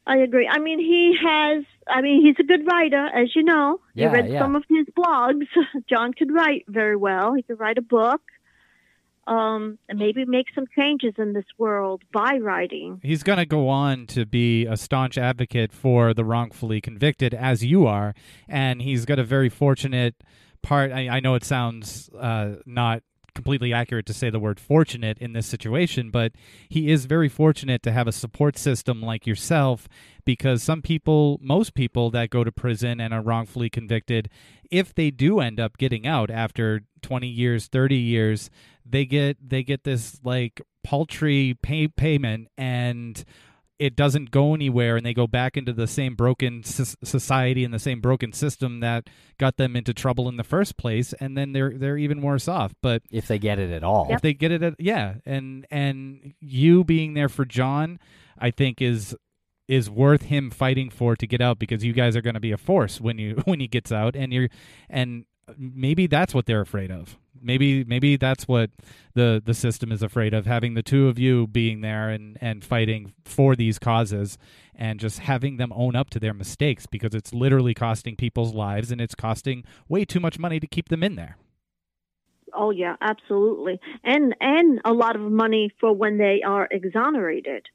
I 0.07 0.19
agree. 0.19 0.47
I 0.49 0.59
mean, 0.59 0.79
he 0.79 1.17
has. 1.21 1.65
I 1.89 2.03
mean, 2.03 2.23
he's 2.25 2.37
a 2.39 2.45
good 2.47 2.67
writer, 2.67 3.07
as 3.07 3.35
you 3.35 3.43
know. 3.43 3.81
Yeah, 3.95 4.09
you 4.09 4.13
read 4.15 4.29
yeah. 4.31 4.41
some 4.41 4.55
of 4.57 4.65
his 4.69 4.87
blogs. 4.97 5.47
John 5.89 6.13
could 6.13 6.33
write 6.33 6.65
very 6.69 6.97
well. 6.97 7.35
He 7.35 7.43
could 7.43 7.59
write 7.59 7.79
a 7.79 7.83
book, 7.83 8.21
um, 9.27 9.79
and 9.89 9.99
maybe 9.99 10.25
make 10.25 10.47
some 10.55 10.67
changes 10.77 11.15
in 11.19 11.33
this 11.33 11.45
world 11.59 12.03
by 12.13 12.39
writing. 12.41 13.01
He's 13.03 13.23
going 13.23 13.39
to 13.39 13.47
go 13.47 13.69
on 13.69 14.07
to 14.09 14.27
be 14.27 14.67
a 14.67 14.77
staunch 14.77 15.17
advocate 15.17 15.73
for 15.73 16.15
the 16.15 16.25
wrongfully 16.25 16.81
convicted, 16.81 17.35
as 17.35 17.65
you 17.65 17.87
are, 17.87 18.15
and 18.49 18.83
he's 18.83 19.05
got 19.05 19.19
a 19.19 19.25
very 19.25 19.49
fortunate 19.49 20.15
part. 20.63 20.93
I, 20.93 21.09
I 21.09 21.21
know 21.21 21.35
it 21.35 21.45
sounds 21.45 22.11
uh, 22.19 22.57
not 22.67 23.03
completely 23.35 23.73
accurate 23.73 24.07
to 24.07 24.15
say 24.15 24.31
the 24.31 24.39
word 24.39 24.61
fortunate 24.61 25.19
in 25.19 25.33
this 25.33 25.47
situation, 25.47 26.11
but 26.11 26.33
he 26.69 26.91
is 26.91 27.07
very 27.07 27.29
fortunate 27.29 27.83
to 27.83 27.93
have 27.93 28.07
a 28.07 28.13
support 28.13 28.57
system 28.57 29.03
like 29.03 29.27
yourself 29.27 29.89
because 30.25 30.63
some 30.63 30.81
people, 30.81 31.39
most 31.43 31.75
people 31.75 32.11
that 32.11 32.31
go 32.31 32.45
to 32.45 32.53
prison 32.53 33.01
and 33.01 33.13
are 33.13 33.21
wrongfully 33.21 33.69
convicted, 33.69 34.31
if 34.71 34.95
they 34.95 35.11
do 35.11 35.41
end 35.41 35.59
up 35.61 35.77
getting 35.77 36.07
out 36.07 36.31
after 36.31 36.83
20 37.03 37.27
years, 37.27 37.67
30 37.67 37.97
years, 37.97 38.51
they 38.85 39.05
get 39.07 39.37
they 39.47 39.63
get 39.63 39.85
this 39.85 40.21
like 40.25 40.61
paltry 40.83 41.57
pay 41.63 41.89
payment 41.89 42.49
and 42.59 43.25
it 43.79 43.97
doesn't 43.97 44.31
go 44.31 44.55
anywhere 44.55 44.97
and 44.97 45.05
they 45.05 45.13
go 45.15 45.27
back 45.27 45.57
into 45.57 45.73
the 45.73 45.87
same 45.89 46.15
broken 46.15 46.61
s- 46.65 46.95
society 47.03 47.65
and 47.65 47.75
the 47.75 47.79
same 47.79 48.01
broken 48.01 48.33
system 48.33 48.79
that 48.81 49.09
got 49.39 49.57
them 49.57 49.75
into 49.75 49.93
trouble 49.93 50.29
in 50.29 50.37
the 50.37 50.45
first 50.45 50.77
place 50.77 51.13
and 51.15 51.37
then 51.37 51.53
they're 51.53 51.77
they're 51.77 51.99
even 51.99 52.23
worse 52.23 52.47
off. 52.47 52.73
But 52.83 53.03
If 53.11 53.27
they 53.27 53.39
get 53.39 53.59
it 53.59 53.71
at 53.73 53.83
all. 53.83 54.07
if 54.11 54.21
they 54.21 54.33
get 54.35 54.53
it 54.53 54.63
at 54.63 54.75
yeah. 54.79 55.15
And 55.27 55.67
and 55.71 56.35
you 56.41 56.85
being 56.85 57.15
there 57.15 57.29
for 57.29 57.45
John 57.45 57.99
I 58.39 58.51
think 58.51 58.81
is 58.83 59.17
is 59.67 59.89
worth 59.91 60.23
him 60.25 60.51
fighting 60.51 60.91
for 60.91 61.17
to 61.17 61.27
get 61.27 61.41
out 61.41 61.59
because 61.59 61.83
you 61.85 61.95
guys 61.95 62.15
are 62.15 62.21
going 62.23 62.35
to 62.35 62.41
be 62.41 62.53
a 62.53 62.59
force 62.59 63.01
when 63.01 63.19
you 63.19 63.35
when 63.47 63.59
he 63.61 63.67
gets 63.67 63.91
out 63.91 64.15
and 64.15 64.33
you're 64.33 64.49
and 64.91 65.25
maybe 65.59 66.07
that's 66.07 66.33
what 66.35 66.47
they're 66.47 66.61
afraid 66.61 66.91
of 66.91 67.17
maybe 67.41 67.85
maybe 67.85 68.17
that's 68.17 68.47
what 68.49 68.71
the 69.15 69.43
the 69.45 69.55
system 69.55 69.93
is 69.93 70.03
afraid 70.03 70.35
of 70.35 70.47
having 70.47 70.75
the 70.75 70.83
two 70.83 71.09
of 71.09 71.19
you 71.19 71.47
being 71.47 71.81
there 71.81 72.11
and 72.11 72.39
and 72.41 72.65
fighting 72.65 73.13
for 73.25 73.55
these 73.57 73.79
causes 73.79 74.39
and 74.75 74.99
just 74.99 75.21
having 75.21 75.57
them 75.57 75.73
own 75.75 75.95
up 75.95 76.11
to 76.11 76.19
their 76.19 76.35
mistakes 76.35 76.87
because 76.87 77.15
it's 77.15 77.33
literally 77.33 77.75
costing 77.75 78.17
people's 78.17 78.55
lives 78.55 78.91
and 78.91 79.01
it's 79.01 79.15
costing 79.15 79.65
way 79.89 80.05
too 80.05 80.21
much 80.21 80.39
money 80.39 80.59
to 80.59 80.67
keep 80.67 80.89
them 80.89 81.03
in 81.03 81.17
there 81.17 81.37
Oh 82.57 82.71
yeah, 82.71 82.95
absolutely, 83.01 83.81
and 84.05 84.35
and 84.41 84.81
a 84.85 84.93
lot 84.93 85.17
of 85.17 85.23
money 85.23 85.73
for 85.81 85.93
when 85.93 86.19
they 86.19 86.41
are 86.47 86.69
exonerated. 86.71 87.67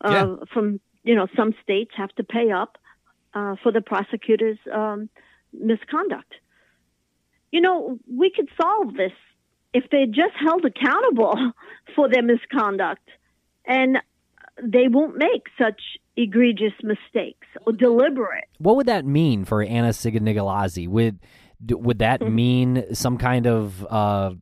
Uh, 0.00 0.10
Yeah. 0.10 0.36
From 0.52 0.80
you 1.04 1.14
know, 1.14 1.26
some 1.36 1.54
states 1.62 1.92
have 1.96 2.12
to 2.16 2.24
pay 2.24 2.50
up 2.50 2.78
uh, 3.34 3.56
for 3.62 3.70
the 3.72 3.80
prosecutor's 3.80 4.58
um, 4.72 5.08
misconduct. 5.52 6.34
You 7.50 7.60
know, 7.60 7.98
we 8.12 8.30
could 8.30 8.48
solve 8.60 8.94
this 8.94 9.12
if 9.72 9.84
they 9.90 10.06
just 10.06 10.34
held 10.38 10.64
accountable 10.64 11.52
for 11.94 12.08
their 12.08 12.22
misconduct, 12.22 13.08
and 13.66 13.98
they 14.62 14.88
won't 14.88 15.16
make 15.16 15.44
such 15.58 15.80
egregious 16.16 16.72
mistakes 16.82 17.46
or 17.66 17.72
deliberate. 17.72 18.44
What 18.58 18.76
would 18.76 18.86
that 18.86 19.04
mean 19.04 19.44
for 19.44 19.62
Anna-Sigga 19.62 20.20
Nicolazzi? 20.20 20.88
Would 20.88 21.20
would 21.68 21.98
that 21.98 22.20
mean 22.28 22.94
some 22.94 23.18
kind 23.18 23.46
of 23.46 23.86
uh, 23.88 24.32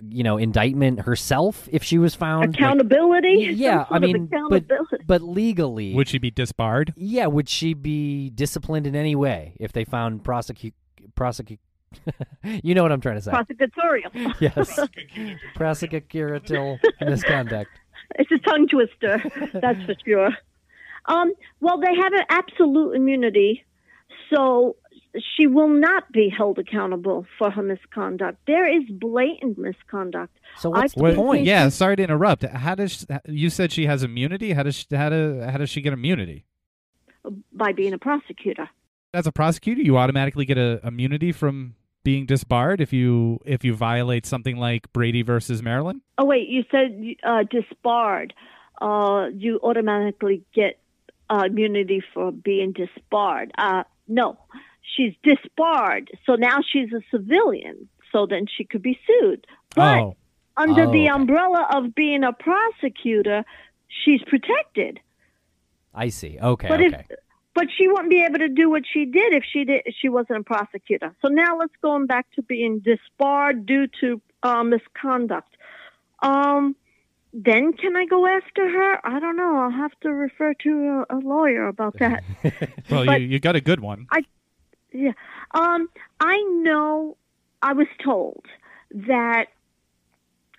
you 0.00 0.22
know 0.22 0.36
indictment 0.36 1.00
herself 1.00 1.68
if 1.72 1.82
she 1.82 1.98
was 1.98 2.14
found? 2.14 2.54
Accountability. 2.54 3.46
some 3.46 3.56
yeah, 3.56 3.86
I 3.90 3.98
mean, 3.98 4.30
but 4.48 4.64
but 5.06 5.22
legally, 5.22 5.94
would 5.94 6.08
she 6.08 6.18
be 6.18 6.30
disbarred 6.30 6.94
yeah, 6.96 7.26
would 7.26 7.48
she 7.48 7.74
be 7.74 8.30
disciplined 8.30 8.86
in 8.86 8.94
any 8.94 9.16
way 9.16 9.56
if 9.58 9.72
they 9.72 9.84
found 9.84 10.24
prosecute 10.24 10.74
prosecute? 11.14 11.60
you 12.62 12.74
know 12.74 12.82
what 12.82 12.92
I'm 12.92 13.00
trying 13.00 13.16
to 13.16 13.22
say? 13.22 13.30
prosecutorial. 13.30 14.34
yes, 14.40 14.78
prosecutorial 15.56 16.78
misconduct. 17.00 17.70
It's 18.16 18.30
a 18.30 18.38
tongue 18.38 18.68
twister, 18.68 19.22
that's 19.60 19.82
for 19.84 19.94
sure. 20.04 20.30
Um, 21.06 21.32
well, 21.60 21.80
they 21.80 21.94
have 21.94 22.12
an 22.12 22.24
absolute 22.28 22.94
immunity, 22.94 23.64
so 24.32 24.76
she 25.36 25.46
will 25.46 25.68
not 25.68 26.10
be 26.12 26.28
held 26.28 26.58
accountable 26.58 27.26
for 27.38 27.50
her 27.50 27.62
misconduct. 27.62 28.38
There 28.46 28.66
is 28.66 28.84
blatant 28.90 29.58
misconduct. 29.58 30.38
So 30.58 30.70
what's 30.70 30.96
I 30.96 31.10
the 31.10 31.16
point? 31.16 31.44
they- 31.44 31.50
yeah 31.50 31.68
sorry 31.68 31.96
to 31.96 32.02
interrupt 32.02 32.42
how 32.44 32.74
does 32.74 33.06
you 33.26 33.48
said 33.50 33.70
she 33.70 33.86
has 33.86 34.02
immunity 34.02 34.52
how 34.52 34.62
does 34.62 34.74
she, 34.76 34.86
how, 34.96 35.08
do, 35.08 35.40
how 35.40 35.58
does 35.58 35.70
she 35.70 35.80
get 35.80 35.92
immunity 35.92 36.46
by 37.52 37.72
being 37.72 37.92
a 37.92 37.98
prosecutor. 37.98 38.68
as 39.14 39.26
a 39.26 39.32
prosecutor, 39.32 39.80
you 39.80 39.96
automatically 39.96 40.44
get 40.44 40.58
a 40.58 40.80
immunity 40.84 41.32
from 41.32 41.74
being 42.08 42.24
disbarred 42.24 42.80
if 42.80 42.90
you 42.90 43.38
if 43.44 43.62
you 43.66 43.74
violate 43.74 44.24
something 44.24 44.56
like 44.56 44.90
Brady 44.94 45.20
versus 45.20 45.62
Maryland. 45.62 46.00
Oh 46.16 46.24
wait, 46.24 46.48
you 46.48 46.64
said 46.70 46.98
uh, 47.22 47.42
disbarred. 47.42 48.32
Uh, 48.80 49.26
you 49.34 49.60
automatically 49.62 50.42
get 50.54 50.78
uh, 51.28 51.42
immunity 51.44 52.02
for 52.14 52.32
being 52.32 52.72
disbarred. 52.72 53.52
Uh, 53.58 53.82
no, 54.06 54.38
she's 54.80 55.12
disbarred, 55.22 56.10
so 56.24 56.34
now 56.36 56.60
she's 56.66 56.90
a 56.94 57.02
civilian. 57.10 57.90
So 58.10 58.24
then 58.24 58.46
she 58.56 58.64
could 58.64 58.80
be 58.80 58.98
sued. 59.06 59.46
But 59.76 59.98
oh, 59.98 60.16
under 60.56 60.84
Oh, 60.84 60.90
the 60.90 61.08
okay. 61.10 61.14
umbrella 61.18 61.68
of 61.74 61.94
being 61.94 62.24
a 62.24 62.32
prosecutor, 62.32 63.44
she's 63.86 64.22
protected. 64.22 64.98
I 65.92 66.08
see. 66.08 66.38
Okay, 66.40 66.68
But 66.68 66.80
okay. 66.80 67.04
if 67.10 67.18
but 67.58 67.66
she 67.76 67.88
wouldn't 67.88 68.08
be 68.08 68.22
able 68.22 68.38
to 68.38 68.48
do 68.48 68.70
what 68.70 68.84
she 68.88 69.04
did 69.04 69.32
if 69.32 69.42
she 69.52 69.64
did 69.64 69.82
if 69.84 69.96
she 70.00 70.08
wasn't 70.08 70.38
a 70.38 70.44
prosecutor. 70.44 71.12
So 71.20 71.26
now 71.26 71.58
let's 71.58 71.72
go 71.82 72.06
back 72.06 72.30
to 72.36 72.42
being 72.42 72.78
disbarred 72.78 73.66
due 73.66 73.88
to 74.00 74.22
uh, 74.44 74.62
misconduct. 74.62 75.56
Um, 76.22 76.76
then 77.32 77.72
can 77.72 77.96
I 77.96 78.06
go 78.06 78.28
after 78.28 78.70
her? 78.70 79.04
I 79.04 79.18
don't 79.18 79.36
know. 79.36 79.56
I'll 79.56 79.72
have 79.72 79.90
to 80.02 80.10
refer 80.10 80.54
to 80.62 81.04
a, 81.10 81.16
a 81.16 81.18
lawyer 81.18 81.66
about 81.66 81.96
that. 81.98 82.22
well, 82.88 83.04
but- 83.04 83.20
you 83.20 83.26
you 83.26 83.40
got 83.40 83.56
a 83.56 83.60
good 83.60 83.80
one. 83.80 84.06
I 84.12 84.20
Yeah. 84.92 85.14
Um, 85.50 85.88
I 86.20 86.40
know 86.62 87.16
I 87.60 87.72
was 87.72 87.88
told 88.04 88.44
that 88.92 89.46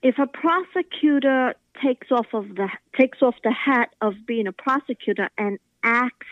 if 0.04 0.20
a 0.20 0.28
prosecutor 0.28 1.56
takes 1.82 2.12
off 2.12 2.28
of 2.34 2.56
the 2.56 2.68
takes 3.00 3.22
off 3.22 3.36
the 3.42 3.54
hat 3.54 3.96
of 4.02 4.16
being 4.28 4.48
a 4.48 4.52
prosecutor 4.52 5.30
and 5.38 5.60
acts 5.82 6.28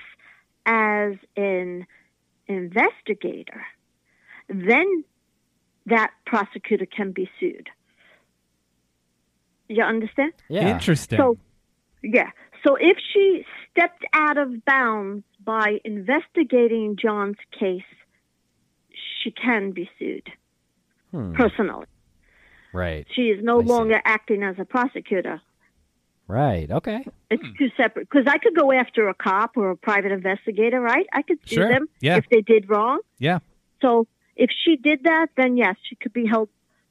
as 0.68 1.14
an 1.36 1.88
investigator, 2.48 3.66
then 4.50 5.04
that 5.88 6.12
prosecutor 6.26 6.86
can 6.86 7.12
be 7.14 7.30
sued. 7.40 7.70
You 9.70 9.84
understand? 9.84 10.34
Yeah. 10.50 10.70
Interesting. 10.76 11.18
So, 11.18 11.38
yeah. 12.04 12.30
So 12.66 12.76
if 12.76 12.98
she 13.14 13.44
stepped 13.72 14.04
out 14.14 14.38
of 14.38 14.64
bounds 14.66 15.24
by 15.44 15.80
investigating 15.84 16.98
John's 17.02 17.38
case, 17.58 17.82
she 19.24 19.32
can 19.32 19.72
be 19.72 19.90
sued 19.98 20.30
Hmm. 21.12 21.34
personally. 21.36 21.86
Right. 22.74 23.08
She 23.14 23.24
is 23.24 23.42
no 23.44 23.60
I 23.60 23.64
see. 23.64 23.70
longer 23.70 24.02
acting 24.04 24.44
as 24.44 24.56
a 24.60 24.66
prosecutor. 24.66 25.42
Right. 26.28 26.70
Okay. 26.70 27.06
It's 27.30 27.42
Hmm. 27.44 27.54
two 27.58 27.70
separate. 27.78 28.10
Because 28.10 28.26
I 28.28 28.38
could 28.38 28.56
go 28.56 28.72
after 28.72 29.08
a 29.08 29.14
cop 29.14 29.56
or 29.56 29.70
a 29.72 29.78
private 29.78 30.12
investigator, 30.12 30.82
right? 30.82 31.06
I 31.14 31.22
could 31.22 31.40
sue 31.48 31.56
Sure. 31.56 31.70
them 31.70 31.88
Yeah. 32.02 32.18
if 32.18 32.28
they 32.30 32.42
did 32.42 32.70
wrong. 32.70 33.00
yeah. 33.20 33.40
So 33.82 34.08
if 34.36 34.50
she 34.52 34.76
did 34.76 35.04
that, 35.04 35.28
then 35.38 35.56
yes, 35.56 35.76
she 35.84 35.96
could 35.96 36.14
be 36.14 36.26
held 36.26 36.50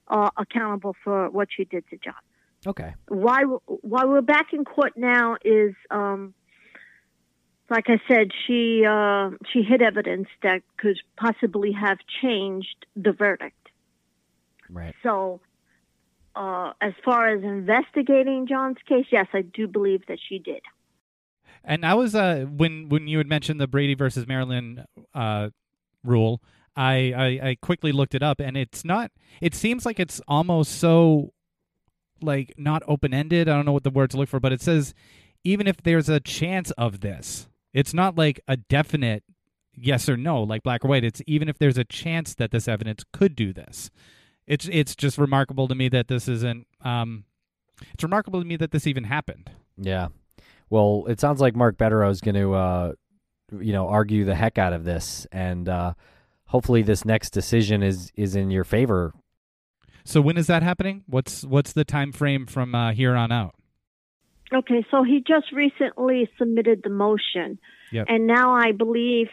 uh, 0.09 0.31
accountable 0.37 0.95
for 1.03 1.29
what 1.31 1.49
she 1.51 1.65
did 1.65 1.85
to 1.91 1.97
John. 1.99 2.15
Okay. 2.67 2.95
why 3.09 3.43
why 3.67 4.05
we're 4.05 4.21
back 4.23 4.53
in 4.53 4.65
court 4.65 4.93
now 4.97 5.37
is 5.45 5.75
um 5.91 6.33
like 7.69 7.91
I 7.91 8.01
said, 8.07 8.31
she 8.47 8.85
uh, 8.89 9.31
she 9.53 9.63
hid 9.63 9.83
evidence 9.83 10.29
that 10.43 10.63
could 10.77 10.97
possibly 11.17 11.73
have 11.73 11.99
changed 12.23 12.87
the 12.95 13.13
verdict. 13.13 13.57
Right. 14.71 14.95
So, 15.03 15.41
uh, 16.37 16.73
as 16.81 16.93
far 17.05 17.29
as 17.29 17.43
investigating 17.43 18.47
John's 18.47 18.77
case, 18.87 19.07
yes, 19.11 19.27
I 19.33 19.43
do 19.43 19.67
believe 19.67 20.07
that 20.09 20.19
she 20.29 20.39
did. 20.39 20.61
And 21.65 21.85
I 21.85 21.95
was 21.95 22.15
uh 22.15 22.47
when 22.49 22.89
when 22.89 23.09
you 23.09 23.19
had 23.19 23.27
mentioned 23.27 23.61
the 23.61 23.67
Brady 23.67 23.95
versus 23.95 24.29
Maryland 24.29 24.85
uh 25.15 25.49
rule, 26.05 26.41
I, 26.77 27.13
I 27.17 27.49
I 27.49 27.57
quickly 27.61 27.91
looked 27.91 28.15
it 28.15 28.23
up 28.23 28.39
and 28.39 28.57
it's 28.57 28.85
not 28.85 29.11
it 29.41 29.53
seems 29.53 29.85
like 29.85 29.99
it's 29.99 30.21
almost 30.29 30.79
so 30.79 31.33
like 32.23 32.55
not 32.57 32.85
open 32.87 33.13
ended. 33.13 33.49
I 33.49 33.57
don't 33.57 33.67
know 33.67 33.73
what 33.73 33.83
the 33.83 33.91
word 33.91 34.11
to 34.11 34.17
look 34.17 34.29
for, 34.29 34.39
but 34.39 34.53
it 34.53 34.61
says 34.63 34.95
even 35.43 35.67
if 35.67 35.79
there's 35.79 36.09
a 36.09 36.21
chance 36.21 36.71
of 36.73 37.01
this, 37.01 37.49
it's 37.73 37.93
not 37.93 38.17
like 38.17 38.41
a 38.47 38.57
definite 38.57 39.25
yes 39.75 40.09
or 40.09 40.17
no, 40.17 40.43
like 40.43 40.63
black 40.63 40.85
or 40.85 40.89
white. 40.89 41.05
It's 41.05 41.23
even 41.27 41.49
if 41.49 41.59
there's 41.59 41.79
a 41.79 41.85
chance 41.85 42.35
that 42.37 42.53
this 42.53 42.69
evidence 42.69 43.05
could 43.13 43.35
do 43.35 43.53
this. 43.53 43.91
It's 44.47 44.69
it's 44.71 44.95
just 44.95 45.19
remarkable 45.19 45.69
to 45.69 45.75
me 45.75 45.89
that 45.91 46.09
this 46.09 46.29
isn't 46.29 46.67
um 46.83 47.25
it's 47.93 48.03
remarkable 48.03 48.41
to 48.41 48.47
me 48.47 48.57
that 48.57 48.71
this 48.71 48.87
even 48.87 49.05
happened. 49.05 49.51
Yeah. 49.77 50.09
Well, 50.71 51.05
it 51.09 51.21
sounds 51.21 51.41
like 51.41 51.55
Mark 51.55 51.77
Bederow 51.77 52.11
is 52.11 52.21
going 52.21 52.35
to, 52.35 52.55
uh, 52.55 52.93
you 53.61 53.73
know, 53.73 53.87
argue 53.89 54.25
the 54.25 54.35
heck 54.35 54.59
out 54.59 54.73
of 54.73 54.83
this, 54.85 55.27
and 55.31 55.69
uh, 55.69 55.93
hopefully, 56.47 56.83
this 56.83 57.05
next 57.05 57.31
decision 57.31 57.83
is 57.83 58.11
is 58.17 58.35
in 58.35 58.51
your 58.51 58.65
favor. 58.65 59.13
So 60.05 60.21
when 60.21 60.37
is 60.37 60.47
that 60.49 60.63
happening? 60.63 61.05
What's 61.07 61.45
what's 61.45 61.73
the 61.73 61.85
time 61.85 62.11
frame 62.13 62.47
from 62.47 62.75
uh, 62.75 62.93
here 62.93 63.15
on 63.15 63.31
out? 63.31 63.55
Okay, 64.53 64.85
so 64.91 65.03
he 65.03 65.23
just 65.27 65.53
recently 65.53 66.29
submitted 66.39 66.81
the 66.85 66.91
motion, 66.91 67.59
Yep. 67.93 68.07
and 68.09 68.27
now 68.27 68.55
I 68.55 68.73
believe 68.73 69.29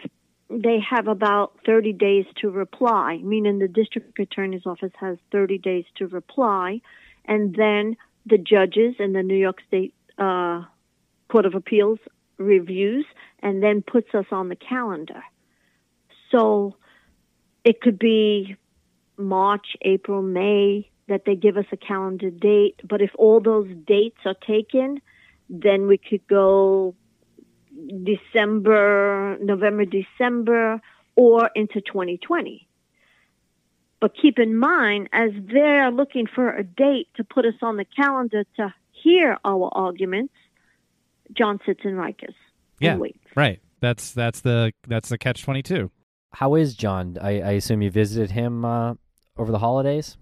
they 0.61 0.79
have 0.79 1.07
about 1.07 1.53
30 1.65 1.93
days 1.93 2.25
to 2.41 2.49
reply, 2.49 3.19
meaning 3.23 3.59
the 3.59 3.67
district 3.67 4.17
attorney's 4.19 4.65
office 4.65 4.91
has 4.99 5.17
30 5.31 5.57
days 5.57 5.85
to 5.95 6.07
reply, 6.07 6.81
and 7.25 7.55
then 7.55 7.97
the 8.25 8.37
judges 8.37 8.95
in 8.99 9.13
the 9.13 9.23
New 9.23 9.35
York 9.35 9.57
State 9.67 9.93
uh, 10.17 10.63
Court 11.29 11.45
of 11.45 11.55
Appeals 11.55 11.99
reviews 12.37 13.05
and 13.41 13.61
then 13.61 13.81
puts 13.81 14.13
us 14.13 14.25
on 14.31 14.49
the 14.49 14.55
calendar. 14.55 15.23
So 16.31 16.75
it 17.63 17.81
could 17.81 17.99
be 17.99 18.55
March, 19.17 19.75
April, 19.81 20.21
May 20.21 20.89
that 21.07 21.23
they 21.25 21.35
give 21.35 21.57
us 21.57 21.65
a 21.71 21.77
calendar 21.77 22.29
date, 22.29 22.79
but 22.87 23.01
if 23.01 23.11
all 23.15 23.39
those 23.39 23.67
dates 23.85 24.19
are 24.25 24.35
taken, 24.47 25.01
then 25.49 25.87
we 25.87 25.97
could 25.97 26.25
go 26.27 26.95
December, 28.03 29.37
November, 29.41 29.85
December, 29.85 30.81
or 31.15 31.49
into 31.55 31.81
2020. 31.81 32.67
But 33.99 34.13
keep 34.21 34.37
in 34.39 34.57
mind, 34.57 35.09
as 35.13 35.31
they're 35.51 35.91
looking 35.91 36.27
for 36.27 36.49
a 36.49 36.63
date 36.63 37.07
to 37.15 37.23
put 37.23 37.45
us 37.45 37.53
on 37.61 37.77
the 37.77 37.85
calendar 37.85 38.43
to 38.57 38.73
hear 38.91 39.37
our 39.45 39.69
arguments, 39.73 40.33
John 41.31 41.59
sits 41.65 41.81
in 41.83 41.91
Rikers 41.95 42.35
Yeah. 42.79 42.97
waits. 42.97 43.19
Right. 43.35 43.61
That's 43.79 44.11
that's 44.13 44.41
the 44.41 44.71
that's 44.87 45.09
the 45.09 45.17
catch 45.17 45.43
twenty 45.43 45.61
two. 45.61 45.91
How 46.33 46.55
is 46.55 46.73
John? 46.75 47.17
I, 47.21 47.41
I 47.41 47.51
assume 47.51 47.81
you 47.81 47.91
visited 47.91 48.31
him 48.31 48.63
uh, 48.65 48.95
over 49.37 49.51
the 49.51 49.59
holidays. 49.59 50.17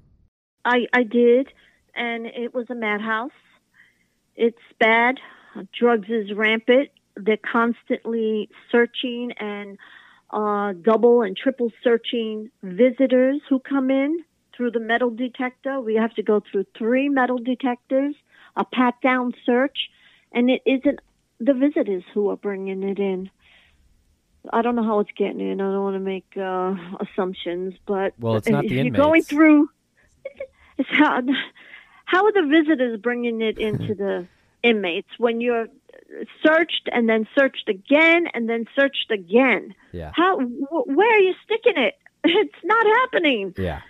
I 0.66 0.88
I 0.94 1.04
did, 1.04 1.48
and 1.96 2.26
it 2.26 2.54
was 2.54 2.68
a 2.70 2.76
madhouse. 2.76 3.32
It's 4.36 4.58
bad. 4.80 5.20
Drugs 5.78 6.10
is 6.10 6.34
rampant. 6.34 6.90
They're 7.16 7.38
constantly 7.38 8.50
searching 8.72 9.32
and 9.40 9.78
uh, 10.32 10.74
double 10.82 11.22
and 11.22 11.36
triple 11.36 11.72
searching 11.84 12.50
visitors 12.64 13.42
who 13.50 13.60
come 13.60 13.92
in 13.92 14.24
through 14.56 14.72
the 14.72 14.80
metal 14.80 15.10
detector. 15.10 15.80
We 15.82 15.96
have 15.96 16.14
to 16.16 16.24
go 16.24 16.42
through 16.52 16.66
three 16.78 17.10
metal 17.10 17.38
detectors, 17.38 18.16
a 18.56 18.64
pat 18.66 18.96
down 19.02 19.34
search, 19.46 19.90
and 20.32 20.50
it 20.50 20.62
isn't 20.66 21.00
the 21.40 21.54
visitors 21.54 22.04
who 22.14 22.30
are 22.30 22.38
bringing 22.38 22.84
it 22.84 23.00
in. 23.00 23.30
I 24.52 24.62
don't 24.62 24.76
know 24.76 24.84
how 24.84 25.00
it's 25.00 25.12
getting 25.18 25.40
in. 25.40 25.62
I 25.62 25.66
don't 25.66 25.84
want 25.84 25.96
to 25.96 26.00
make 26.00 26.26
uh, 26.38 26.76
assumptions, 27.00 27.76
but 27.86 28.14
Well, 28.20 28.38
it's 28.38 28.50
not 28.50 28.66
if 28.66 28.70
the 28.70 28.76
you're 28.84 28.90
going 28.90 29.24
through. 29.24 29.70
It's 30.78 30.90
how, 30.90 31.22
how 32.06 32.26
are 32.26 32.32
the 32.32 32.48
visitors 32.48 33.00
bringing 33.00 33.42
it 33.42 33.60
into 33.60 33.94
the 33.94 34.26
inmates 34.64 35.10
when 35.20 35.42
you're 35.42 35.68
searched 36.46 36.90
and 36.92 37.08
then 37.10 37.28
searched 37.38 37.68
again 37.70 38.26
and 38.34 38.50
then 38.50 38.66
searched 38.80 39.12
again? 39.12 39.74
Yeah. 39.92 40.12
How? 40.16 40.40
Wh- 40.40 40.88
where 40.88 41.14
are 41.16 41.20
you 41.20 41.34
sticking 41.46 41.82
it? 41.82 41.96
It's 42.24 42.64
not 42.64 42.86
happening. 42.86 43.54
Yeah. 43.58 43.82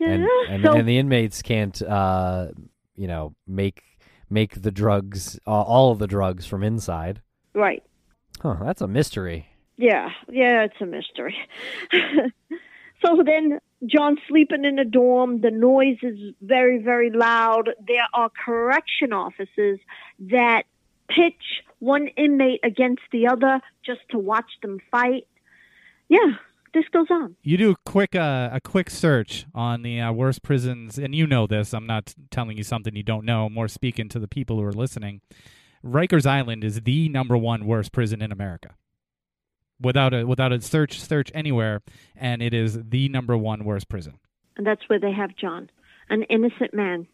And 0.00 0.26
and, 0.48 0.64
so- 0.64 0.74
and 0.76 0.86
the 0.88 0.98
inmates 0.98 1.42
can't, 1.42 1.80
uh, 1.82 2.48
you 2.94 3.06
know, 3.08 3.34
make 3.46 3.82
make 4.30 4.60
the 4.62 4.70
drugs, 4.70 5.38
uh, 5.46 5.50
all 5.50 5.90
of 5.90 5.98
the 5.98 6.06
drugs 6.06 6.46
from 6.46 6.62
inside. 6.62 7.22
right. 7.54 7.82
Huh. 8.42 8.56
That's 8.62 8.80
a 8.82 8.86
mystery. 8.86 9.48
Yeah, 9.78 10.10
yeah, 10.30 10.64
it's 10.64 10.80
a 10.80 10.86
mystery. 10.86 11.36
so 13.04 13.22
then 13.24 13.58
John's 13.86 14.18
sleeping 14.28 14.64
in 14.64 14.78
a 14.78 14.84
dorm. 14.84 15.40
The 15.40 15.50
noise 15.50 15.98
is 16.02 16.18
very, 16.42 16.78
very 16.82 17.10
loud. 17.10 17.70
There 17.86 18.06
are 18.14 18.30
correction 18.44 19.12
officers 19.12 19.78
that 20.30 20.64
pitch 21.08 21.64
one 21.78 22.08
inmate 22.16 22.60
against 22.64 23.02
the 23.12 23.28
other 23.28 23.60
just 23.84 24.00
to 24.10 24.18
watch 24.18 24.50
them 24.62 24.78
fight. 24.90 25.26
Yeah, 26.08 26.36
this 26.74 26.84
goes 26.92 27.06
on. 27.10 27.36
You 27.42 27.56
do 27.56 27.70
a 27.70 27.76
quick 27.84 28.14
uh, 28.14 28.50
a 28.52 28.60
quick 28.60 28.90
search 28.90 29.46
on 29.54 29.82
the 29.82 30.00
uh, 30.00 30.12
worst 30.12 30.42
prisons, 30.42 30.98
and 30.98 31.14
you 31.14 31.26
know 31.26 31.46
this. 31.46 31.72
I'm 31.72 31.86
not 31.86 32.14
telling 32.30 32.56
you 32.56 32.64
something 32.64 32.94
you 32.94 33.02
don't 33.02 33.24
know. 33.24 33.46
I'm 33.46 33.54
more 33.54 33.68
speaking 33.68 34.08
to 34.10 34.18
the 34.18 34.28
people 34.28 34.56
who 34.56 34.64
are 34.64 34.72
listening. 34.72 35.20
Rikers 35.84 36.26
Island 36.26 36.64
is 36.64 36.80
the 36.82 37.08
number 37.08 37.36
one 37.36 37.66
worst 37.66 37.92
prison 37.92 38.20
in 38.20 38.32
America, 38.32 38.74
without 39.80 40.12
a 40.12 40.24
without 40.24 40.52
a 40.52 40.60
search 40.60 41.00
search 41.00 41.30
anywhere, 41.34 41.82
and 42.16 42.42
it 42.42 42.52
is 42.52 42.78
the 42.88 43.08
number 43.08 43.36
one 43.36 43.64
worst 43.64 43.88
prison. 43.88 44.18
And 44.56 44.66
that's 44.66 44.88
where 44.88 44.98
they 44.98 45.12
have 45.12 45.36
John, 45.36 45.70
an 46.10 46.24
innocent 46.24 46.74
man. 46.74 47.06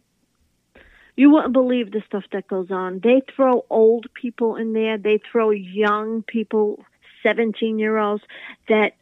You 1.17 1.31
wouldn't 1.31 1.53
believe 1.53 1.93
the 1.93 2.03
stuff 2.07 2.25
that 2.33 2.49
goes 2.49 2.71
on. 2.71 3.01
They 3.03 3.23
throw 3.35 3.65
old 3.71 4.07
people 4.15 4.57
in 4.57 4.73
there. 4.73 4.99
They 4.99 5.21
throw 5.31 5.51
young 5.51 6.23
people, 6.23 6.85
17 7.23 7.79
year 7.79 7.99
olds 7.99 8.23
that 8.69 8.93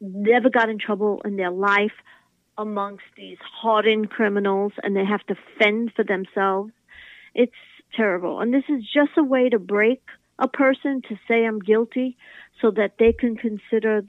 never 0.00 0.48
got 0.48 0.68
in 0.68 0.78
trouble 0.78 1.20
in 1.24 1.36
their 1.36 1.50
life 1.50 1.92
amongst 2.56 3.04
these 3.16 3.38
hardened 3.42 4.10
criminals 4.10 4.72
and 4.82 4.96
they 4.96 5.04
have 5.04 5.24
to 5.26 5.36
fend 5.58 5.92
for 5.94 6.04
themselves. 6.04 6.72
It's 7.34 7.52
terrible. 7.94 8.40
And 8.40 8.52
this 8.52 8.64
is 8.68 8.82
just 8.82 9.12
a 9.16 9.22
way 9.22 9.48
to 9.48 9.58
break 9.58 10.02
a 10.38 10.48
person 10.48 11.02
to 11.08 11.16
say 11.26 11.44
I'm 11.44 11.58
guilty 11.58 12.16
so 12.60 12.70
that 12.72 12.94
they 12.98 13.12
can 13.12 13.36
consider, 13.36 14.02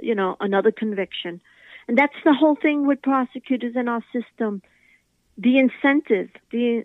you 0.00 0.14
know, 0.14 0.36
another 0.40 0.70
conviction. 0.70 1.40
And 1.88 1.96
that's 1.96 2.16
the 2.24 2.34
whole 2.34 2.56
thing 2.56 2.86
with 2.86 3.02
prosecutors 3.02 3.74
in 3.76 3.88
our 3.88 4.02
system. 4.12 4.62
The 5.38 5.58
incentive, 5.58 6.30
the 6.50 6.84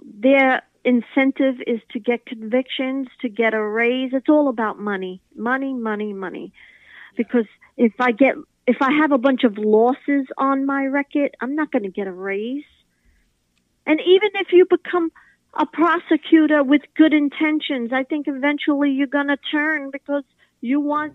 their 0.00 0.62
incentive 0.84 1.56
is 1.66 1.80
to 1.92 2.00
get 2.00 2.26
convictions, 2.26 3.08
to 3.22 3.28
get 3.28 3.54
a 3.54 3.62
raise. 3.62 4.10
It's 4.12 4.28
all 4.28 4.48
about 4.48 4.78
money, 4.78 5.20
money, 5.34 5.72
money, 5.74 6.12
money. 6.12 6.52
Because 7.16 7.46
if 7.76 7.92
I 7.98 8.12
get 8.12 8.34
if 8.66 8.76
I 8.80 8.90
have 9.02 9.12
a 9.12 9.18
bunch 9.18 9.44
of 9.44 9.58
losses 9.58 10.26
on 10.38 10.64
my 10.64 10.86
record, 10.86 11.36
I'm 11.40 11.54
not 11.54 11.70
going 11.70 11.82
to 11.82 11.90
get 11.90 12.06
a 12.06 12.12
raise. 12.12 12.64
And 13.86 14.00
even 14.00 14.30
if 14.34 14.48
you 14.52 14.66
become 14.68 15.12
a 15.52 15.66
prosecutor 15.66 16.62
with 16.62 16.80
good 16.96 17.12
intentions, 17.12 17.90
I 17.92 18.04
think 18.04 18.26
eventually 18.26 18.90
you're 18.90 19.06
going 19.06 19.28
to 19.28 19.36
turn 19.52 19.90
because 19.90 20.24
you 20.60 20.80
want 20.80 21.12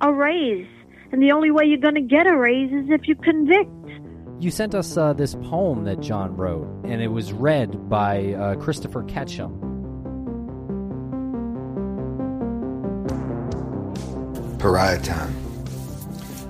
a 0.00 0.12
raise. 0.12 0.68
And 1.10 1.20
the 1.20 1.32
only 1.32 1.50
way 1.50 1.64
you're 1.66 1.78
going 1.78 1.96
to 1.96 2.00
get 2.00 2.26
a 2.26 2.36
raise 2.36 2.72
is 2.72 2.88
if 2.88 3.08
you 3.08 3.16
convict. 3.16 4.11
You 4.42 4.50
sent 4.50 4.74
us 4.74 4.96
uh, 4.96 5.12
this 5.12 5.36
poem 5.36 5.84
that 5.84 6.00
John 6.00 6.36
wrote, 6.36 6.66
and 6.82 7.00
it 7.00 7.06
was 7.06 7.32
read 7.32 7.88
by 7.88 8.32
uh, 8.32 8.56
Christopher 8.56 9.04
Ketcham. 9.04 9.56
Pariah 14.58 15.00
time. 15.00 15.32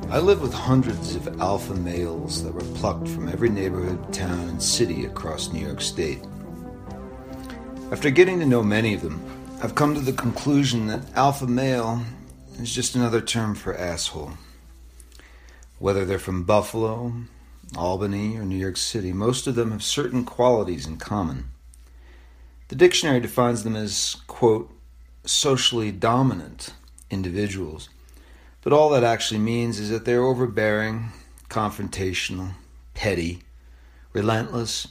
I 0.08 0.20
lived 0.20 0.40
with 0.40 0.54
hundreds 0.54 1.14
of 1.16 1.38
alpha 1.38 1.74
males 1.74 2.42
that 2.42 2.54
were 2.54 2.78
plucked 2.78 3.08
from 3.08 3.28
every 3.28 3.50
neighborhood, 3.50 4.10
town, 4.10 4.48
and 4.48 4.62
city 4.62 5.04
across 5.04 5.52
New 5.52 5.60
York 5.60 5.82
State. 5.82 6.24
After 7.90 8.08
getting 8.08 8.40
to 8.40 8.46
know 8.46 8.62
many 8.62 8.94
of 8.94 9.02
them, 9.02 9.22
I've 9.62 9.74
come 9.74 9.94
to 9.96 10.00
the 10.00 10.14
conclusion 10.14 10.86
that 10.86 11.14
alpha 11.14 11.46
male 11.46 12.00
is 12.58 12.74
just 12.74 12.94
another 12.94 13.20
term 13.20 13.54
for 13.54 13.76
asshole. 13.76 14.32
Whether 15.78 16.06
they're 16.06 16.18
from 16.18 16.44
Buffalo, 16.44 17.12
Albany, 17.76 18.36
or 18.36 18.44
New 18.44 18.56
York 18.56 18.76
City, 18.76 19.12
most 19.12 19.46
of 19.46 19.54
them 19.54 19.70
have 19.70 19.82
certain 19.82 20.24
qualities 20.24 20.86
in 20.86 20.96
common. 20.96 21.50
The 22.68 22.76
dictionary 22.76 23.20
defines 23.20 23.64
them 23.64 23.76
as, 23.76 24.16
quote, 24.26 24.70
socially 25.24 25.92
dominant 25.92 26.74
individuals 27.10 27.88
but 28.62 28.72
all 28.72 28.88
that 28.90 29.04
actually 29.04 29.40
means 29.40 29.78
is 29.78 29.90
that 29.90 30.04
they're 30.04 30.22
overbearing, 30.22 31.10
confrontational, 31.50 32.54
petty, 32.94 33.42
relentless, 34.12 34.88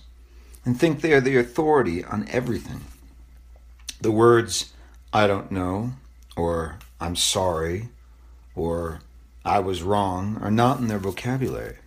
and 0.65 0.79
think 0.79 1.01
they 1.01 1.13
are 1.13 1.21
the 1.21 1.38
authority 1.38 2.03
on 2.03 2.27
everything. 2.29 2.82
The 4.01 4.11
words, 4.11 4.73
I 5.13 5.25
don't 5.25 5.51
know, 5.51 5.93
or 6.36 6.79
I'm 6.99 7.15
sorry, 7.15 7.89
or 8.55 8.99
I 9.45 9.59
was 9.59 9.82
wrong 9.82 10.38
are 10.41 10.51
not 10.51 10.79
in 10.79 10.88
their 10.88 10.99
vocabulary. 10.99 11.77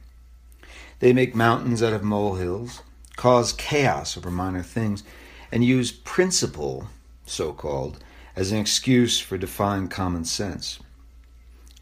They 1.05 1.12
make 1.12 1.34
mountains 1.34 1.82
out 1.82 1.92
of 1.92 2.02
molehills, 2.02 2.80
cause 3.16 3.52
chaos 3.52 4.16
over 4.16 4.30
minor 4.30 4.62
things, 4.62 5.05
and 5.52 5.62
use 5.62 5.92
principle, 5.92 6.88
so 7.26 7.52
called, 7.52 8.02
as 8.34 8.50
an 8.50 8.59
excuse 8.59 9.20
for 9.20 9.36
defying 9.36 9.88
common 9.88 10.24
sense. 10.24 10.78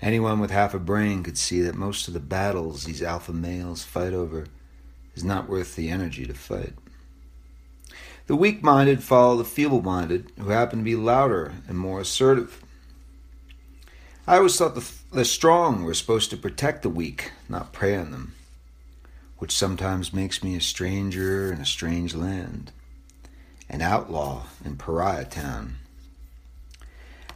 Anyone 0.01 0.41
with 0.41 0.51
half 0.51 0.75
a 0.75 0.81
brain 0.81 1.23
could 1.23 1.39
see 1.39 1.63
that 1.63 1.77
most 1.77 2.09
of 2.09 2.15
the 2.15 2.19
battles 2.19 2.83
these 2.83 3.01
alpha 3.01 3.33
males 3.33 3.85
fight 3.85 4.13
over 4.13 4.47
is 5.15 5.23
not 5.23 5.49
worth 5.49 5.77
the 5.77 5.89
energy 5.89 6.27
to 6.27 6.35
fight. 6.35 6.75
The 8.27 8.35
weak 8.35 8.61
minded 8.61 9.05
follow 9.05 9.37
the 9.37 9.45
feeble 9.45 9.83
minded, 9.83 10.33
who 10.37 10.49
happen 10.49 10.81
to 10.81 10.85
be 10.85 10.97
louder 10.97 11.53
and 11.69 11.79
more 11.79 12.01
assertive. 12.01 12.61
I 14.27 14.39
always 14.39 14.59
thought 14.59 14.75
the, 14.75 14.93
the 15.13 15.25
strong 15.25 15.85
were 15.85 15.95
supposed 15.95 16.31
to 16.31 16.37
protect 16.37 16.83
the 16.83 16.89
weak, 16.89 17.31
not 17.49 17.73
prey 17.73 17.95
on 17.95 18.11
them, 18.11 18.35
which 19.43 19.57
sometimes 19.57 20.15
makes 20.15 20.45
me 20.45 20.55
a 20.55 20.61
stranger 20.61 21.53
in 21.53 21.61
a 21.61 21.67
strange 21.67 22.15
land, 22.15 22.71
an 23.69 23.83
outlaw 23.83 24.45
in 24.65 24.77
Pariah 24.77 25.25
Town. 25.25 25.79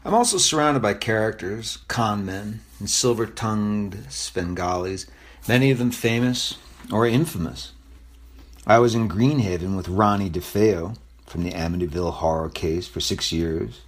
I'm 0.04 0.14
also 0.14 0.38
surrounded 0.38 0.82
by 0.82 0.94
characters, 0.94 1.78
con 1.88 2.24
men, 2.24 2.60
and 2.78 2.88
silver 2.88 3.26
tongued 3.26 4.06
Svengalis, 4.08 5.06
many 5.48 5.72
of 5.72 5.78
them 5.78 5.90
famous 5.90 6.58
or 6.92 7.08
infamous. 7.08 7.72
I 8.68 8.78
was 8.78 8.94
in 8.94 9.08
Greenhaven 9.08 9.76
with 9.76 9.88
Ronnie 9.88 10.30
DeFeo 10.30 10.96
from 11.26 11.42
the 11.42 11.50
Amityville 11.50 12.12
horror 12.12 12.50
case 12.50 12.86
for 12.86 13.00
six 13.00 13.32
years. 13.32 13.80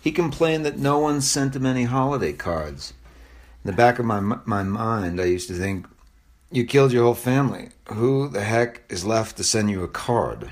He 0.00 0.10
complained 0.10 0.64
that 0.64 0.78
no 0.78 0.98
one 0.98 1.20
sent 1.20 1.54
him 1.54 1.66
any 1.66 1.84
holiday 1.84 2.32
cards. 2.32 2.94
In 3.62 3.70
the 3.70 3.76
back 3.76 3.98
of 3.98 4.06
my, 4.06 4.20
my 4.20 4.62
mind, 4.62 5.20
I 5.20 5.24
used 5.24 5.48
to 5.48 5.54
think, 5.54 5.86
You 6.52 6.66
killed 6.66 6.92
your 6.92 7.04
whole 7.04 7.14
family. 7.14 7.70
Who 7.94 8.28
the 8.28 8.42
heck 8.42 8.82
is 8.90 9.06
left 9.06 9.38
to 9.38 9.42
send 9.42 9.70
you 9.70 9.82
a 9.82 9.88
card? 9.88 10.50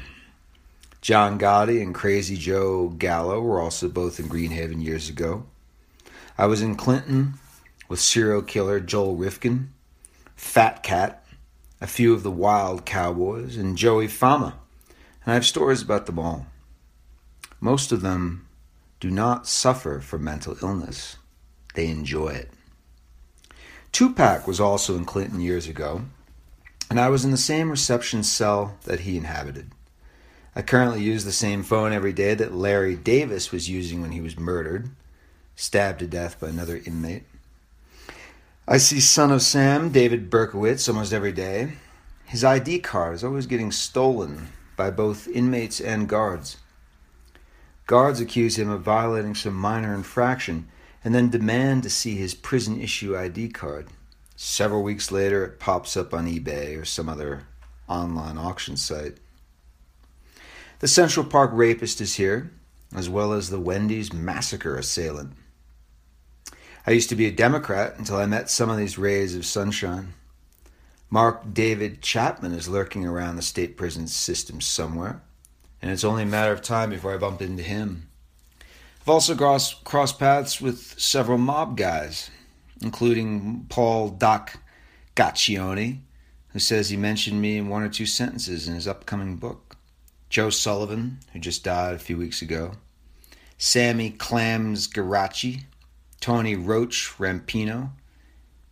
John 1.03 1.39
Gotti 1.39 1.83
and 1.83 1.95
Crazy 1.95 2.39
Joe 2.39 2.89
Gallo 2.89 3.39
were 3.43 3.61
also 3.61 3.87
both 3.87 4.19
in 4.19 4.27
Greenhaven 4.27 4.83
years 4.83 5.11
ago. 5.11 5.45
I 6.39 6.47
was 6.47 6.63
in 6.63 6.75
Clinton 6.75 7.35
with 7.91 8.01
serial 8.01 8.41
killer 8.41 8.81
Joel 8.81 9.15
Rifkin, 9.15 9.75
Fat 10.37 10.83
Cat, 10.83 11.23
a 11.83 11.87
few 11.87 12.15
of 12.15 12.23
the 12.23 12.31
Wild 12.31 12.87
Cowboys, 12.87 13.59
and 13.59 13.77
Joey 13.77 14.09
Fama. 14.09 14.59
And 15.27 15.33
I 15.33 15.35
have 15.35 15.45
stories 15.45 15.83
about 15.83 16.07
them 16.07 16.19
all. 16.19 16.47
Most 17.61 17.93
of 17.93 18.01
them 18.01 18.49
do 19.01 19.11
not 19.11 19.47
suffer 19.47 20.01
from 20.01 20.25
mental 20.25 20.57
illness, 20.63 21.19
they 21.75 21.89
enjoy 21.89 22.29
it. 22.29 22.51
Tupac 23.93 24.47
was 24.47 24.61
also 24.61 24.97
in 24.97 25.05
Clinton 25.05 25.41
years 25.41 25.67
ago, 25.67 26.03
and 26.89 27.01
I 27.01 27.09
was 27.09 27.25
in 27.25 27.31
the 27.31 27.37
same 27.37 27.71
reception 27.71 28.23
cell 28.23 28.77
that 28.85 29.01
he 29.01 29.17
inhabited. 29.17 29.73
I 30.55 30.63
currently 30.63 31.03
use 31.03 31.25
the 31.25 31.33
same 31.33 31.63
phone 31.63 31.93
every 31.93 32.13
day 32.13 32.35
that 32.35 32.55
Larry 32.55 32.97
Davis 32.97 33.53
was 33.53 33.69
using 33.69 34.01
when 34.01 34.13
he 34.13 34.21
was 34.21 34.39
murdered, 34.39 34.91
stabbed 35.55 36.01
to 36.01 36.07
death 36.07 36.41
by 36.41 36.49
another 36.49 36.81
inmate. 36.85 37.25
I 38.67 38.79
see 38.79 39.01
Son 39.01 39.33
of 39.33 39.43
Sam, 39.43 39.91
David 39.91 40.31
Berkowitz, 40.31 40.89
almost 40.89 41.13
every 41.13 41.33
day. 41.33 41.73
His 42.25 42.45
ID 42.45 42.81
card 42.81 43.15
is 43.15 43.25
always 43.25 43.47
getting 43.47 43.73
stolen 43.73 44.49
by 44.77 44.91
both 44.91 45.27
inmates 45.29 45.81
and 45.81 46.09
guards. 46.09 46.59
Guards 47.87 48.21
accuse 48.21 48.57
him 48.57 48.71
of 48.71 48.83
violating 48.83 49.35
some 49.35 49.55
minor 49.55 49.93
infraction 49.95 50.69
and 51.05 51.15
then 51.15 51.31
demand 51.31 51.83
to 51.83 51.91
see 51.91 52.17
his 52.17 52.35
prison 52.35 52.81
issue 52.81 53.17
ID 53.17 53.49
card. 53.51 53.89
Several 54.37 54.83
weeks 54.83 55.11
later, 55.11 55.45
it 55.45 55.61
pops 55.61 55.97
up 55.97 56.15
on 56.15 56.27
eBay 56.27 56.81
or 56.81 56.85
some 56.85 57.09
other 57.09 57.47
online 57.89 58.39
auction 58.39 58.77
site. 58.77 59.19
The 60.81 60.89
Central 60.89 61.27
Park 61.27 61.51
rapist 61.53 62.01
is 62.01 62.15
here, 62.15 62.51
as 62.95 63.09
well 63.09 63.33
as 63.33 63.51
the 63.51 63.61
Wendy's 63.61 64.13
massacre 64.13 64.77
assailant. 64.77 65.33
I 66.87 66.93
used 66.93 67.11
to 67.11 67.17
be 67.17 67.27
a 67.27 67.33
Democrat 67.33 67.95
until 67.99 68.17
I 68.17 68.27
met 68.27 68.51
some 68.51 68.71
of 68.71 68.79
these 68.79 68.97
rays 68.97 69.37
of 69.37 69.45
sunshine. 69.45 70.15
Mark 71.11 71.53
David 71.53 72.01
Chapman 72.01 72.53
is 72.53 72.69
lurking 72.69 73.05
around 73.07 73.37
the 73.37 73.43
state 73.43 73.77
prison 73.77 74.07
system 74.07 74.61
somewhere, 74.61 75.21
and 75.83 75.91
it's 75.91 76.05
only 76.05 76.23
a 76.23 76.27
matter 76.27 76.53
of 76.53 76.63
time 76.63 76.91
before 76.91 77.13
I 77.13 77.19
bump 77.19 77.43
into 77.43 77.63
him. 77.63 78.09
Also 79.11 79.35
crossed, 79.35 80.21
paths 80.21 80.61
with 80.61 80.95
several 80.97 81.37
mob 81.37 81.77
guys, 81.77 82.31
including 82.81 83.67
Paul 83.69 84.11
Doc 84.11 84.61
Gaccione, 85.17 85.99
who 86.51 86.61
says 86.61 86.91
he 86.91 86.97
mentioned 86.97 87.43
me 87.43 87.59
in 87.59 87.69
one 87.69 87.83
or 87.83 87.89
two 87.89 88.07
sentences 88.07 88.69
in 88.69 88.75
his 88.77 88.87
upcoming 88.87 89.35
book. 89.35 89.77
Joe 90.29 90.49
Sullivan, 90.49 91.19
who 91.33 91.41
just 91.41 91.65
died 91.65 91.97
a 91.97 91.99
few 91.99 92.17
weeks 92.17 92.41
ago, 92.41 92.75
Sammy 93.59 94.11
Clams 94.11 94.87
Garacci, 94.87 95.65
Tony 96.21 96.55
Roach 96.55 97.13
Rampino, 97.19 97.91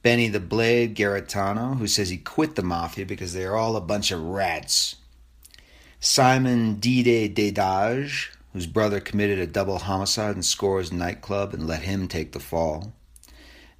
Benny 0.02 0.28
the 0.28 0.38
Blade 0.38 0.94
Garitano, 0.94 1.76
who 1.78 1.88
says 1.88 2.10
he 2.10 2.16
quit 2.16 2.54
the 2.54 2.62
mafia 2.62 3.04
because 3.04 3.34
they 3.34 3.44
are 3.44 3.56
all 3.56 3.74
a 3.74 3.80
bunch 3.80 4.12
of 4.12 4.22
rats, 4.22 4.94
Simon 5.98 6.78
Dide 6.78 7.34
Dedage, 7.34 8.28
whose 8.58 8.66
brother 8.66 8.98
committed 8.98 9.38
a 9.38 9.46
double 9.46 9.78
homicide 9.78 10.34
in 10.34 10.42
Scores 10.42 10.90
nightclub 10.90 11.54
and 11.54 11.64
let 11.64 11.82
him 11.82 12.08
take 12.08 12.32
the 12.32 12.40
fall, 12.40 12.92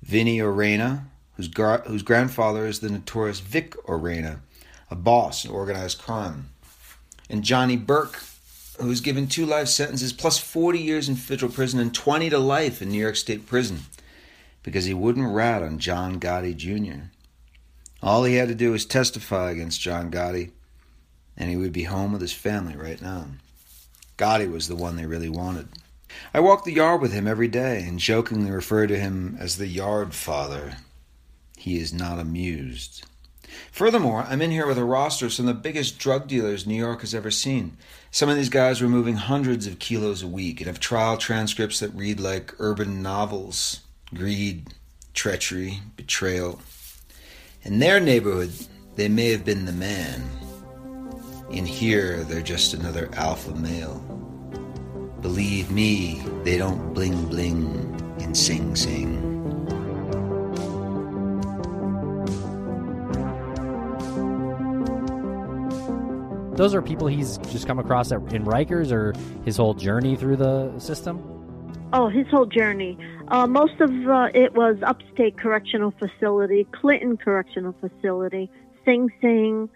Vinny 0.01 0.39
Orena, 0.39 1.07
whose, 1.35 1.49
gar- 1.49 1.83
whose 1.89 2.05
grandfather 2.05 2.65
is 2.65 2.79
the 2.79 2.89
notorious 2.89 3.41
Vic 3.41 3.73
Orena, 3.87 4.39
a 4.89 4.95
boss 4.95 5.45
in 5.45 5.51
organized 5.51 5.99
crime 5.99 6.51
and 7.29 7.43
Johnny 7.43 7.77
Burke, 7.77 8.23
who's 8.81 9.01
given 9.01 9.27
two 9.27 9.45
life 9.45 9.67
sentences 9.67 10.13
plus 10.13 10.39
40 10.39 10.79
years 10.79 11.09
in 11.09 11.17
federal 11.17 11.51
prison 11.51 11.81
and 11.81 11.93
20 11.93 12.31
to 12.31 12.39
life 12.39 12.81
in 12.81 12.91
New 12.91 13.01
York 13.01 13.17
State 13.17 13.47
prison 13.47 13.81
because 14.63 14.85
he 14.85 14.95
wouldn't 14.95 15.35
rat 15.35 15.61
on 15.61 15.81
John 15.81 16.21
Gotti 16.21 16.57
Jr. 16.57 17.07
All 18.01 18.23
he 18.23 18.37
had 18.37 18.47
to 18.47 18.55
do 18.55 18.71
was 18.71 18.87
testify 18.87 19.51
against 19.51 19.81
John 19.81 20.09
Gotti, 20.09 20.53
and 21.37 21.51
he 21.51 21.57
would 21.57 21.73
be 21.73 21.83
home 21.83 22.13
with 22.13 22.21
his 22.21 22.33
family 22.33 22.77
right 22.77 23.03
now. 23.03 23.27
Gotti 24.19 24.51
was 24.51 24.69
the 24.69 24.77
one 24.77 24.97
they 24.97 25.07
really 25.07 25.29
wanted. 25.29 25.69
I 26.35 26.41
walk 26.41 26.65
the 26.65 26.73
yard 26.73 27.01
with 27.01 27.13
him 27.13 27.27
every 27.27 27.49
day 27.49 27.85
and 27.87 27.99
jokingly 27.99 28.51
refer 28.51 28.87
to 28.87 28.99
him 28.99 29.37
as 29.41 29.57
the 29.57 29.69
yard 29.69 30.13
father. 30.13 30.79
He 31.57 31.79
is 31.79 31.93
not 31.93 32.19
amused. 32.19 33.07
Furthermore, 33.73 34.27
I'm 34.29 34.43
in 34.43 34.51
here 34.51 34.67
with 34.67 34.77
a 34.77 34.85
roster 34.85 35.27
of 35.27 35.33
some 35.33 35.49
of 35.49 35.55
the 35.55 35.61
biggest 35.61 35.99
drug 35.99 36.27
dealers 36.27 36.67
New 36.67 36.75
York 36.75 37.01
has 37.01 37.15
ever 37.15 37.31
seen. 37.31 37.77
Some 38.11 38.29
of 38.29 38.37
these 38.37 38.49
guys 38.49 38.81
were 38.81 38.89
moving 38.89 39.17
hundreds 39.17 39.67
of 39.67 39.79
kilos 39.79 40.23
a 40.23 40.27
week 40.27 40.61
and 40.61 40.67
have 40.67 40.81
trial 40.81 41.17
transcripts 41.17 41.81
that 41.81 41.95
read 41.95 42.21
like 42.21 42.55
urban 42.59 43.01
novels 43.03 43.81
greed, 44.15 44.75
treachery, 45.15 45.81
betrayal. 45.97 46.61
In 47.63 47.79
their 47.79 48.01
neighborhood, 48.01 48.53
they 48.97 49.09
may 49.09 49.31
have 49.31 49.45
been 49.45 49.65
the 49.65 49.73
man. 49.73 50.48
In 51.51 51.65
here, 51.65 52.25
they're 52.25 52.43
just 52.43 52.75
another 52.75 53.09
alpha 53.15 53.55
male. 53.55 53.99
Believe 55.23 55.71
me, 55.71 56.21
they 56.45 56.59
don't 56.59 56.93
bling 56.93 57.27
bling 57.27 57.65
in 58.21 58.35
Sing 58.35 58.77
Sing. 58.77 59.29
Those 66.55 66.75
are 66.75 66.83
people 66.83 67.07
he's 67.07 67.39
just 67.51 67.67
come 67.67 67.79
across 67.79 68.13
at, 68.13 68.21
in 68.33 68.45
Rikers 68.45 68.91
or 68.91 69.15
his 69.45 69.57
whole 69.57 69.75
journey 69.75 70.17
through 70.17 70.37
the 70.37 70.77
system? 70.79 71.23
Oh, 71.93 72.09
his 72.09 72.27
whole 72.29 72.47
journey. 72.47 72.99
Uh, 73.29 73.47
most 73.47 73.81
of 73.81 73.91
uh, 74.07 74.29
it 74.35 74.55
was 74.55 74.77
Upstate 74.83 75.39
Correctional 75.39 75.93
Facility, 75.93 76.67
Clinton 76.73 77.17
Correctional 77.17 77.75
Facility, 77.81 78.51
Sing 78.85 79.09
Sing, 79.21 79.71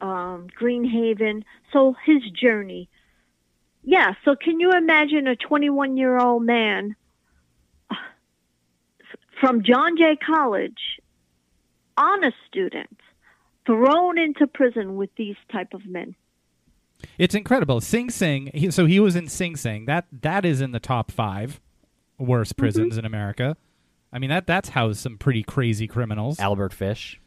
um, 0.00 0.48
Greenhaven. 0.60 1.44
So 1.72 1.94
his 2.04 2.22
journey. 2.30 2.88
Yeah, 3.82 4.14
so 4.24 4.34
can 4.36 4.60
you 4.60 4.72
imagine 4.72 5.26
a 5.26 5.36
21 5.36 5.96
year 5.96 6.18
old 6.18 6.44
man 6.44 6.96
uh, 7.90 7.94
from 9.40 9.62
John 9.62 9.96
Jay 9.96 10.16
College, 10.16 11.00
honest 11.96 12.36
student, 12.46 12.98
thrown 13.66 14.18
into 14.18 14.46
prison 14.46 14.96
with 14.96 15.10
these 15.16 15.36
type 15.50 15.72
of 15.72 15.86
men? 15.86 16.14
It's 17.16 17.34
incredible. 17.34 17.80
Sing 17.80 18.10
Sing. 18.10 18.50
He, 18.52 18.70
so 18.70 18.84
he 18.84 19.00
was 19.00 19.16
in 19.16 19.28
Sing 19.28 19.56
Sing. 19.56 19.86
That 19.86 20.06
that 20.20 20.44
is 20.44 20.60
in 20.60 20.72
the 20.72 20.80
top 20.80 21.10
five 21.10 21.60
worst 22.18 22.52
Mm-hmm. 22.52 22.60
prisons 22.62 22.98
in 22.98 23.06
America. 23.06 23.56
I 24.12 24.18
mean 24.18 24.28
that 24.28 24.46
that's 24.46 24.70
housed 24.70 25.00
some 25.00 25.16
pretty 25.16 25.42
crazy 25.42 25.86
criminals. 25.86 26.38
Albert 26.38 26.74
Fish. 26.74 27.18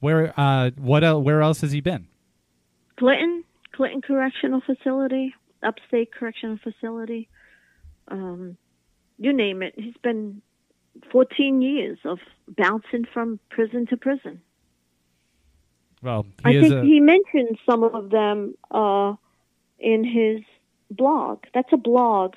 Where 0.00 0.32
uh 0.38 0.70
what 0.78 1.04
el- 1.04 1.22
where 1.22 1.42
else 1.42 1.60
has 1.60 1.72
he 1.72 1.80
been? 1.80 2.08
Clinton, 2.98 3.44
Clinton 3.72 4.02
Correctional 4.02 4.60
Facility, 4.60 5.34
Upstate 5.62 6.12
Correctional 6.12 6.58
Facility, 6.58 7.28
um, 8.08 8.56
you 9.18 9.32
name 9.32 9.62
it. 9.62 9.74
He's 9.76 9.96
been 10.02 10.42
14 11.12 11.62
years 11.62 11.98
of 12.04 12.18
bouncing 12.48 13.06
from 13.12 13.38
prison 13.50 13.86
to 13.86 13.96
prison. 13.96 14.40
Well, 16.02 16.24
he 16.44 16.48
I 16.48 16.50
is 16.60 16.62
think 16.62 16.74
a, 16.74 16.82
he 16.82 17.00
mentioned 17.00 17.58
some 17.68 17.84
of 17.84 18.10
them 18.10 18.54
uh, 18.70 19.14
in 19.78 20.04
his 20.04 20.40
blog. 20.90 21.44
That's 21.54 21.72
a 21.72 21.76
blog 21.78 22.34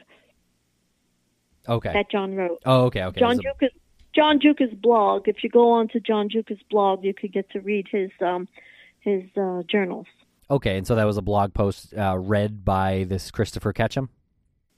Okay. 1.67 1.93
that 1.93 2.11
John 2.11 2.35
wrote. 2.35 2.59
oh, 2.65 2.85
okay, 2.85 3.03
okay. 3.05 3.19
John 3.19 3.37
was 3.37 3.39
a- 3.39 3.65
Giuca's 3.65 3.73
John 4.15 4.39
Giuca's 4.39 4.73
blog. 4.73 5.27
If 5.27 5.43
you 5.43 5.49
go 5.49 5.71
on 5.71 5.87
to 5.89 5.99
John 5.99 6.29
Giuca's 6.29 6.61
blog, 6.69 7.03
you 7.03 7.13
could 7.13 7.33
get 7.33 7.49
to 7.51 7.59
read 7.59 7.87
his 7.91 8.11
um, 8.21 8.47
his 8.99 9.23
uh, 9.35 9.63
journals. 9.67 10.07
okay, 10.49 10.77
and 10.77 10.87
so 10.87 10.95
that 10.95 11.05
was 11.05 11.17
a 11.17 11.21
blog 11.21 11.53
post 11.53 11.93
uh, 11.97 12.17
read 12.17 12.63
by 12.63 13.05
this 13.07 13.31
Christopher 13.31 13.73
Ketcham? 13.73 14.09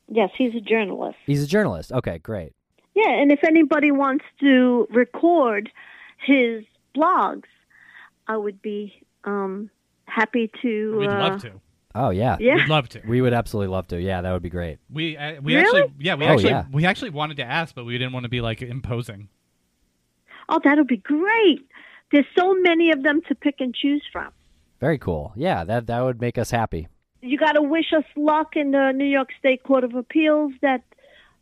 Yes, 0.07 0.29
he's 0.38 0.55
a 0.55 0.61
journalist. 0.61 1.17
He's 1.25 1.43
a 1.43 1.47
journalist. 1.47 1.91
Okay, 1.91 2.19
great. 2.19 2.53
Yeah, 2.95 3.09
and 3.09 3.31
if 3.31 3.43
anybody 3.43 3.91
wants 3.91 4.23
to 4.39 4.88
record 4.89 5.69
his 6.17 6.63
blogs, 6.95 7.43
I 8.27 8.38
would 8.38 8.61
be 8.61 8.93
um, 9.25 9.69
happy 10.05 10.51
to. 10.61 10.97
we'd 10.97 11.09
uh, 11.09 11.19
love 11.19 11.41
to. 11.41 11.61
Oh, 11.95 12.09
yeah. 12.09 12.35
Yeah. 12.39 12.55
We'd 12.55 12.67
love 12.67 12.89
to. 12.89 13.01
We 13.07 13.21
would 13.21 13.33
absolutely 13.33 13.71
love 13.71 13.87
to. 13.87 13.99
Yeah, 14.01 14.21
that 14.21 14.31
would 14.33 14.41
be 14.43 14.49
great. 14.49 14.79
We 14.91 15.15
uh, 15.17 15.41
we 15.41 15.55
Really? 15.55 15.81
actually 15.81 15.93
yeah 15.99 16.15
we 16.15 16.25
Oh, 16.25 16.29
actually 16.33 16.49
yeah. 16.49 16.65
we 16.71 16.85
actually 16.85 17.11
wanted 17.11 17.37
to 17.37 17.43
ask, 17.43 17.73
but 17.73 17.85
we 17.85 17.97
didn't 17.97 18.11
want 18.13 18.25
to 18.25 18.29
be 18.29 18.41
like 18.41 18.61
imposing. 18.61 19.29
Oh, 20.49 20.59
that'll 20.63 20.83
be 20.85 20.97
great. 20.97 21.65
There's 22.11 22.25
so 22.37 22.53
many 22.53 22.91
of 22.91 23.01
them 23.01 23.21
to 23.29 23.35
pick 23.35 23.55
and 23.59 23.73
choose 23.73 24.03
from. 24.11 24.31
Very 24.79 24.97
cool. 24.97 25.31
Yeah, 25.35 25.63
that 25.63 25.87
that 25.87 26.01
would 26.01 26.19
make 26.21 26.37
us 26.37 26.51
happy. 26.51 26.87
You 27.21 27.37
got 27.39 27.53
to 27.53 27.61
wish 27.61 27.91
us 27.93 28.03
luck 28.15 28.55
in 28.55 28.71
the 28.71 28.91
New 28.91 29.05
York 29.05 29.29
State 29.39 29.63
Court 29.63 29.83
of 29.83 29.95
Appeals 29.95 30.51
that 30.61 30.83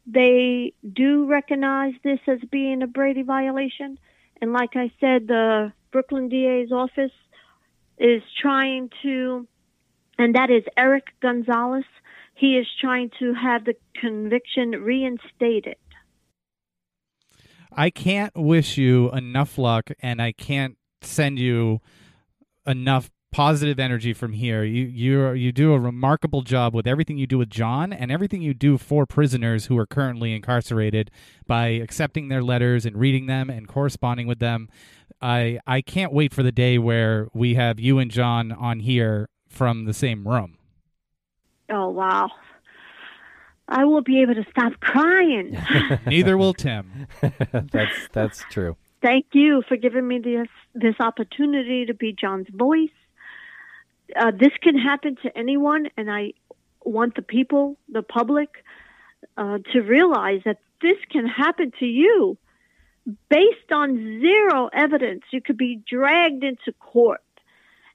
they 0.07 0.73
do 0.93 1.25
recognize 1.25 1.93
this 2.03 2.19
as 2.27 2.39
being 2.51 2.81
a 2.81 2.87
Brady 2.87 3.23
violation. 3.23 3.97
And 4.41 4.53
like 4.53 4.75
I 4.75 4.91
said, 5.01 5.27
the 5.27 5.73
Brooklyn 5.91 6.29
DA's 6.29 6.71
office 6.71 7.11
is 7.97 8.21
trying 8.41 8.89
to, 9.01 9.47
and 10.17 10.35
that 10.35 10.49
is 10.49 10.63
Eric 10.77 11.07
Gonzalez. 11.21 11.85
He 12.35 12.57
is 12.57 12.67
trying 12.81 13.11
to 13.19 13.33
have 13.33 13.65
the 13.65 13.75
conviction 13.99 14.71
reinstated. 14.71 15.75
I 17.71 17.89
can't 17.89 18.35
wish 18.35 18.77
you 18.77 19.11
enough 19.11 19.57
luck, 19.57 19.89
and 20.01 20.21
I 20.21 20.31
can't 20.31 20.77
send 21.01 21.39
you 21.39 21.79
enough 22.65 23.09
positive 23.33 23.79
energy 23.79 24.13
from 24.13 24.33
here. 24.33 24.63
You 24.63 24.85
you 24.85 25.31
you 25.31 25.51
do 25.51 25.73
a 25.73 25.79
remarkable 25.79 26.43
job 26.43 26.75
with 26.75 26.85
everything 26.85 27.17
you 27.17 27.27
do 27.27 27.39
with 27.39 27.49
John 27.49 27.91
and 27.91 28.11
everything 28.11 28.41
you 28.41 28.53
do 28.53 28.77
for 28.77 29.05
prisoners 29.05 29.65
who 29.65 29.77
are 29.77 29.87
currently 29.87 30.33
incarcerated 30.33 31.09
by 31.47 31.67
accepting 31.69 32.27
their 32.27 32.43
letters 32.43 32.85
and 32.85 32.95
reading 32.95 33.25
them 33.25 33.49
and 33.49 33.67
corresponding 33.67 34.27
with 34.27 34.39
them. 34.39 34.69
I 35.19 35.59
I 35.65 35.81
can't 35.81 36.13
wait 36.13 36.33
for 36.33 36.43
the 36.43 36.51
day 36.51 36.77
where 36.77 37.27
we 37.33 37.55
have 37.55 37.79
you 37.79 37.97
and 37.97 38.11
John 38.11 38.51
on 38.51 38.81
here 38.81 39.29
from 39.53 39.85
the 39.85 39.93
same 39.93 40.27
room. 40.27 40.57
Oh, 41.69 41.89
wow. 41.89 42.29
I 43.67 43.85
won't 43.85 44.05
be 44.05 44.21
able 44.21 44.35
to 44.35 44.45
stop 44.49 44.73
crying. 44.79 45.57
Neither 46.05 46.37
will 46.37 46.53
Tim. 46.53 47.07
that's 47.71 48.09
that's 48.11 48.43
true. 48.49 48.75
Thank 49.01 49.27
you 49.33 49.63
for 49.67 49.77
giving 49.77 50.07
me 50.07 50.19
this 50.19 50.47
this 50.75 50.95
opportunity 50.99 51.85
to 51.85 51.93
be 51.93 52.13
John's 52.13 52.47
voice. 52.53 52.89
Uh, 54.15 54.31
this 54.31 54.51
can 54.61 54.77
happen 54.77 55.15
to 55.23 55.37
anyone, 55.37 55.87
and 55.97 56.11
I 56.11 56.33
want 56.83 57.15
the 57.15 57.21
people, 57.21 57.77
the 57.89 58.03
public, 58.03 58.49
uh, 59.37 59.59
to 59.71 59.79
realize 59.79 60.41
that 60.45 60.57
this 60.81 60.97
can 61.09 61.25
happen 61.25 61.71
to 61.79 61.85
you. 61.85 62.37
Based 63.29 63.71
on 63.71 64.21
zero 64.21 64.69
evidence, 64.71 65.23
you 65.31 65.41
could 65.41 65.57
be 65.57 65.81
dragged 65.89 66.43
into 66.43 66.71
court 66.79 67.21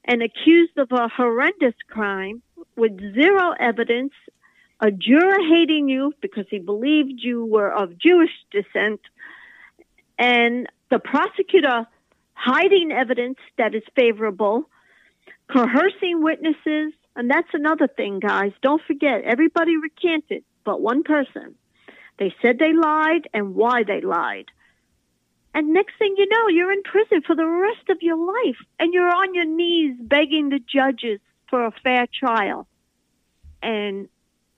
and 0.04 0.22
accused 0.22 0.76
of 0.78 0.90
a 0.92 1.08
horrendous 1.08 1.74
crime 1.88 2.42
with 2.76 2.98
zero 3.14 3.52
evidence, 3.58 4.12
a 4.80 4.90
juror 4.90 5.38
hating 5.50 5.88
you 5.88 6.14
because 6.20 6.46
he 6.48 6.58
believed 6.58 7.20
you 7.20 7.44
were 7.44 7.70
of 7.70 7.98
Jewish 7.98 8.30
descent, 8.50 9.00
and 10.18 10.66
the 10.90 10.98
prosecutor 10.98 11.86
hiding 12.34 12.92
evidence 12.92 13.38
that 13.56 13.74
is 13.74 13.82
favorable, 13.96 14.68
coercing 15.52 16.22
witnesses, 16.22 16.92
and 17.16 17.30
that's 17.30 17.52
another 17.52 17.88
thing, 17.88 18.20
guys. 18.20 18.52
Don't 18.62 18.82
forget, 18.86 19.22
everybody 19.24 19.76
recanted, 19.76 20.44
but 20.64 20.80
one 20.80 21.02
person. 21.02 21.56
They 22.18 22.34
said 22.40 22.58
they 22.58 22.72
lied 22.72 23.28
and 23.34 23.54
why 23.54 23.82
they 23.82 24.00
lied. 24.00 24.46
And 25.54 25.72
next 25.72 25.94
thing 25.98 26.14
you 26.16 26.26
know, 26.28 26.48
you're 26.48 26.72
in 26.72 26.82
prison 26.82 27.22
for 27.26 27.34
the 27.34 27.46
rest 27.46 27.88
of 27.88 27.98
your 28.00 28.16
life, 28.16 28.56
and 28.78 28.92
you're 28.92 29.10
on 29.10 29.34
your 29.34 29.44
knees 29.46 29.96
begging 30.00 30.50
the 30.50 30.60
judges 30.60 31.20
for 31.48 31.66
a 31.66 31.72
fair 31.82 32.06
trial, 32.12 32.66
and 33.62 34.08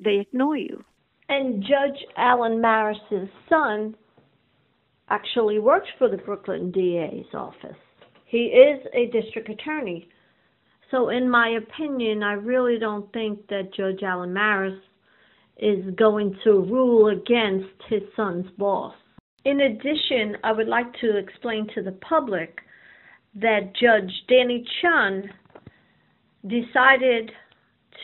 they 0.00 0.18
ignore 0.18 0.56
you. 0.56 0.84
And 1.28 1.62
Judge 1.62 2.04
Alan 2.16 2.60
Marrus's 2.60 3.28
son 3.48 3.94
actually 5.08 5.58
works 5.58 5.88
for 5.98 6.08
the 6.08 6.16
Brooklyn 6.16 6.70
DA's 6.72 7.32
office. 7.34 7.76
He 8.24 8.46
is 8.46 8.84
a 8.94 9.06
district 9.06 9.48
attorney. 9.48 10.08
So, 10.90 11.08
in 11.08 11.30
my 11.30 11.50
opinion, 11.50 12.22
I 12.22 12.32
really 12.32 12.78
don't 12.78 13.12
think 13.12 13.46
that 13.48 13.74
Judge 13.74 14.02
Alan 14.02 14.32
Marrus 14.32 14.78
is 15.56 15.84
going 15.94 16.36
to 16.42 16.50
rule 16.62 17.08
against 17.08 17.74
his 17.88 18.02
son's 18.16 18.50
boss. 18.56 18.94
In 19.44 19.60
addition, 19.60 20.36
I 20.44 20.52
would 20.52 20.68
like 20.68 20.92
to 21.00 21.16
explain 21.16 21.66
to 21.74 21.82
the 21.82 21.92
public 21.92 22.60
that 23.34 23.74
Judge 23.74 24.12
Danny 24.28 24.64
Chun 24.80 25.30
decided 26.46 27.30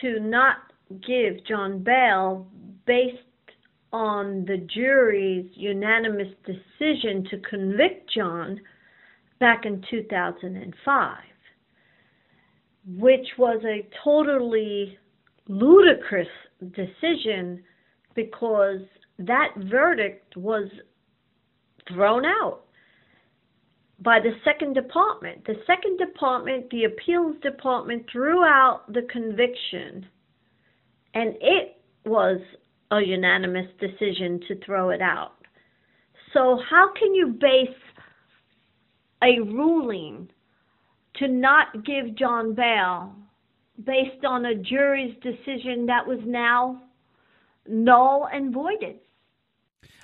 to 0.01 0.19
not 0.19 0.57
give 1.05 1.43
John 1.45 1.83
bail 1.83 2.47
based 2.85 3.17
on 3.93 4.45
the 4.45 4.57
jury's 4.73 5.49
unanimous 5.53 6.33
decision 6.45 7.25
to 7.29 7.37
convict 7.49 8.11
John 8.13 8.59
back 9.39 9.65
in 9.65 9.83
2005, 9.89 11.17
which 12.97 13.27
was 13.37 13.61
a 13.65 13.87
totally 14.03 14.97
ludicrous 15.47 16.27
decision 16.71 17.63
because 18.15 18.81
that 19.19 19.49
verdict 19.57 20.35
was 20.35 20.69
thrown 21.93 22.25
out 22.25 22.61
by 23.99 24.19
the 24.19 24.31
second 24.43 24.73
department. 24.73 25.45
The 25.45 25.55
second 25.65 25.97
department, 25.97 26.69
the 26.69 26.85
appeals 26.85 27.35
department, 27.41 28.05
threw 28.11 28.43
out 28.43 28.83
the 28.93 29.07
conviction, 29.11 30.05
and 31.13 31.35
it 31.41 31.81
was 32.05 32.39
a 32.91 33.01
unanimous 33.01 33.67
decision 33.79 34.39
to 34.47 34.59
throw 34.65 34.91
it 34.91 35.01
out. 35.01 35.33
So, 36.33 36.59
how 36.69 36.91
can 36.97 37.13
you 37.15 37.27
base 37.39 37.75
a 39.23 39.39
ruling 39.39 40.29
to 41.15 41.27
not 41.27 41.85
give 41.85 42.15
John 42.15 42.53
bail 42.53 43.13
based 43.85 44.25
on 44.25 44.45
a 44.45 44.55
jury's 44.55 45.15
decision 45.21 45.85
that 45.87 46.05
was 46.05 46.19
now 46.25 46.81
null 47.67 48.27
and 48.31 48.53
voided. 48.53 48.97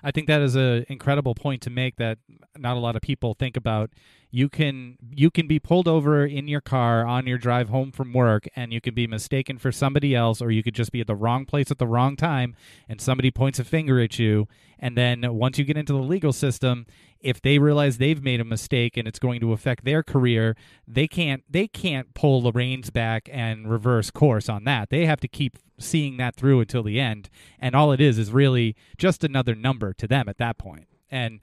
I 0.03 0.11
think 0.11 0.27
that 0.27 0.41
is 0.41 0.55
an 0.55 0.85
incredible 0.89 1.35
point 1.35 1.61
to 1.63 1.69
make 1.69 1.95
that 1.97 2.17
not 2.57 2.77
a 2.77 2.79
lot 2.79 2.95
of 2.95 3.01
people 3.01 3.33
think 3.33 3.57
about. 3.57 3.89
You 4.31 4.49
can 4.49 4.97
you 5.11 5.29
can 5.29 5.47
be 5.47 5.59
pulled 5.59 5.87
over 5.87 6.25
in 6.25 6.47
your 6.47 6.61
car 6.61 7.05
on 7.05 7.27
your 7.27 7.37
drive 7.37 7.69
home 7.69 7.91
from 7.91 8.13
work 8.13 8.47
and 8.55 8.73
you 8.73 8.81
could 8.81 8.95
be 8.95 9.05
mistaken 9.05 9.57
for 9.59 9.71
somebody 9.71 10.15
else 10.15 10.41
or 10.41 10.49
you 10.49 10.63
could 10.63 10.73
just 10.73 10.91
be 10.91 11.01
at 11.01 11.07
the 11.07 11.15
wrong 11.15 11.45
place 11.45 11.69
at 11.69 11.77
the 11.77 11.87
wrong 11.87 12.15
time 12.15 12.55
and 12.89 12.99
somebody 12.99 13.29
points 13.29 13.59
a 13.59 13.63
finger 13.63 13.99
at 13.99 14.17
you 14.17 14.47
and 14.79 14.97
then 14.97 15.21
once 15.35 15.59
you 15.59 15.65
get 15.65 15.77
into 15.77 15.93
the 15.93 15.99
legal 15.99 16.33
system 16.33 16.87
if 17.23 17.41
they 17.41 17.57
realize 17.57 17.97
they've 17.97 18.21
made 18.21 18.39
a 18.41 18.45
mistake 18.45 18.97
and 18.97 19.07
it's 19.07 19.19
going 19.19 19.39
to 19.39 19.53
affect 19.53 19.85
their 19.85 20.03
career, 20.03 20.55
they 20.87 21.07
can't 21.07 21.43
they 21.49 21.67
can't 21.67 22.13
pull 22.13 22.41
the 22.41 22.51
reins 22.51 22.89
back 22.89 23.29
and 23.31 23.69
reverse 23.69 24.11
course 24.11 24.49
on 24.49 24.65
that. 24.65 24.89
They 24.89 25.05
have 25.05 25.21
to 25.21 25.27
keep 25.27 25.57
seeing 25.79 26.17
that 26.17 26.35
through 26.35 26.59
until 26.59 26.83
the 26.83 26.99
end, 26.99 27.29
and 27.59 27.75
all 27.75 27.91
it 27.91 28.01
is 28.01 28.19
is 28.19 28.31
really 28.31 28.75
just 28.97 29.23
another 29.23 29.55
number 29.55 29.93
to 29.93 30.07
them 30.07 30.27
at 30.27 30.37
that 30.37 30.57
point. 30.57 30.87
And 31.09 31.39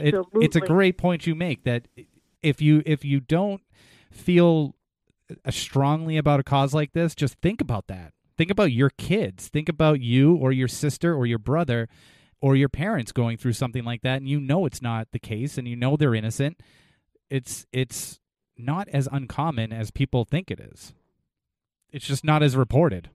it, 0.00 0.14
it's 0.34 0.56
a 0.56 0.60
great 0.60 0.96
point 0.96 1.26
you 1.26 1.34
make 1.34 1.64
that 1.64 1.88
if 2.42 2.62
you 2.62 2.82
if 2.86 3.04
you 3.04 3.20
don't 3.20 3.62
feel 4.10 4.74
strongly 5.50 6.16
about 6.16 6.40
a 6.40 6.42
cause 6.42 6.72
like 6.72 6.92
this, 6.92 7.14
just 7.14 7.34
think 7.40 7.60
about 7.60 7.86
that. 7.88 8.12
Think 8.36 8.50
about 8.50 8.72
your 8.72 8.90
kids. 8.90 9.48
Think 9.48 9.68
about 9.68 10.00
you 10.00 10.36
or 10.36 10.52
your 10.52 10.68
sister 10.68 11.14
or 11.14 11.26
your 11.26 11.40
brother 11.40 11.88
or 12.40 12.56
your 12.56 12.68
parents 12.68 13.12
going 13.12 13.36
through 13.36 13.52
something 13.52 13.84
like 13.84 14.02
that 14.02 14.18
and 14.18 14.28
you 14.28 14.40
know 14.40 14.66
it's 14.66 14.82
not 14.82 15.08
the 15.12 15.18
case 15.18 15.58
and 15.58 15.66
you 15.66 15.76
know 15.76 15.96
they're 15.96 16.14
innocent 16.14 16.60
it's 17.30 17.66
it's 17.72 18.20
not 18.56 18.88
as 18.88 19.08
uncommon 19.10 19.72
as 19.72 19.90
people 19.90 20.24
think 20.24 20.50
it 20.50 20.60
is. 20.60 20.92
It's 21.92 22.06
just 22.06 22.24
not 22.24 22.42
as 22.42 22.56
reported. 22.56 23.10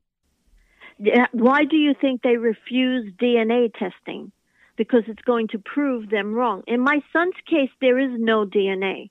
Yeah, 0.98 1.26
why 1.32 1.66
do 1.66 1.76
you 1.76 1.94
think 2.00 2.22
they 2.22 2.38
refuse 2.38 3.12
dna 3.22 3.74
testing? 3.74 4.32
Because 4.78 5.04
it's 5.08 5.22
going 5.24 5.50
to 5.50 5.60
prove 5.60 6.10
them 6.10 6.34
wrong. 6.34 6.64
In 6.68 6.80
my 6.80 7.02
son's 7.12 7.36
case 7.48 7.70
there 7.82 8.00
is 8.00 8.12
no 8.18 8.46
dna 8.46 9.10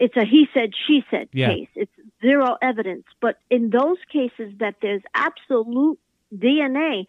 it's 0.00 0.16
a 0.16 0.24
he 0.24 0.46
said 0.54 0.70
she 0.86 1.04
said 1.10 1.28
yeah. 1.32 1.48
case. 1.48 1.68
It's 1.76 1.92
zero 2.22 2.56
evidence. 2.62 3.04
But 3.20 3.38
in 3.50 3.68
those 3.68 3.98
cases 4.10 4.54
that 4.58 4.76
there's 4.80 5.02
absolute 5.14 5.98
dna 6.34 7.04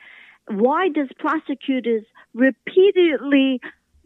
why 0.59 0.89
does 0.89 1.09
prosecutors 1.17 2.03
repeatedly 2.33 3.61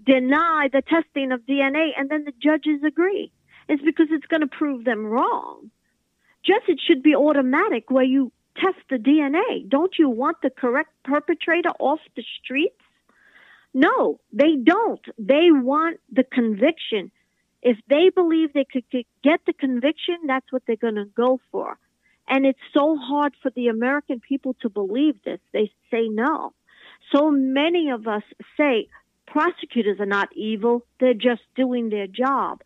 deny 0.05 0.69
the 0.71 0.81
testing 0.81 1.31
of 1.31 1.41
DNA 1.41 1.89
and 1.97 2.09
then 2.09 2.25
the 2.25 2.33
judges 2.41 2.83
agree? 2.85 3.31
It's 3.67 3.83
because 3.83 4.07
it's 4.11 4.27
going 4.27 4.41
to 4.41 4.47
prove 4.47 4.85
them 4.85 5.05
wrong. 5.05 5.71
Just 6.45 6.69
it 6.69 6.79
should 6.85 7.01
be 7.01 7.15
automatic 7.15 7.89
where 7.89 8.03
you 8.03 8.31
test 8.57 8.77
the 8.89 8.97
DNA. 8.97 9.67
Don't 9.67 9.93
you 9.97 10.09
want 10.09 10.37
the 10.41 10.49
correct 10.49 10.91
perpetrator 11.03 11.71
off 11.79 11.99
the 12.15 12.23
streets? 12.41 12.75
No, 13.73 14.19
they 14.31 14.55
don't. 14.55 15.01
They 15.17 15.49
want 15.51 15.99
the 16.11 16.23
conviction. 16.23 17.11
If 17.61 17.77
they 17.89 18.09
believe 18.09 18.53
they 18.53 18.65
could 18.71 18.85
get 18.91 19.41
the 19.45 19.53
conviction, 19.53 20.15
that's 20.27 20.49
what 20.51 20.61
they're 20.65 20.75
going 20.75 20.95
to 20.95 21.05
go 21.05 21.39
for. 21.51 21.77
And 22.27 22.45
it's 22.45 22.59
so 22.73 22.97
hard 22.97 23.33
for 23.41 23.51
the 23.51 23.67
American 23.67 24.19
people 24.19 24.55
to 24.61 24.69
believe 24.69 25.15
this. 25.23 25.39
They 25.53 25.71
say 25.91 26.07
no. 26.07 26.53
So 27.15 27.29
many 27.29 27.91
of 27.91 28.07
us 28.07 28.23
say 28.57 28.87
prosecutors 29.27 29.99
are 29.99 30.05
not 30.05 30.29
evil, 30.35 30.85
they're 30.99 31.13
just 31.13 31.41
doing 31.55 31.89
their 31.89 32.07
job. 32.07 32.61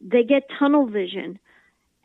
They 0.00 0.24
get 0.24 0.48
tunnel 0.58 0.86
vision, 0.86 1.38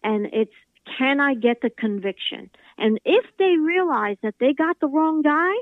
and 0.04 0.28
it's 0.34 0.52
can 0.98 1.20
I 1.20 1.34
get 1.34 1.62
the 1.62 1.70
conviction? 1.70 2.50
And 2.78 3.00
if 3.06 3.26
they 3.40 3.56
realize 3.58 4.18
that 4.22 4.36
they 4.40 4.54
got 4.54 4.80
the 4.80 4.88
wrong 4.88 5.24
guy 5.24 5.54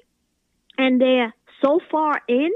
and 0.78 1.00
they're 1.00 1.34
so 1.64 1.80
far 1.90 2.22
in, 2.28 2.50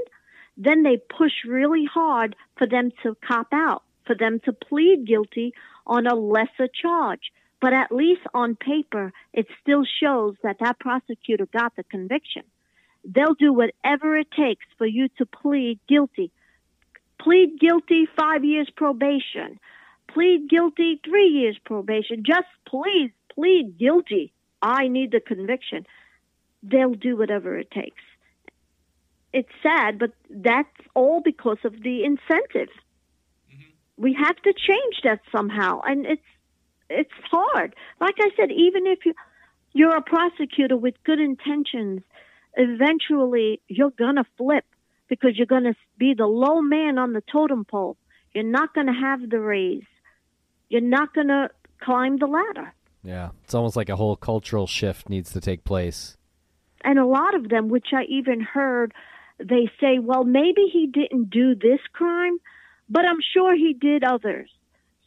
then 0.56 0.82
they 0.82 0.98
push 0.98 1.32
really 1.46 1.86
hard 1.86 2.36
for 2.58 2.66
them 2.66 2.90
to 3.02 3.16
cop 3.26 3.48
out, 3.52 3.82
for 4.06 4.14
them 4.14 4.40
to 4.44 4.52
plead 4.52 5.06
guilty 5.06 5.54
on 5.86 6.06
a 6.06 6.14
lesser 6.14 6.68
charge. 6.68 7.32
But 7.60 7.72
at 7.72 7.90
least 7.90 8.20
on 8.34 8.54
paper, 8.54 9.12
it 9.32 9.46
still 9.60 9.84
shows 9.84 10.36
that 10.42 10.58
that 10.60 10.78
prosecutor 10.78 11.46
got 11.46 11.74
the 11.76 11.82
conviction. 11.82 12.42
They'll 13.04 13.34
do 13.34 13.52
whatever 13.52 14.16
it 14.16 14.30
takes 14.30 14.64
for 14.76 14.86
you 14.86 15.08
to 15.18 15.26
plead 15.26 15.80
guilty. 15.88 16.30
Plead 17.20 17.58
guilty, 17.58 18.06
five 18.16 18.44
years 18.44 18.68
probation. 18.76 19.58
Plead 20.08 20.48
guilty, 20.48 21.00
three 21.04 21.28
years 21.28 21.58
probation. 21.64 22.22
Just 22.24 22.46
please 22.66 23.10
plead 23.34 23.76
guilty. 23.78 24.32
I 24.62 24.88
need 24.88 25.10
the 25.12 25.20
conviction. 25.20 25.86
They'll 26.62 26.94
do 26.94 27.16
whatever 27.16 27.58
it 27.58 27.70
takes. 27.70 28.02
It's 29.32 29.48
sad, 29.62 29.98
but 29.98 30.12
that's 30.30 30.68
all 30.94 31.20
because 31.20 31.58
of 31.64 31.72
the 31.82 32.04
incentive. 32.04 32.72
Mm-hmm. 33.50 33.70
We 33.96 34.14
have 34.14 34.36
to 34.36 34.52
change 34.52 35.02
that 35.04 35.20
somehow, 35.30 35.80
and 35.84 36.06
it's 36.06 36.22
it's 36.90 37.10
hard. 37.30 37.74
Like 38.00 38.14
I 38.18 38.30
said, 38.36 38.50
even 38.50 38.86
if 38.86 39.04
you 39.04 39.14
you're 39.72 39.96
a 39.96 40.02
prosecutor 40.02 40.76
with 40.76 40.94
good 41.04 41.20
intentions, 41.20 42.02
eventually 42.54 43.60
you're 43.68 43.90
gonna 43.90 44.24
flip 44.36 44.64
because 45.08 45.36
you're 45.36 45.46
gonna 45.46 45.74
be 45.98 46.14
the 46.14 46.26
low 46.26 46.60
man 46.60 46.98
on 46.98 47.12
the 47.12 47.22
totem 47.30 47.64
pole. 47.64 47.96
You're 48.34 48.44
not 48.44 48.74
gonna 48.74 48.98
have 48.98 49.28
the 49.28 49.40
raise. 49.40 49.84
You're 50.68 50.80
not 50.80 51.14
gonna 51.14 51.50
climb 51.80 52.18
the 52.18 52.26
ladder. 52.26 52.74
Yeah, 53.02 53.30
it's 53.44 53.54
almost 53.54 53.76
like 53.76 53.88
a 53.88 53.96
whole 53.96 54.16
cultural 54.16 54.66
shift 54.66 55.08
needs 55.08 55.32
to 55.32 55.40
take 55.40 55.64
place. 55.64 56.16
And 56.82 56.98
a 56.98 57.06
lot 57.06 57.34
of 57.34 57.48
them, 57.48 57.68
which 57.68 57.88
I 57.92 58.04
even 58.04 58.40
heard, 58.40 58.92
they 59.38 59.70
say, 59.80 59.98
well, 59.98 60.24
maybe 60.24 60.68
he 60.72 60.86
didn't 60.86 61.30
do 61.30 61.54
this 61.54 61.80
crime, 61.92 62.38
but 62.88 63.04
I'm 63.04 63.20
sure 63.34 63.54
he 63.54 63.72
did 63.72 64.04
others. 64.04 64.50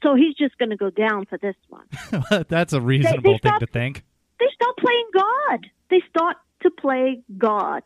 So 0.04 0.16
he's 0.16 0.36
just 0.36 0.58
going 0.58 0.72
to 0.72 0.78
go 0.78 0.90
down 0.90 1.26
for 1.26 1.38
this 1.38 1.56
one. 1.70 1.86
That's 2.50 2.74
a 2.74 2.82
reasonable 2.82 3.34
they, 3.34 3.40
they 3.44 3.50
thing 3.50 3.60
to 3.60 3.68
think. 3.68 4.04
They 4.40 4.48
start 4.54 4.78
playing 4.78 5.10
God. 5.14 5.68
They 5.90 6.02
start 6.10 6.38
to 6.64 6.72
play 6.72 7.22
God. 7.38 7.84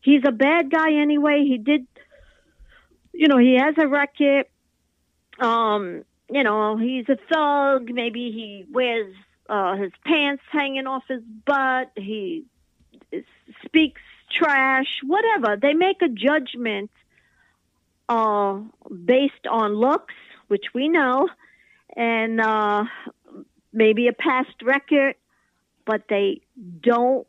He's 0.00 0.22
a 0.26 0.32
bad 0.32 0.70
guy 0.70 0.94
anyway. 0.94 1.44
He 1.46 1.58
did, 1.58 1.86
you 3.12 3.28
know, 3.28 3.38
he 3.38 3.54
has 3.54 3.74
a 3.78 3.86
record. 3.86 4.46
Um, 5.38 6.04
you 6.30 6.42
know, 6.42 6.76
he's 6.76 7.08
a 7.08 7.16
thug. 7.32 7.90
Maybe 7.90 8.32
he 8.32 8.66
wears 8.70 9.14
uh, 9.48 9.76
his 9.76 9.92
pants 10.04 10.42
hanging 10.50 10.86
off 10.86 11.04
his 11.08 11.22
butt. 11.22 11.90
He 11.96 12.44
speaks 13.64 14.00
trash. 14.30 15.00
Whatever. 15.02 15.56
They 15.56 15.74
make 15.74 16.02
a 16.02 16.08
judgment 16.08 16.90
uh, 18.08 18.60
based 19.04 19.46
on 19.50 19.74
looks, 19.74 20.14
which 20.48 20.66
we 20.74 20.88
know, 20.88 21.28
and 21.96 22.40
uh, 22.40 22.84
maybe 23.72 24.08
a 24.08 24.12
past 24.12 24.62
record, 24.62 25.16
but 25.86 26.02
they 26.08 26.40
don't. 26.80 27.26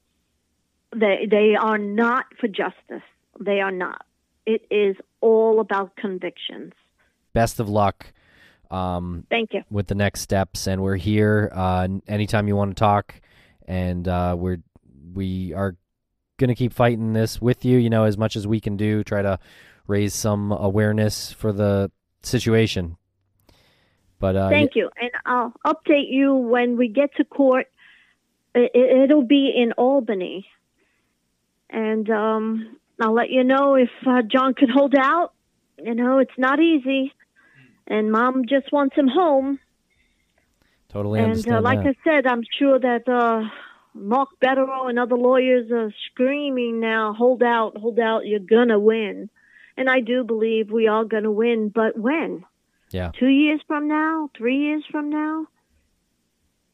They 0.95 1.27
they 1.29 1.55
are 1.59 1.77
not 1.77 2.25
for 2.39 2.47
justice. 2.47 3.03
They 3.39 3.59
are 3.59 3.71
not. 3.71 4.05
It 4.45 4.65
is 4.69 4.95
all 5.21 5.59
about 5.59 5.95
convictions. 5.95 6.73
Best 7.33 7.59
of 7.59 7.67
luck. 7.67 8.13
Um, 8.71 9.25
Thank 9.29 9.53
you. 9.53 9.63
With 9.69 9.87
the 9.87 9.95
next 9.95 10.21
steps, 10.21 10.67
and 10.67 10.81
we're 10.81 10.95
here 10.95 11.51
uh, 11.53 11.87
anytime 12.07 12.47
you 12.47 12.55
want 12.55 12.75
to 12.75 12.79
talk, 12.79 13.15
and 13.67 14.07
uh, 14.07 14.35
we're 14.37 14.61
we 15.13 15.53
are 15.53 15.75
going 16.37 16.49
to 16.49 16.55
keep 16.55 16.73
fighting 16.73 17.13
this 17.13 17.41
with 17.41 17.65
you. 17.65 17.77
You 17.77 17.89
know, 17.89 18.05
as 18.05 18.17
much 18.17 18.35
as 18.35 18.47
we 18.47 18.59
can 18.59 18.77
do, 18.77 19.03
try 19.03 19.21
to 19.21 19.39
raise 19.87 20.13
some 20.13 20.51
awareness 20.51 21.31
for 21.31 21.51
the 21.51 21.91
situation 22.23 22.97
but 24.19 24.35
uh, 24.35 24.49
thank 24.49 24.75
you, 24.75 24.89
and 24.99 25.11
I'll 25.25 25.53
update 25.65 26.09
you 26.09 26.33
when 26.33 26.77
we 26.77 26.87
get 26.87 27.15
to 27.17 27.23
court. 27.23 27.67
It, 28.53 29.13
will 29.13 29.25
be 29.25 29.51
in 29.53 29.73
Albany, 29.73 30.47
and 31.69 32.09
um, 32.09 32.77
I'll 33.01 33.13
let 33.13 33.29
you 33.29 33.43
know 33.43 33.75
if 33.75 33.89
uh, 34.07 34.21
John 34.21 34.53
could 34.53 34.69
hold 34.69 34.95
out. 34.97 35.33
You 35.77 35.93
know, 35.93 36.19
it's 36.19 36.37
not 36.37 36.61
easy, 36.61 37.13
and 37.87 38.11
Mom 38.11 38.45
just 38.47 38.71
wants 38.71 38.95
him 38.95 39.09
home. 39.09 39.59
Totally 40.89 41.19
and, 41.19 41.25
uh, 41.25 41.29
understand. 41.31 41.55
And 41.55 41.63
like 41.65 41.83
that. 41.83 41.95
I 42.05 42.09
said, 42.09 42.27
I'm 42.27 42.43
sure 42.57 42.79
that 42.79 43.09
uh, 43.09 43.49
Mark 43.93 44.29
Bederow 44.41 44.89
and 44.89 44.97
other 44.97 45.17
lawyers 45.17 45.69
are 45.71 45.93
screaming 46.11 46.79
now, 46.79 47.13
"Hold 47.13 47.43
out, 47.43 47.75
hold 47.77 47.99
out! 47.99 48.25
You're 48.25 48.39
gonna 48.39 48.79
win." 48.79 49.29
And 49.77 49.89
I 49.89 49.99
do 49.99 50.23
believe 50.23 50.71
we 50.71 50.87
are 50.87 51.03
gonna 51.03 51.31
win, 51.31 51.67
but 51.67 51.97
when? 51.99 52.45
Yeah. 52.95 53.11
Two 53.19 53.27
years 53.27 53.59
from 53.67 53.89
now, 53.89 54.29
three 54.37 54.57
years 54.57 54.85
from 54.89 55.09
now, 55.09 55.47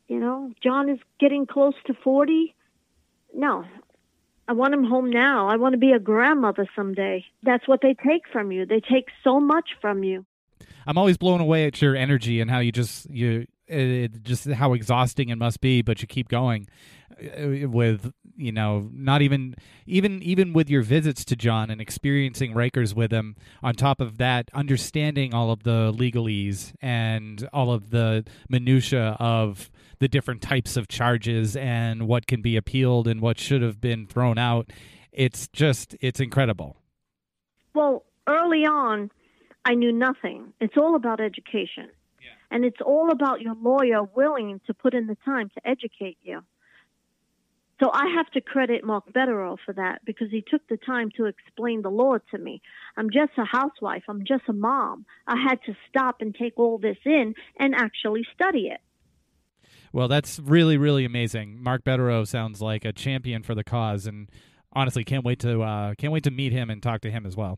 you 0.07 0.19
know, 0.19 0.51
John 0.61 0.87
is 0.87 0.99
getting 1.19 1.47
close 1.47 1.73
to 1.87 1.95
40. 1.95 2.53
No, 3.33 3.65
I 4.47 4.53
want 4.53 4.75
him 4.75 4.83
home 4.83 5.09
now. 5.09 5.47
I 5.47 5.55
want 5.55 5.73
to 5.73 5.79
be 5.79 5.93
a 5.93 5.99
grandmother 5.99 6.67
someday. 6.75 7.25
That's 7.41 7.67
what 7.67 7.79
they 7.81 7.95
take 7.95 8.27
from 8.31 8.51
you. 8.51 8.67
They 8.67 8.81
take 8.81 9.07
so 9.23 9.39
much 9.39 9.69
from 9.81 10.03
you. 10.03 10.23
I'm 10.85 10.95
always 10.95 11.17
blown 11.17 11.41
away 11.41 11.65
at 11.65 11.81
your 11.81 11.95
energy 11.95 12.39
and 12.39 12.51
how 12.51 12.59
you 12.59 12.71
just 12.71 13.09
you 13.09 13.47
it, 13.67 14.21
just 14.21 14.45
how 14.45 14.73
exhausting 14.73 15.29
it 15.29 15.37
must 15.37 15.59
be, 15.59 15.81
but 15.81 16.01
you 16.03 16.07
keep 16.07 16.27
going 16.27 16.67
Uh, 17.21 17.67
with 17.67 18.13
you 18.35 18.51
know 18.51 18.89
not 18.93 19.21
even 19.21 19.55
even 19.85 20.23
even 20.23 20.53
with 20.53 20.69
your 20.69 20.81
visits 20.81 21.23
to 21.25 21.35
John 21.35 21.69
and 21.69 21.79
experiencing 21.79 22.53
Rikers 22.53 22.95
with 22.95 23.11
him. 23.11 23.35
On 23.61 23.75
top 23.75 24.01
of 24.01 24.17
that, 24.17 24.49
understanding 24.53 25.33
all 25.33 25.51
of 25.51 25.63
the 25.63 25.93
legalese 25.95 26.73
and 26.81 27.47
all 27.53 27.71
of 27.71 27.91
the 27.91 28.25
minutia 28.49 29.17
of 29.19 29.69
the 29.99 30.07
different 30.07 30.41
types 30.41 30.77
of 30.77 30.87
charges 30.87 31.55
and 31.55 32.07
what 32.07 32.25
can 32.25 32.41
be 32.41 32.57
appealed 32.57 33.07
and 33.07 33.21
what 33.21 33.37
should 33.37 33.61
have 33.61 33.79
been 33.79 34.07
thrown 34.07 34.37
out. 34.37 34.71
It's 35.11 35.47
just 35.49 35.95
it's 36.01 36.19
incredible. 36.19 36.77
Well, 37.75 38.05
early 38.27 38.65
on, 38.65 39.11
I 39.65 39.75
knew 39.75 39.91
nothing. 39.91 40.53
It's 40.59 40.77
all 40.77 40.95
about 40.95 41.19
education. 41.19 41.89
And 42.53 42.65
it's 42.65 42.81
all 42.85 43.11
about 43.11 43.39
your 43.39 43.55
lawyer 43.55 44.03
willing 44.03 44.59
to 44.67 44.73
put 44.73 44.93
in 44.93 45.07
the 45.07 45.15
time 45.23 45.49
to 45.55 45.65
educate 45.65 46.17
you. 46.21 46.43
So 47.81 47.89
I 47.91 48.13
have 48.15 48.29
to 48.31 48.41
credit 48.41 48.83
Mark 48.83 49.11
Bederow 49.11 49.57
for 49.65 49.73
that 49.73 50.05
because 50.05 50.29
he 50.29 50.43
took 50.47 50.67
the 50.67 50.77
time 50.77 51.09
to 51.17 51.25
explain 51.25 51.81
the 51.81 51.89
law 51.89 52.17
to 52.29 52.37
me. 52.37 52.61
I'm 52.95 53.09
just 53.09 53.31
a 53.37 53.45
housewife. 53.45 54.03
I'm 54.07 54.23
just 54.23 54.43
a 54.47 54.53
mom. 54.53 55.05
I 55.25 55.41
had 55.41 55.63
to 55.65 55.75
stop 55.89 56.17
and 56.21 56.35
take 56.35 56.53
all 56.57 56.77
this 56.77 56.97
in 57.05 57.33
and 57.57 57.73
actually 57.73 58.23
study 58.35 58.67
it. 58.67 58.81
Well, 59.91 60.07
that's 60.07 60.39
really, 60.39 60.77
really 60.77 61.05
amazing. 61.05 61.61
Mark 61.61 61.83
Bederow 61.83 62.27
sounds 62.27 62.61
like 62.61 62.85
a 62.85 62.93
champion 62.93 63.41
for 63.41 63.55
the 63.55 63.63
cause, 63.63 64.05
and 64.05 64.29
honestly, 64.73 65.03
can't 65.03 65.25
wait 65.25 65.39
to 65.39 65.63
uh, 65.63 65.95
can't 65.95 66.13
wait 66.13 66.23
to 66.25 66.31
meet 66.31 66.53
him 66.53 66.69
and 66.69 66.83
talk 66.83 67.01
to 67.01 67.11
him 67.11 67.25
as 67.25 67.35
well. 67.35 67.57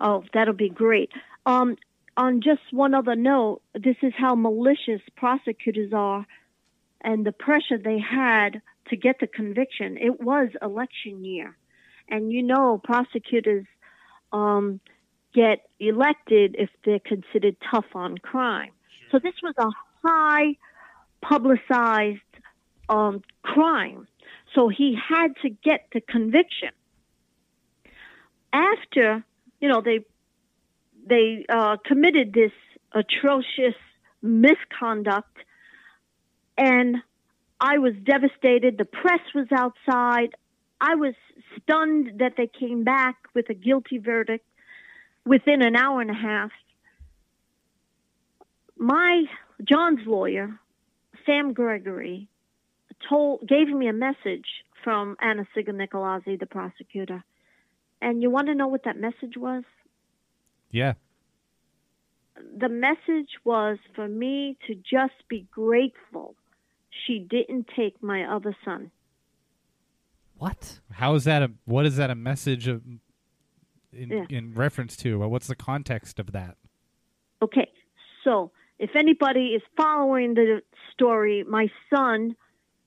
Oh, 0.00 0.24
that'll 0.32 0.54
be 0.54 0.70
great. 0.70 1.10
Um, 1.44 1.76
on 2.16 2.40
just 2.40 2.62
one 2.72 2.94
other 2.94 3.14
note, 3.14 3.60
this 3.74 3.96
is 4.02 4.14
how 4.16 4.34
malicious 4.34 5.02
prosecutors 5.16 5.92
are 5.92 6.26
and 7.02 7.24
the 7.26 7.32
pressure 7.32 7.78
they 7.78 7.98
had 7.98 8.62
to 8.90 8.96
get 8.96 9.20
the 9.20 9.26
conviction. 9.26 9.96
It 9.96 10.20
was 10.20 10.48
election 10.62 11.24
year. 11.24 11.56
And 12.08 12.32
you 12.32 12.42
know, 12.42 12.80
prosecutors 12.82 13.66
um, 14.32 14.80
get 15.34 15.68
elected 15.80 16.56
if 16.58 16.70
they're 16.84 17.00
considered 17.00 17.56
tough 17.70 17.86
on 17.94 18.18
crime. 18.18 18.70
So 19.10 19.18
this 19.18 19.34
was 19.42 19.54
a 19.58 19.70
high 20.06 20.56
publicized 21.20 22.20
um, 22.88 23.22
crime. 23.42 24.06
So 24.54 24.68
he 24.68 24.96
had 25.08 25.36
to 25.42 25.50
get 25.50 25.88
the 25.92 26.00
conviction. 26.00 26.70
After, 28.52 29.24
you 29.60 29.68
know, 29.68 29.82
they 29.82 30.04
they 31.06 31.44
uh, 31.48 31.76
committed 31.84 32.32
this 32.32 32.52
atrocious 32.92 33.74
misconduct, 34.22 35.36
and 36.56 36.96
I 37.60 37.78
was 37.78 37.94
devastated. 38.04 38.76
The 38.78 38.84
press 38.84 39.20
was 39.34 39.46
outside. 39.52 40.34
I 40.80 40.94
was 40.94 41.14
stunned 41.60 42.18
that 42.18 42.34
they 42.36 42.46
came 42.46 42.84
back 42.84 43.16
with 43.34 43.48
a 43.48 43.54
guilty 43.54 43.98
verdict 43.98 44.46
within 45.24 45.62
an 45.62 45.74
hour 45.74 46.00
and 46.00 46.10
a 46.10 46.14
half. 46.14 46.50
My 48.76 49.24
John's 49.64 50.06
lawyer, 50.06 50.60
Sam 51.24 51.54
Gregory, 51.54 52.28
told 53.08 53.46
gave 53.46 53.68
me 53.68 53.88
a 53.88 53.92
message 53.92 54.46
from 54.84 55.16
Anna-Sigga 55.20 56.38
the 56.38 56.46
prosecutor. 56.46 57.24
And 58.00 58.22
you 58.22 58.30
want 58.30 58.48
to 58.48 58.54
know 58.54 58.68
what 58.68 58.84
that 58.84 58.98
message 58.98 59.36
was? 59.36 59.64
Yeah. 60.70 60.94
The 62.56 62.68
message 62.68 63.30
was 63.44 63.78
for 63.94 64.06
me 64.06 64.58
to 64.66 64.74
just 64.74 65.14
be 65.28 65.46
grateful 65.50 66.34
she 67.06 67.18
didn't 67.18 67.68
take 67.76 68.02
my 68.02 68.24
other 68.24 68.56
son. 68.64 68.90
What? 70.38 70.80
How 70.92 71.14
is 71.14 71.24
that 71.24 71.42
a 71.42 71.50
what 71.64 71.86
is 71.86 71.96
that 71.96 72.10
a 72.10 72.14
message 72.14 72.68
of 72.68 72.82
in, 73.92 74.10
Yeah. 74.10 74.26
in 74.28 74.54
reference 74.54 74.96
to? 74.98 75.22
Or 75.22 75.28
What's 75.28 75.46
the 75.46 75.56
context 75.56 76.18
of 76.18 76.32
that? 76.32 76.56
Okay, 77.42 77.70
so 78.24 78.50
if 78.78 78.90
anybody 78.94 79.48
is 79.54 79.62
following 79.76 80.34
the 80.34 80.62
story, 80.92 81.44
my 81.44 81.70
son 81.94 82.36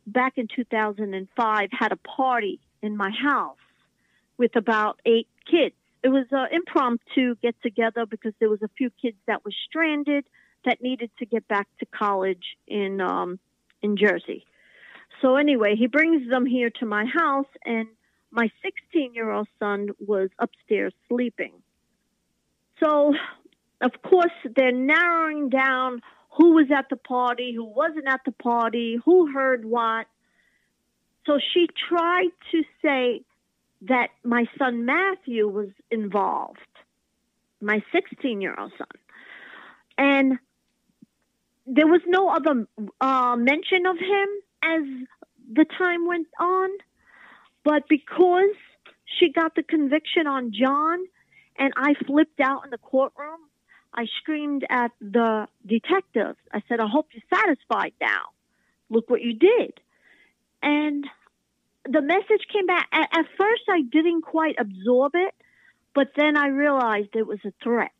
back 0.05 0.33
in 0.37 0.47
2005 0.47 1.69
had 1.71 1.91
a 1.91 1.95
party 1.97 2.59
in 2.81 2.95
my 2.97 3.11
house 3.11 3.57
with 4.37 4.55
about 4.55 4.99
eight 5.05 5.27
kids. 5.49 5.75
It 6.03 6.09
was 6.09 6.25
an 6.31 6.47
impromptu 6.51 7.35
get 7.41 7.55
together 7.61 8.05
because 8.05 8.33
there 8.39 8.49
was 8.49 8.61
a 8.61 8.69
few 8.77 8.89
kids 9.01 9.17
that 9.27 9.43
were 9.43 9.51
stranded 9.67 10.25
that 10.65 10.81
needed 10.81 11.11
to 11.19 11.25
get 11.25 11.47
back 11.47 11.67
to 11.79 11.85
college 11.85 12.57
in 12.67 13.01
um, 13.01 13.39
in 13.81 13.97
Jersey. 13.97 14.45
So 15.21 15.35
anyway, 15.35 15.75
he 15.75 15.87
brings 15.87 16.29
them 16.29 16.45
here 16.45 16.69
to 16.79 16.85
my 16.85 17.05
house, 17.05 17.47
and 17.65 17.87
my 18.31 18.49
16 18.63 19.13
year 19.13 19.31
old 19.31 19.47
son 19.59 19.89
was 19.99 20.29
upstairs 20.39 20.93
sleeping. 21.07 21.53
So, 22.79 23.13
of 23.81 23.91
course, 24.01 24.31
they're 24.55 24.71
narrowing 24.71 25.49
down 25.49 26.01
who 26.37 26.53
was 26.53 26.67
at 26.75 26.87
the 26.89 26.95
party, 26.95 27.53
who 27.53 27.65
wasn't 27.65 28.07
at 28.07 28.21
the 28.25 28.31
party, 28.31 28.97
who 29.03 29.31
heard 29.31 29.65
what. 29.65 30.07
So 31.25 31.39
she 31.53 31.67
tried 31.89 32.29
to 32.51 32.63
say 32.81 33.21
that 33.81 34.09
my 34.23 34.45
son 34.57 34.85
Matthew 34.85 35.47
was 35.47 35.69
involved, 35.91 36.59
my 37.61 37.83
16 37.91 38.41
year 38.41 38.55
old 38.57 38.71
son. 38.77 38.87
And 39.97 40.39
there 41.71 41.87
was 41.87 42.01
no 42.07 42.29
other 42.29 42.67
uh, 42.99 43.35
mention 43.37 43.85
of 43.85 43.97
him 43.97 44.29
as 44.63 44.81
the 45.53 45.65
time 45.77 46.07
went 46.07 46.27
on. 46.39 46.69
But 47.63 47.83
because 47.87 48.55
she 49.05 49.31
got 49.31 49.55
the 49.55 49.63
conviction 49.63 50.25
on 50.27 50.51
John 50.51 50.99
and 51.57 51.73
I 51.77 51.93
flipped 52.07 52.39
out 52.39 52.63
in 52.65 52.71
the 52.71 52.77
courtroom, 52.77 53.39
I 53.93 54.05
screamed 54.21 54.65
at 54.69 54.91
the 54.99 55.47
detectives. 55.65 56.37
I 56.51 56.61
said, 56.67 56.79
I 56.79 56.87
hope 56.87 57.07
you're 57.11 57.39
satisfied 57.39 57.93
now. 58.01 58.33
Look 58.89 59.09
what 59.09 59.21
you 59.21 59.33
did. 59.33 59.73
And 60.61 61.05
the 61.85 62.01
message 62.01 62.45
came 62.51 62.65
back. 62.65 62.87
At, 62.91 63.09
at 63.11 63.25
first, 63.37 63.63
I 63.69 63.81
didn't 63.81 64.21
quite 64.21 64.55
absorb 64.59 65.13
it, 65.15 65.33
but 65.93 66.09
then 66.15 66.37
I 66.37 66.47
realized 66.47 67.09
it 67.15 67.27
was 67.27 67.39
a 67.45 67.53
threat. 67.63 67.91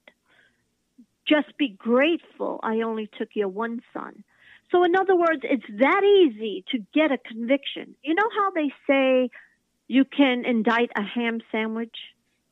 Just 1.30 1.58
be 1.58 1.70
grateful 1.70 2.60
I 2.64 2.82
only 2.82 3.10
took 3.18 3.30
your 3.34 3.50
one 3.50 3.82
son. 3.94 4.24
So, 4.72 4.84
in 4.84 4.96
other 4.96 5.16
words, 5.16 5.42
it's 5.44 5.66
that 5.80 6.02
easy 6.04 6.64
to 6.72 6.80
get 6.94 7.12
a 7.12 7.18
conviction. 7.18 7.96
You 8.04 8.16
know 8.16 8.30
how 8.36 8.52
they 8.52 8.72
say 8.88 9.30
you 9.88 10.06
can 10.06 10.46
indict 10.46 10.92
a 10.96 11.04
ham 11.04 11.42
sandwich? 11.52 11.96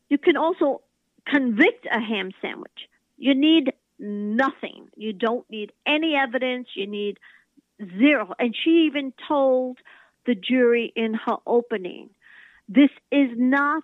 You 0.10 0.18
can 0.18 0.38
also 0.38 0.82
convict 1.28 1.86
a 1.92 2.00
ham 2.00 2.32
sandwich. 2.42 2.90
You 3.18 3.36
need 3.36 3.74
nothing. 4.00 4.88
You 4.96 5.14
don't 5.14 5.50
need 5.50 5.72
any 5.86 6.16
evidence. 6.16 6.68
You 6.76 6.88
need 6.88 7.20
zero. 8.00 8.34
And 8.40 8.56
she 8.64 8.88
even 8.88 9.14
told 9.28 9.78
the 10.26 10.36
jury 10.36 10.92
in 10.96 11.14
her 11.14 11.38
opening 11.46 12.10
this 12.70 12.90
is 13.12 13.30
not 13.38 13.84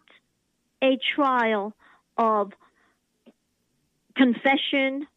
a 0.84 0.98
trial 1.16 1.74
of 2.18 2.52
confession, 4.16 5.08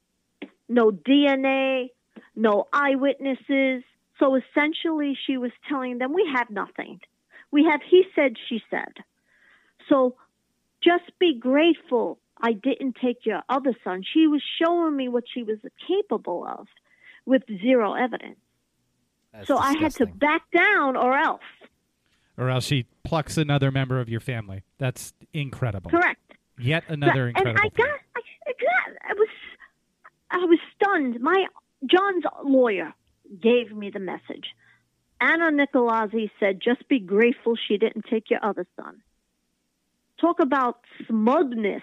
no 0.68 0.90
DNA, 0.90 1.88
no 2.34 2.66
eyewitnesses. 2.72 3.82
So 4.18 4.36
essentially, 4.36 5.16
she 5.26 5.36
was 5.36 5.52
telling 5.68 5.98
them, 5.98 6.12
We 6.12 6.28
have 6.34 6.50
nothing. 6.50 7.00
We 7.50 7.64
have 7.64 7.80
he 7.88 8.04
said, 8.14 8.34
she 8.48 8.62
said. 8.70 8.92
So 9.88 10.16
just 10.82 11.04
be 11.18 11.38
grateful 11.38 12.18
I 12.40 12.52
didn't 12.52 12.96
take 13.02 13.24
your 13.24 13.42
other 13.48 13.74
son. 13.82 14.02
She 14.12 14.26
was 14.26 14.42
showing 14.62 14.96
me 14.96 15.08
what 15.08 15.24
she 15.32 15.42
was 15.42 15.58
capable 15.86 16.46
of 16.46 16.66
with 17.24 17.42
zero 17.62 17.94
evidence. 17.94 18.36
That's 19.32 19.48
so 19.48 19.56
I 19.56 19.74
had 19.78 19.92
to 19.94 20.06
back 20.06 20.42
down 20.54 20.96
or 20.96 21.16
else. 21.16 21.40
Or 22.38 22.50
else 22.50 22.66
she 22.66 22.86
plucks 23.04 23.38
another 23.38 23.70
member 23.70 24.00
of 24.00 24.08
your 24.08 24.20
family. 24.20 24.64
That's 24.78 25.14
incredible. 25.32 25.90
Correct. 25.90 26.20
Yet 26.58 26.84
another 26.88 27.28
and 27.28 27.36
incredible. 27.36 27.60
I 27.64 27.68
thing. 27.68 27.86
got, 27.86 28.00
I, 28.60 29.10
I 29.10 29.14
was, 29.14 29.28
I 30.30 30.38
was 30.38 30.58
stunned. 30.74 31.20
My 31.20 31.46
John's 31.84 32.24
lawyer 32.44 32.94
gave 33.40 33.72
me 33.72 33.90
the 33.90 34.00
message. 34.00 34.54
Anna 35.20 35.50
Nicolazzi 35.50 36.30
said, 36.38 36.60
"Just 36.60 36.88
be 36.88 37.00
grateful 37.00 37.56
she 37.56 37.78
didn't 37.78 38.06
take 38.10 38.30
your 38.30 38.44
other 38.44 38.66
son." 38.76 39.02
Talk 40.20 40.40
about 40.40 40.80
smugness. 41.06 41.82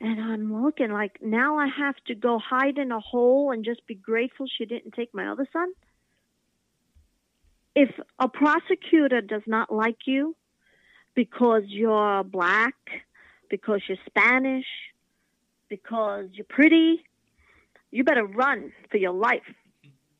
And 0.00 0.20
I'm 0.20 0.62
looking 0.62 0.90
like 0.90 1.18
now 1.22 1.58
I 1.58 1.66
have 1.66 1.94
to 2.08 2.14
go 2.14 2.38
hide 2.38 2.78
in 2.78 2.92
a 2.92 3.00
hole 3.00 3.52
and 3.52 3.64
just 3.64 3.86
be 3.86 3.94
grateful 3.94 4.46
she 4.46 4.66
didn't 4.66 4.92
take 4.92 5.14
my 5.14 5.28
other 5.28 5.48
son. 5.52 5.72
If 7.74 7.90
a 8.18 8.28
prosecutor 8.28 9.20
does 9.20 9.42
not 9.46 9.72
like 9.72 9.98
you 10.06 10.36
because 11.14 11.62
you're 11.66 12.22
black, 12.24 12.74
because 13.48 13.80
you're 13.88 13.98
Spanish, 14.06 14.66
because 15.76 16.26
you're 16.32 16.46
pretty, 16.48 17.02
you 17.90 18.04
better 18.04 18.24
run 18.24 18.72
for 18.90 18.96
your 18.96 19.12
life 19.12 19.50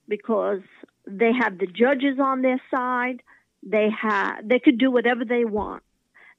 because 0.08 0.62
they 1.06 1.30
have 1.32 1.58
the 1.58 1.66
judges 1.66 2.18
on 2.20 2.42
their 2.42 2.60
side. 2.74 3.22
They 3.62 3.88
have 4.02 4.46
they 4.48 4.58
could 4.58 4.78
do 4.78 4.90
whatever 4.90 5.24
they 5.24 5.44
want. 5.44 5.82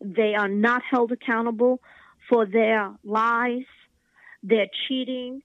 They 0.02 0.36
are 0.36 0.50
not 0.50 0.82
held 0.90 1.12
accountable 1.12 1.80
for 2.30 2.46
their 2.46 2.92
lies, 3.04 3.66
their 4.44 4.68
cheating, 4.88 5.42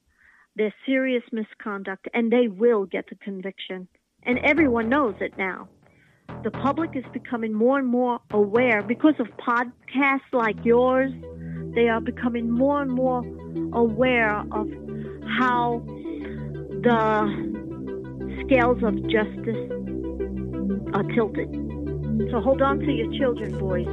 their 0.56 0.74
serious 0.84 1.22
misconduct, 1.32 2.08
and 2.12 2.32
they 2.32 2.48
will 2.48 2.84
get 2.86 3.08
the 3.08 3.14
conviction. 3.16 3.88
And 4.24 4.38
everyone 4.38 4.88
knows 4.88 5.14
it 5.20 5.38
now. 5.38 5.68
The 6.42 6.50
public 6.50 6.90
is 6.94 7.04
becoming 7.12 7.52
more 7.52 7.78
and 7.78 7.88
more 7.88 8.20
aware 8.30 8.82
because 8.82 9.14
of 9.18 9.26
podcasts 9.38 10.32
like 10.32 10.56
yours. 10.64 11.12
They 11.74 11.88
are 11.88 12.00
becoming 12.00 12.50
more 12.50 12.82
and 12.82 12.90
more 12.90 13.24
aware 13.72 14.38
of 14.52 14.68
how 15.38 15.82
the 16.82 17.28
scales 18.44 18.82
of 18.82 18.94
justice 19.08 19.70
are 20.94 21.04
tilted. 21.14 21.48
So 22.30 22.40
hold 22.40 22.62
on 22.62 22.80
to 22.80 22.90
your 22.90 23.10
children, 23.18 23.58
boys. 23.58 23.86